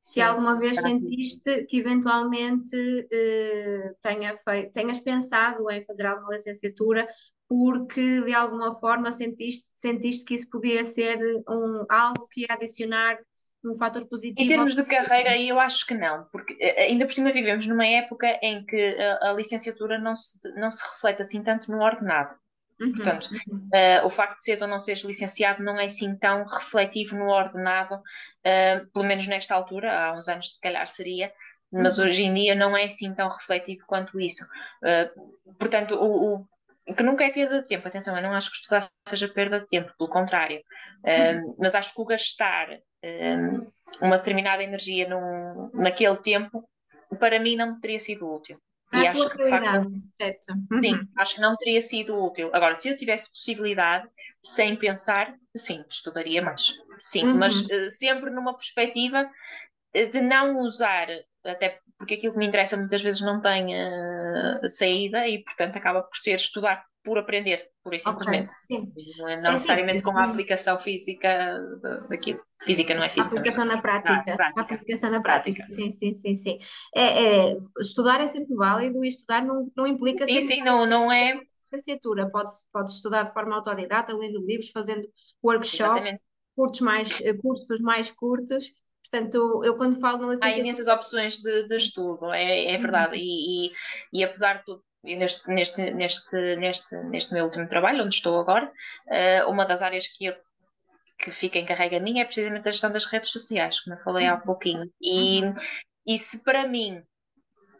Se 0.00 0.20
alguma 0.20 0.58
vez 0.58 0.80
sentiste 0.80 1.66
que 1.66 1.78
eventualmente 1.78 2.76
eh, 3.10 3.92
tenha 4.00 4.36
feito, 4.36 4.72
tenhas 4.72 5.00
pensado 5.00 5.70
em 5.70 5.84
fazer 5.84 6.06
alguma 6.06 6.34
licenciatura 6.34 7.06
porque 7.48 8.20
de 8.22 8.34
alguma 8.34 8.74
forma 8.76 9.10
sentiste, 9.10 9.70
sentiste 9.74 10.24
que 10.24 10.34
isso 10.34 10.48
podia 10.50 10.84
ser 10.84 11.18
um, 11.48 11.84
algo 11.88 12.28
que 12.30 12.42
ia 12.42 12.48
adicionar 12.50 13.18
um 13.64 13.74
fator 13.74 14.06
positivo. 14.06 14.44
Em 14.44 14.48
termos 14.48 14.76
de 14.76 14.84
carreira, 14.84 15.36
eu 15.36 15.58
acho 15.58 15.86
que 15.86 15.94
não, 15.94 16.26
porque 16.30 16.56
eh, 16.60 16.84
ainda 16.84 17.06
por 17.06 17.12
cima 17.12 17.32
vivemos 17.32 17.66
numa 17.66 17.86
época 17.86 18.38
em 18.42 18.64
que 18.64 18.96
a, 18.96 19.30
a 19.30 19.32
licenciatura 19.32 19.98
não 19.98 20.14
se, 20.14 20.38
não 20.54 20.70
se 20.70 20.84
reflete 20.84 21.22
assim 21.22 21.42
tanto 21.42 21.70
no 21.70 21.82
ordenado. 21.82 22.36
Uhum, 22.80 22.92
Portanto, 22.92 23.28
uhum. 23.48 23.68
Uh, 23.74 24.06
o 24.06 24.10
facto 24.10 24.36
de 24.36 24.44
seres 24.44 24.62
ou 24.62 24.68
não 24.68 24.78
seres 24.78 25.02
licenciado 25.02 25.62
não 25.62 25.78
é 25.78 25.86
assim 25.86 26.16
tão 26.16 26.44
refletivo 26.44 27.16
no 27.16 27.28
ordenado, 27.28 27.96
uh, 27.96 28.86
pelo 28.92 29.04
menos 29.04 29.26
nesta 29.26 29.54
altura, 29.54 29.92
há 29.92 30.12
uns 30.14 30.28
anos 30.28 30.52
se 30.52 30.60
calhar 30.60 30.86
seria, 30.88 31.32
mas 31.72 31.98
uhum. 31.98 32.06
hoje 32.06 32.22
em 32.22 32.34
dia 32.34 32.54
não 32.54 32.76
é 32.76 32.84
assim 32.84 33.12
tão 33.14 33.28
refletivo 33.28 33.84
quanto 33.86 34.20
isso. 34.20 34.44
Uh, 34.82 35.54
portanto, 35.58 35.96
o, 35.96 36.46
o, 36.86 36.94
que 36.94 37.02
nunca 37.02 37.24
é 37.24 37.30
perda 37.30 37.60
de 37.60 37.68
tempo, 37.68 37.86
atenção, 37.86 38.16
eu 38.16 38.22
não 38.22 38.32
acho 38.32 38.50
que 38.50 38.56
estudar 38.56 38.88
seja 39.06 39.28
perda 39.28 39.58
de 39.58 39.66
tempo, 39.66 39.92
pelo 39.98 40.08
contrário, 40.08 40.60
uh, 40.60 41.56
mas 41.58 41.74
acho 41.74 41.92
que 41.92 42.00
o 42.00 42.04
gastar 42.04 42.68
uma 44.00 44.18
determinada 44.18 44.62
energia 44.62 45.08
num, 45.08 45.70
naquele 45.72 46.16
tempo, 46.16 46.68
para 47.18 47.38
mim 47.38 47.54
não 47.54 47.78
teria 47.78 47.98
sido 47.98 48.28
útil. 48.28 48.60
E 48.92 49.06
acho 49.06 49.30
que, 49.30 49.36
de 49.36 49.50
facto, 49.50 49.92
certo. 50.16 50.46
Sim, 50.82 50.94
uhum. 50.94 51.08
acho 51.16 51.34
que 51.34 51.40
não 51.40 51.56
teria 51.56 51.82
sido 51.82 52.24
útil. 52.24 52.50
Agora, 52.52 52.74
se 52.74 52.88
eu 52.88 52.96
tivesse 52.96 53.30
possibilidade, 53.30 54.08
sem 54.42 54.76
pensar, 54.76 55.34
sim, 55.56 55.84
estudaria 55.90 56.40
mais. 56.40 56.72
Sim, 56.98 57.24
uhum. 57.24 57.36
mas 57.36 57.60
uh, 57.60 57.90
sempre 57.90 58.30
numa 58.30 58.56
perspectiva 58.56 59.28
de 59.94 60.20
não 60.20 60.58
usar 60.58 61.08
até 61.44 61.78
porque 61.98 62.14
aquilo 62.14 62.32
que 62.32 62.38
me 62.38 62.46
interessa 62.46 62.76
muitas 62.76 63.02
vezes 63.02 63.20
não 63.20 63.40
tem 63.40 63.74
uh, 63.74 64.68
saída 64.68 65.26
e, 65.26 65.42
portanto, 65.42 65.76
acaba 65.76 66.02
por 66.02 66.16
ser 66.16 66.36
estudar 66.36 66.84
por 67.08 67.16
aprender, 67.16 67.70
por 67.82 67.94
isso 67.94 68.06
simplesmente. 68.06 68.52
Okay, 68.64 68.92
não, 69.18 69.28
é, 69.28 69.40
não 69.40 69.48
é 69.48 69.52
necessariamente 69.54 70.02
com 70.02 70.10
a 70.10 70.24
aplicação 70.24 70.78
física 70.78 71.58
daquilo. 72.06 72.38
Física 72.60 72.94
não 72.94 73.02
é 73.02 73.08
física. 73.08 73.34
A 73.34 73.38
aplicação 73.38 73.64
na 73.64 73.80
prática. 73.80 74.24
Ah, 74.28 74.36
prática. 74.36 74.60
A 74.60 74.62
aplicação 74.74 75.10
na 75.10 75.22
prática. 75.22 75.64
prática. 75.64 75.74
Sim, 75.74 75.90
sim, 75.90 76.14
sim, 76.14 76.34
sim. 76.34 76.58
É, 76.94 77.02
é, 77.02 77.56
estudar 77.80 78.20
é 78.20 78.26
sempre 78.26 78.54
válido 78.54 79.02
e 79.02 79.08
estudar 79.08 79.42
não, 79.42 79.72
não 79.74 79.86
implica 79.86 80.26
sim, 80.26 80.44
sim, 80.44 80.60
não, 80.60 80.84
não 80.84 81.10
é 81.10 81.40
licenciatura. 81.72 82.28
Pode, 82.30 82.52
pode 82.70 82.90
estudar 82.90 83.22
de 83.22 83.32
forma 83.32 83.56
autodidata, 83.56 84.14
lendo 84.14 84.44
livros, 84.44 84.68
fazendo 84.68 85.08
workshop, 85.42 86.20
cursos 86.54 86.80
mais, 86.82 87.20
eh, 87.22 87.32
cursos 87.32 87.80
mais 87.80 88.10
curtos 88.10 88.74
Portanto, 89.10 89.62
eu 89.64 89.76
quando 89.76 89.98
falo 89.98 90.18
na 90.18 90.32
licenciatura... 90.32 90.54
Há 90.54 90.58
imensas 90.58 90.86
opções 90.86 91.38
de, 91.38 91.66
de 91.66 91.76
estudo, 91.76 92.30
é, 92.30 92.74
é 92.74 92.78
verdade. 92.78 93.14
Uhum. 93.14 93.20
E, 93.20 93.68
e, 93.68 93.72
e, 94.12 94.24
apesar 94.24 94.58
de 94.58 94.64
tudo, 94.64 94.84
neste, 95.02 95.48
neste, 95.50 95.90
neste, 95.92 96.56
neste, 96.56 96.96
neste 97.04 97.32
meu 97.32 97.44
último 97.44 97.68
trabalho, 97.68 98.04
onde 98.04 98.14
estou 98.14 98.38
agora, 98.38 98.70
uh, 99.06 99.50
uma 99.50 99.64
das 99.64 99.82
áreas 99.82 100.06
que 100.06 100.26
eu 100.26 100.34
que 101.18 101.32
fica 101.32 101.58
encarregue 101.58 101.96
a 101.96 102.00
mim 102.00 102.20
é 102.20 102.24
precisamente 102.24 102.68
a 102.68 102.72
gestão 102.72 102.92
das 102.92 103.04
redes 103.04 103.30
sociais, 103.30 103.80
como 103.80 103.96
eu 103.96 104.02
falei 104.04 104.26
há 104.26 104.34
uhum. 104.36 104.40
pouquinho. 104.40 104.88
E, 105.02 105.42
uhum. 105.42 105.54
e 106.06 106.16
se 106.16 106.44
para 106.44 106.66
mim, 106.68 107.02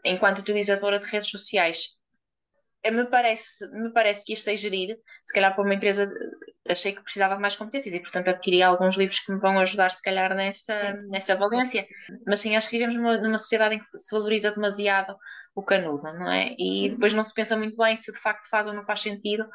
enquanto 0.03 0.39
utilizadora 0.39 0.99
de 0.99 1.05
redes 1.05 1.29
sociais, 1.29 1.97
me 2.91 3.05
parece, 3.05 3.65
me 3.71 3.91
parece 3.91 4.25
que 4.25 4.33
isto 4.33 4.43
sei 4.43 4.57
gerir, 4.57 4.97
se 5.23 5.33
calhar 5.33 5.55
para 5.55 5.63
uma 5.63 5.73
empresa 5.73 6.11
achei 6.71 6.93
que 6.93 7.01
precisava 7.01 7.35
de 7.35 7.41
mais 7.41 7.55
competências 7.55 7.93
e 7.93 7.99
portanto 7.99 8.29
adquiri 8.29 8.61
alguns 8.61 8.95
livros 8.95 9.19
que 9.19 9.31
me 9.31 9.39
vão 9.39 9.59
ajudar 9.59 9.91
se 9.91 10.01
calhar 10.01 10.33
nessa, 10.35 10.93
nessa 11.09 11.35
valência, 11.35 11.87
mas 12.25 12.39
sim, 12.39 12.55
acho 12.55 12.69
que 12.69 12.77
vivemos 12.77 12.95
numa, 12.95 13.17
numa 13.17 13.37
sociedade 13.37 13.75
em 13.75 13.79
que 13.79 13.97
se 13.97 14.15
valoriza 14.15 14.51
demasiado 14.51 15.15
o 15.55 15.63
canudo, 15.63 16.03
não 16.03 16.31
é? 16.31 16.55
E 16.57 16.85
uhum. 16.85 16.89
depois 16.91 17.13
não 17.13 17.23
se 17.23 17.33
pensa 17.33 17.55
muito 17.55 17.75
bem 17.75 17.95
se 17.95 18.11
de 18.11 18.19
facto 18.19 18.47
faz 18.49 18.67
ou 18.67 18.73
não 18.73 18.85
faz 18.85 19.01
sentido 19.01 19.47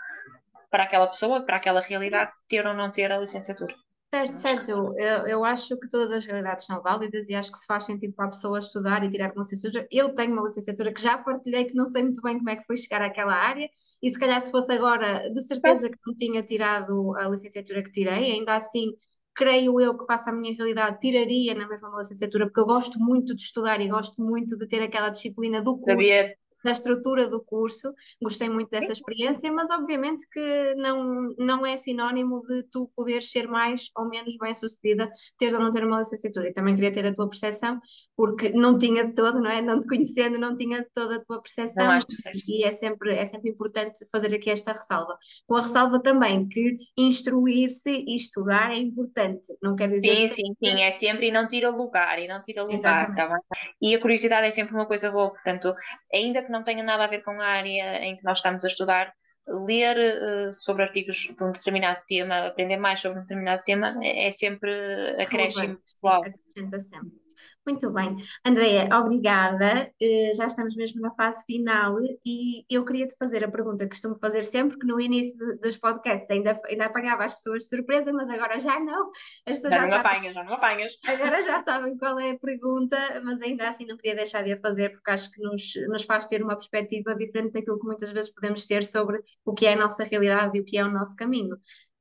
para 0.70 0.84
aquela 0.84 1.06
pessoa, 1.06 1.44
para 1.44 1.56
aquela 1.56 1.80
realidade, 1.80 2.32
ter 2.48 2.66
ou 2.66 2.74
não 2.74 2.90
ter 2.90 3.10
a 3.12 3.18
licenciatura. 3.18 3.74
Certo, 4.14 4.34
certo. 4.34 4.94
Eu, 4.96 5.26
eu 5.26 5.44
acho 5.44 5.76
que 5.76 5.88
todas 5.88 6.12
as 6.12 6.24
realidades 6.24 6.66
são 6.66 6.80
válidas 6.80 7.28
e 7.28 7.34
acho 7.34 7.50
que 7.50 7.58
se 7.58 7.66
faz 7.66 7.84
sentido 7.84 8.14
para 8.14 8.26
a 8.26 8.30
pessoa 8.30 8.60
estudar 8.60 9.02
e 9.02 9.10
tirar 9.10 9.32
uma 9.32 9.42
licenciatura. 9.42 9.88
Eu 9.90 10.14
tenho 10.14 10.32
uma 10.32 10.42
licenciatura 10.42 10.92
que 10.94 11.02
já 11.02 11.18
partilhei, 11.18 11.64
que 11.64 11.74
não 11.74 11.84
sei 11.84 12.04
muito 12.04 12.22
bem 12.22 12.38
como 12.38 12.48
é 12.48 12.54
que 12.54 12.64
foi 12.64 12.76
chegar 12.76 13.02
àquela 13.02 13.34
área, 13.34 13.68
e 14.00 14.08
se 14.08 14.16
calhar 14.16 14.40
se 14.40 14.52
fosse 14.52 14.70
agora, 14.70 15.28
de 15.30 15.42
certeza 15.42 15.90
que 15.90 15.98
não 16.06 16.14
tinha 16.14 16.44
tirado 16.44 17.12
a 17.16 17.28
licenciatura 17.28 17.82
que 17.82 17.90
tirei, 17.90 18.32
ainda 18.32 18.54
assim 18.54 18.92
creio 19.34 19.80
eu 19.80 19.98
que 19.98 20.06
faça 20.06 20.30
a 20.30 20.32
minha 20.32 20.54
realidade, 20.54 21.00
tiraria 21.00 21.52
na 21.52 21.66
mesma 21.66 21.90
licenciatura, 21.98 22.46
porque 22.46 22.60
eu 22.60 22.66
gosto 22.66 23.00
muito 23.00 23.34
de 23.34 23.42
estudar 23.42 23.80
e 23.80 23.88
gosto 23.88 24.22
muito 24.22 24.56
de 24.56 24.68
ter 24.68 24.80
aquela 24.80 25.08
disciplina 25.08 25.60
do 25.60 25.76
curso. 25.76 26.08
Sabia 26.08 26.36
da 26.64 26.72
estrutura 26.72 27.28
do 27.28 27.42
curso, 27.44 27.92
gostei 28.22 28.48
muito 28.48 28.70
dessa 28.70 28.92
experiência, 28.92 29.52
mas 29.52 29.68
obviamente 29.70 30.26
que 30.32 30.74
não, 30.76 31.34
não 31.38 31.66
é 31.66 31.76
sinónimo 31.76 32.40
de 32.40 32.62
tu 32.64 32.90
poderes 32.96 33.30
ser 33.30 33.46
mais 33.46 33.90
ou 33.96 34.08
menos 34.08 34.36
bem 34.38 34.54
sucedida, 34.54 35.10
teres 35.38 35.52
ou 35.52 35.60
não 35.60 35.70
ter 35.70 35.84
uma 35.84 35.98
licenciatura. 35.98 36.48
E 36.48 36.54
também 36.54 36.74
queria 36.74 36.90
ter 36.90 37.04
a 37.04 37.14
tua 37.14 37.28
percepção, 37.28 37.78
porque 38.16 38.48
não 38.50 38.78
tinha 38.78 39.04
de 39.04 39.14
todo, 39.14 39.40
não 39.40 39.50
é? 39.50 39.60
Não 39.60 39.78
te 39.78 39.86
conhecendo, 39.86 40.38
não 40.38 40.56
tinha 40.56 40.80
de 40.80 40.88
toda 40.94 41.16
a 41.16 41.24
tua 41.24 41.42
percepção, 41.42 42.00
e 42.48 42.64
é 42.64 42.72
sempre, 42.72 43.14
é 43.14 43.26
sempre 43.26 43.50
importante 43.50 43.98
fazer 44.10 44.34
aqui 44.34 44.48
esta 44.48 44.72
ressalva. 44.72 45.16
Com 45.46 45.56
a 45.56 45.60
ressalva 45.60 46.00
também 46.00 46.48
que 46.48 46.78
instruir-se 46.96 47.90
e 47.90 48.16
estudar 48.16 48.72
é 48.72 48.76
importante, 48.76 49.54
não 49.62 49.76
quer 49.76 49.88
dizer. 49.88 50.28
Sim, 50.28 50.28
sim, 50.28 50.54
sim, 50.58 50.82
é 50.82 50.90
sempre 50.90 51.28
e 51.28 51.30
não 51.30 51.46
tira 51.46 51.68
lugar, 51.68 52.18
e 52.18 52.26
não 52.26 52.40
tira 52.40 52.62
lugar, 52.62 53.14
tá 53.14 53.34
E 53.82 53.94
a 53.94 54.00
curiosidade 54.00 54.46
é 54.46 54.50
sempre 54.50 54.74
uma 54.74 54.86
coisa 54.86 55.10
boa, 55.10 55.30
portanto, 55.30 55.74
ainda 56.12 56.42
que 56.42 56.53
não 56.54 56.64
tenha 56.64 56.82
nada 56.82 57.04
a 57.04 57.08
ver 57.08 57.22
com 57.22 57.32
a 57.40 57.46
área 57.46 58.04
em 58.04 58.16
que 58.16 58.24
nós 58.24 58.38
estamos 58.38 58.64
a 58.64 58.68
estudar, 58.68 59.12
ler 59.46 59.96
uh, 59.96 60.52
sobre 60.52 60.82
artigos 60.82 61.28
de 61.36 61.44
um 61.44 61.52
determinado 61.52 62.00
tema, 62.06 62.46
aprender 62.46 62.76
mais 62.76 63.00
sobre 63.00 63.18
um 63.18 63.22
determinado 63.22 63.62
tema, 63.62 63.94
é, 64.02 64.30
sempre 64.30 64.70
acréscimo 65.20 65.76
pessoal. 65.76 66.22
Acrescenta 66.22 66.80
sempre. 66.80 67.23
Muito 67.66 67.90
bem. 67.90 68.14
Andréia, 68.44 68.88
obrigada. 68.92 69.90
Uh, 70.00 70.36
já 70.36 70.46
estamos 70.46 70.76
mesmo 70.76 71.00
na 71.00 71.12
fase 71.12 71.44
final 71.46 71.96
e 72.24 72.64
eu 72.68 72.84
queria 72.84 73.06
te 73.06 73.16
fazer 73.16 73.42
a 73.42 73.50
pergunta 73.50 73.84
que 73.84 73.90
costumo 73.90 74.14
fazer 74.16 74.42
sempre, 74.42 74.78
que 74.78 74.86
no 74.86 75.00
início 75.00 75.34
dos 75.62 75.78
podcasts 75.78 76.30
ainda, 76.30 76.58
ainda 76.66 76.84
apanhava 76.84 77.24
as 77.24 77.32
pessoas 77.32 77.62
de 77.62 77.68
surpresa, 77.70 78.12
mas 78.12 78.28
agora 78.28 78.60
já 78.60 78.78
não. 78.78 79.10
As 79.46 79.60
pessoas 79.60 79.72
já, 79.72 79.78
já 79.78 79.86
não 79.86 79.96
sabem, 79.96 80.12
apanhas, 80.12 80.34
já 80.34 80.44
não 80.44 80.52
apanhas. 80.54 80.98
Agora 81.06 81.42
já 81.42 81.62
sabem 81.62 81.96
qual 81.96 82.18
é 82.18 82.32
a 82.32 82.38
pergunta, 82.38 83.22
mas 83.24 83.40
ainda 83.40 83.68
assim 83.68 83.86
não 83.86 83.96
queria 83.96 84.16
deixar 84.16 84.42
de 84.42 84.52
a 84.52 84.58
fazer 84.58 84.90
porque 84.90 85.10
acho 85.10 85.30
que 85.30 85.42
nos, 85.42 85.72
nos 85.88 86.02
faz 86.04 86.26
ter 86.26 86.42
uma 86.42 86.56
perspectiva 86.56 87.14
diferente 87.14 87.52
daquilo 87.52 87.80
que 87.80 87.86
muitas 87.86 88.10
vezes 88.10 88.30
podemos 88.30 88.66
ter 88.66 88.84
sobre 88.84 89.20
o 89.44 89.54
que 89.54 89.66
é 89.66 89.72
a 89.72 89.76
nossa 89.76 90.04
realidade 90.04 90.58
e 90.58 90.60
o 90.60 90.64
que 90.64 90.76
é 90.76 90.84
o 90.84 90.90
nosso 90.90 91.16
caminho 91.16 91.56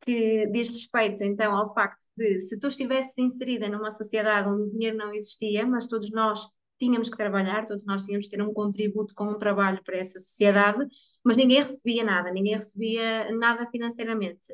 que 0.06 0.48
diz 0.52 0.70
respeito 0.70 1.24
então 1.24 1.56
ao 1.56 1.74
facto 1.74 2.06
de 2.18 2.40
se 2.40 2.60
tu 2.60 2.68
estivesses 2.68 3.18
inserida 3.18 3.70
numa 3.70 3.92
sociedade 3.92 4.50
onde 4.50 4.64
o 4.64 4.72
dinheiro 4.72 4.98
não 4.98 5.14
existia, 5.14 5.66
mas 5.66 5.88
todos 5.88 6.12
nós 6.12 6.48
tínhamos 6.78 7.10
que 7.10 7.18
trabalhar, 7.18 7.66
todos 7.66 7.86
nós 7.86 8.04
tínhamos 8.04 8.28
que 8.28 8.36
ter 8.36 8.44
um 8.44 8.54
contributo 8.54 9.14
com 9.16 9.26
um 9.26 9.40
trabalho 9.40 9.82
para 9.84 9.98
essa 9.98 10.20
sociedade, 10.20 10.86
mas 11.24 11.38
ninguém 11.38 11.58
recebia 11.58 12.04
nada, 12.04 12.32
ninguém 12.32 12.56
recebia 12.56 13.32
nada 13.32 13.66
financeiramente. 13.70 14.52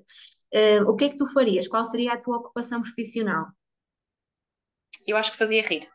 Uh, 0.53 0.87
o 0.87 0.95
que 0.95 1.05
é 1.05 1.09
que 1.09 1.17
tu 1.17 1.25
farias? 1.33 1.67
Qual 1.67 1.83
seria 1.85 2.13
a 2.13 2.17
tua 2.17 2.37
ocupação 2.37 2.81
profissional? 2.81 3.47
Eu 5.07 5.17
acho 5.17 5.31
que 5.31 5.37
fazia 5.37 5.63
rir. 5.63 5.87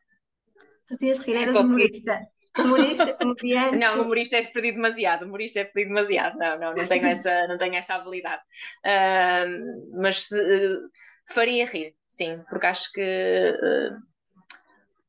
Fazias 0.88 1.24
rir, 1.24 1.34
eras 1.34 1.54
humorista. 1.54 2.20
Humorista, 2.58 3.12
comediante. 3.14 3.76
Não, 3.76 4.02
humorista 4.02 4.36
é 4.36 4.42
pedir 4.44 4.72
demasiado, 4.72 5.24
humorista 5.24 5.60
é 5.60 5.64
pedir 5.64 5.88
demasiado. 5.88 6.38
Não, 6.38 6.58
não, 6.58 6.74
não 6.74 6.86
tenho 6.86 7.06
essa, 7.06 7.46
não 7.48 7.58
tenho 7.58 7.74
essa 7.74 7.94
habilidade. 7.94 8.42
Uh, 8.84 10.00
mas 10.00 10.30
uh, 10.30 10.90
faria 11.26 11.66
rir, 11.66 11.94
sim, 12.08 12.40
porque 12.48 12.66
acho 12.66 12.92
que 12.92 13.00
uh, 13.00 13.96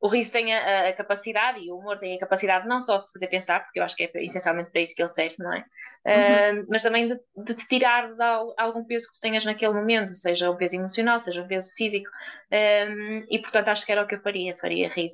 o 0.01 0.07
riso 0.07 0.31
tem 0.31 0.53
a, 0.53 0.89
a, 0.89 0.93
capacidade 0.93 1.59
e 1.59 1.71
o 1.71 1.77
humor 1.77 1.99
tem 1.99 2.15
a 2.15 2.19
capacidade 2.19 2.67
não 2.67 2.81
só 2.81 2.97
de 2.97 3.11
fazer 3.11 3.27
pensar, 3.27 3.63
porque 3.63 3.79
eu 3.79 3.83
acho 3.83 3.95
que 3.95 4.03
é 4.03 4.23
essencialmente 4.23 4.71
para 4.71 4.81
isso 4.81 4.95
que 4.95 5.01
ele 5.01 5.09
serve, 5.09 5.35
não 5.39 5.53
é? 5.53 5.63
Uhum. 6.05 6.65
mas 6.69 6.83
também 6.83 7.07
de, 7.07 7.19
de, 7.37 7.53
te 7.53 7.67
tirar 7.67 8.13
de 8.13 8.23
algum 8.57 8.83
peso 8.83 9.07
que 9.07 9.15
tu 9.15 9.19
tenhas 9.19 9.45
naquele 9.45 9.73
momento, 9.73 10.13
seja 10.15 10.51
um 10.51 10.57
peso 10.57 10.75
emocional, 10.75 11.19
seja 11.19 11.41
um 11.41 11.47
peso 11.47 11.73
físico. 11.75 12.09
e 12.51 13.39
portanto 13.39 13.69
acho 13.69 13.85
que 13.85 13.91
era 13.91 14.03
o 14.03 14.07
que 14.07 14.15
eu 14.15 14.21
faria, 14.21 14.55
faria 14.57 14.89
rir 14.89 15.11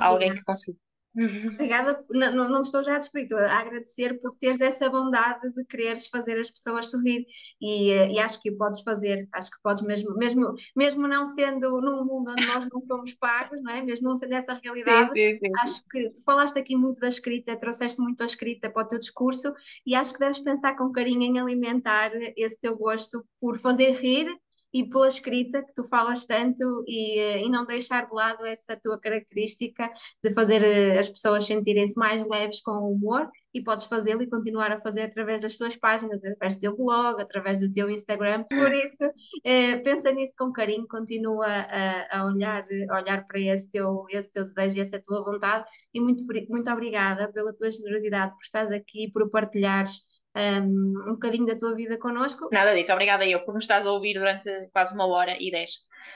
alguém 0.00 0.34
que 0.34 0.42
conseguisse 0.42 0.89
Uhum. 1.14 1.54
Obrigada, 1.54 2.04
não, 2.08 2.48
não, 2.48 2.60
me 2.60 2.62
estou 2.62 2.84
já 2.84 2.94
a 2.94 2.98
despedir, 2.98 3.24
estou 3.24 3.38
a 3.38 3.58
agradecer 3.58 4.20
por 4.20 4.36
teres 4.36 4.60
essa 4.60 4.88
bondade 4.88 5.52
de 5.52 5.64
quereres 5.64 6.06
fazer 6.06 6.38
as 6.38 6.48
pessoas 6.48 6.88
sorrir 6.88 7.26
e, 7.60 7.90
eh, 7.90 8.12
e, 8.12 8.18
acho 8.20 8.40
que 8.40 8.50
o 8.50 8.56
podes 8.56 8.80
fazer, 8.82 9.28
acho 9.32 9.50
que 9.50 9.56
podes 9.60 9.82
mesmo, 9.82 10.14
mesmo, 10.14 10.54
mesmo 10.76 11.08
não 11.08 11.24
sendo 11.24 11.80
num 11.80 12.04
mundo 12.04 12.30
onde 12.30 12.46
nós 12.46 12.68
não 12.72 12.80
somos 12.80 13.12
pagos, 13.14 13.60
não 13.60 13.72
é? 13.72 13.82
mesmo 13.82 14.08
não 14.08 14.14
sendo 14.14 14.34
essa 14.34 14.54
realidade, 14.62 15.10
sim, 15.12 15.32
sim, 15.32 15.38
sim. 15.40 15.52
acho 15.60 15.82
que 15.90 16.10
tu 16.10 16.24
falaste 16.24 16.56
aqui 16.58 16.76
muito 16.76 17.00
da 17.00 17.08
escrita, 17.08 17.58
trouxeste 17.58 18.00
muito 18.00 18.22
a 18.22 18.26
escrita 18.26 18.70
para 18.70 18.84
o 18.84 18.88
teu 18.88 19.00
discurso 19.00 19.52
e 19.84 19.96
acho 19.96 20.12
que 20.12 20.20
deves 20.20 20.38
pensar 20.38 20.76
com 20.76 20.92
carinho 20.92 21.22
em 21.22 21.40
alimentar 21.40 22.12
esse 22.36 22.60
teu 22.60 22.76
gosto 22.76 23.26
por 23.40 23.58
fazer 23.58 24.00
rir 24.00 24.28
e 24.72 24.88
pela 24.88 25.08
escrita 25.08 25.62
que 25.62 25.74
tu 25.74 25.84
falas 25.84 26.26
tanto 26.26 26.84
e, 26.86 27.18
eh, 27.18 27.44
e 27.44 27.48
não 27.50 27.66
deixar 27.66 28.06
de 28.06 28.14
lado 28.14 28.44
essa 28.46 28.76
tua 28.76 28.98
característica 29.00 29.90
de 30.22 30.32
fazer 30.32 30.62
eh, 30.62 30.98
as 30.98 31.08
pessoas 31.08 31.44
sentirem-se 31.46 31.98
mais 31.98 32.24
leves 32.26 32.60
com 32.60 32.72
o 32.72 32.92
humor 32.92 33.28
e 33.52 33.62
podes 33.62 33.86
fazê-lo 33.86 34.22
e 34.22 34.30
continuar 34.30 34.70
a 34.70 34.80
fazer 34.80 35.02
através 35.02 35.42
das 35.42 35.56
tuas 35.56 35.76
páginas, 35.76 36.18
através 36.24 36.54
do 36.56 36.60
teu 36.60 36.76
blog, 36.76 37.20
através 37.20 37.58
do 37.58 37.70
teu 37.72 37.90
Instagram. 37.90 38.44
Por 38.44 38.72
isso, 38.72 39.12
eh, 39.44 39.76
pensa 39.78 40.12
nisso 40.12 40.34
com 40.38 40.52
carinho, 40.52 40.86
continua 40.86 41.46
a, 41.46 42.20
a, 42.20 42.26
olhar, 42.26 42.64
a 42.90 42.96
olhar 43.00 43.26
para 43.26 43.40
esse 43.40 43.68
teu, 43.70 44.06
esse 44.10 44.30
teu 44.30 44.44
desejo 44.44 44.76
e 44.76 44.80
essa 44.80 45.00
tua 45.00 45.24
vontade. 45.24 45.64
E 45.92 46.00
muito, 46.00 46.24
muito 46.48 46.70
obrigada 46.70 47.30
pela 47.32 47.52
tua 47.52 47.70
generosidade, 47.72 48.32
por 48.34 48.42
estares 48.42 48.70
aqui, 48.70 49.10
por 49.10 49.28
partilhares 49.30 50.00
um, 50.36 51.10
um 51.10 51.12
bocadinho 51.14 51.46
da 51.46 51.56
tua 51.56 51.74
vida 51.74 51.98
connosco. 51.98 52.48
Nada 52.52 52.74
disso, 52.74 52.92
obrigada 52.92 53.26
eu 53.26 53.40
por 53.40 53.54
me 53.54 53.60
estás 53.60 53.86
a 53.86 53.92
ouvir 53.92 54.14
durante 54.14 54.50
quase 54.72 54.94
uma 54.94 55.06
hora 55.06 55.36
e 55.38 55.50
dez, 55.50 55.70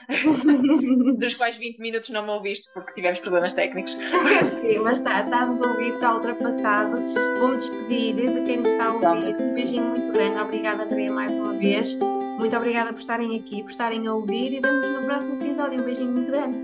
dos 1.19 1.33
quais 1.35 1.57
20 1.57 1.79
minutos 1.79 2.09
não 2.09 2.23
me 2.23 2.31
ouviste 2.31 2.71
porque 2.73 2.93
tivemos 2.93 3.19
problemas 3.19 3.53
técnicos. 3.53 3.93
Sim, 4.61 4.79
mas 4.79 4.99
está, 4.99 5.21
está-nos 5.21 5.61
a 5.61 5.67
ouvir, 5.67 5.93
está 5.93 6.15
ultrapassado. 6.15 6.97
Vou-me 7.39 7.57
despedir 7.57 8.15
de 8.15 8.41
quem 8.43 8.57
nos 8.57 8.69
está 8.69 8.85
a 8.85 8.93
ouvir. 8.93 9.35
Um 9.35 9.53
beijinho 9.53 9.85
muito 9.85 10.11
grande, 10.11 10.39
obrigada 10.39 10.83
Andréia 10.83 11.11
mais 11.11 11.35
uma 11.35 11.53
vez. 11.53 11.95
Muito 12.39 12.55
obrigada 12.55 12.91
por 12.91 12.99
estarem 12.99 13.37
aqui, 13.37 13.63
por 13.63 13.71
estarem 13.71 14.05
a 14.07 14.13
ouvir 14.13 14.53
e 14.53 14.59
vemos 14.59 14.89
no 14.91 15.03
próximo 15.05 15.41
episódio. 15.41 15.81
Um 15.81 15.85
beijinho 15.85 16.11
muito 16.11 16.31
grande. 16.31 16.57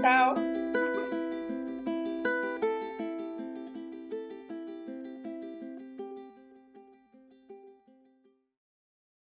Tchau. 0.00 0.51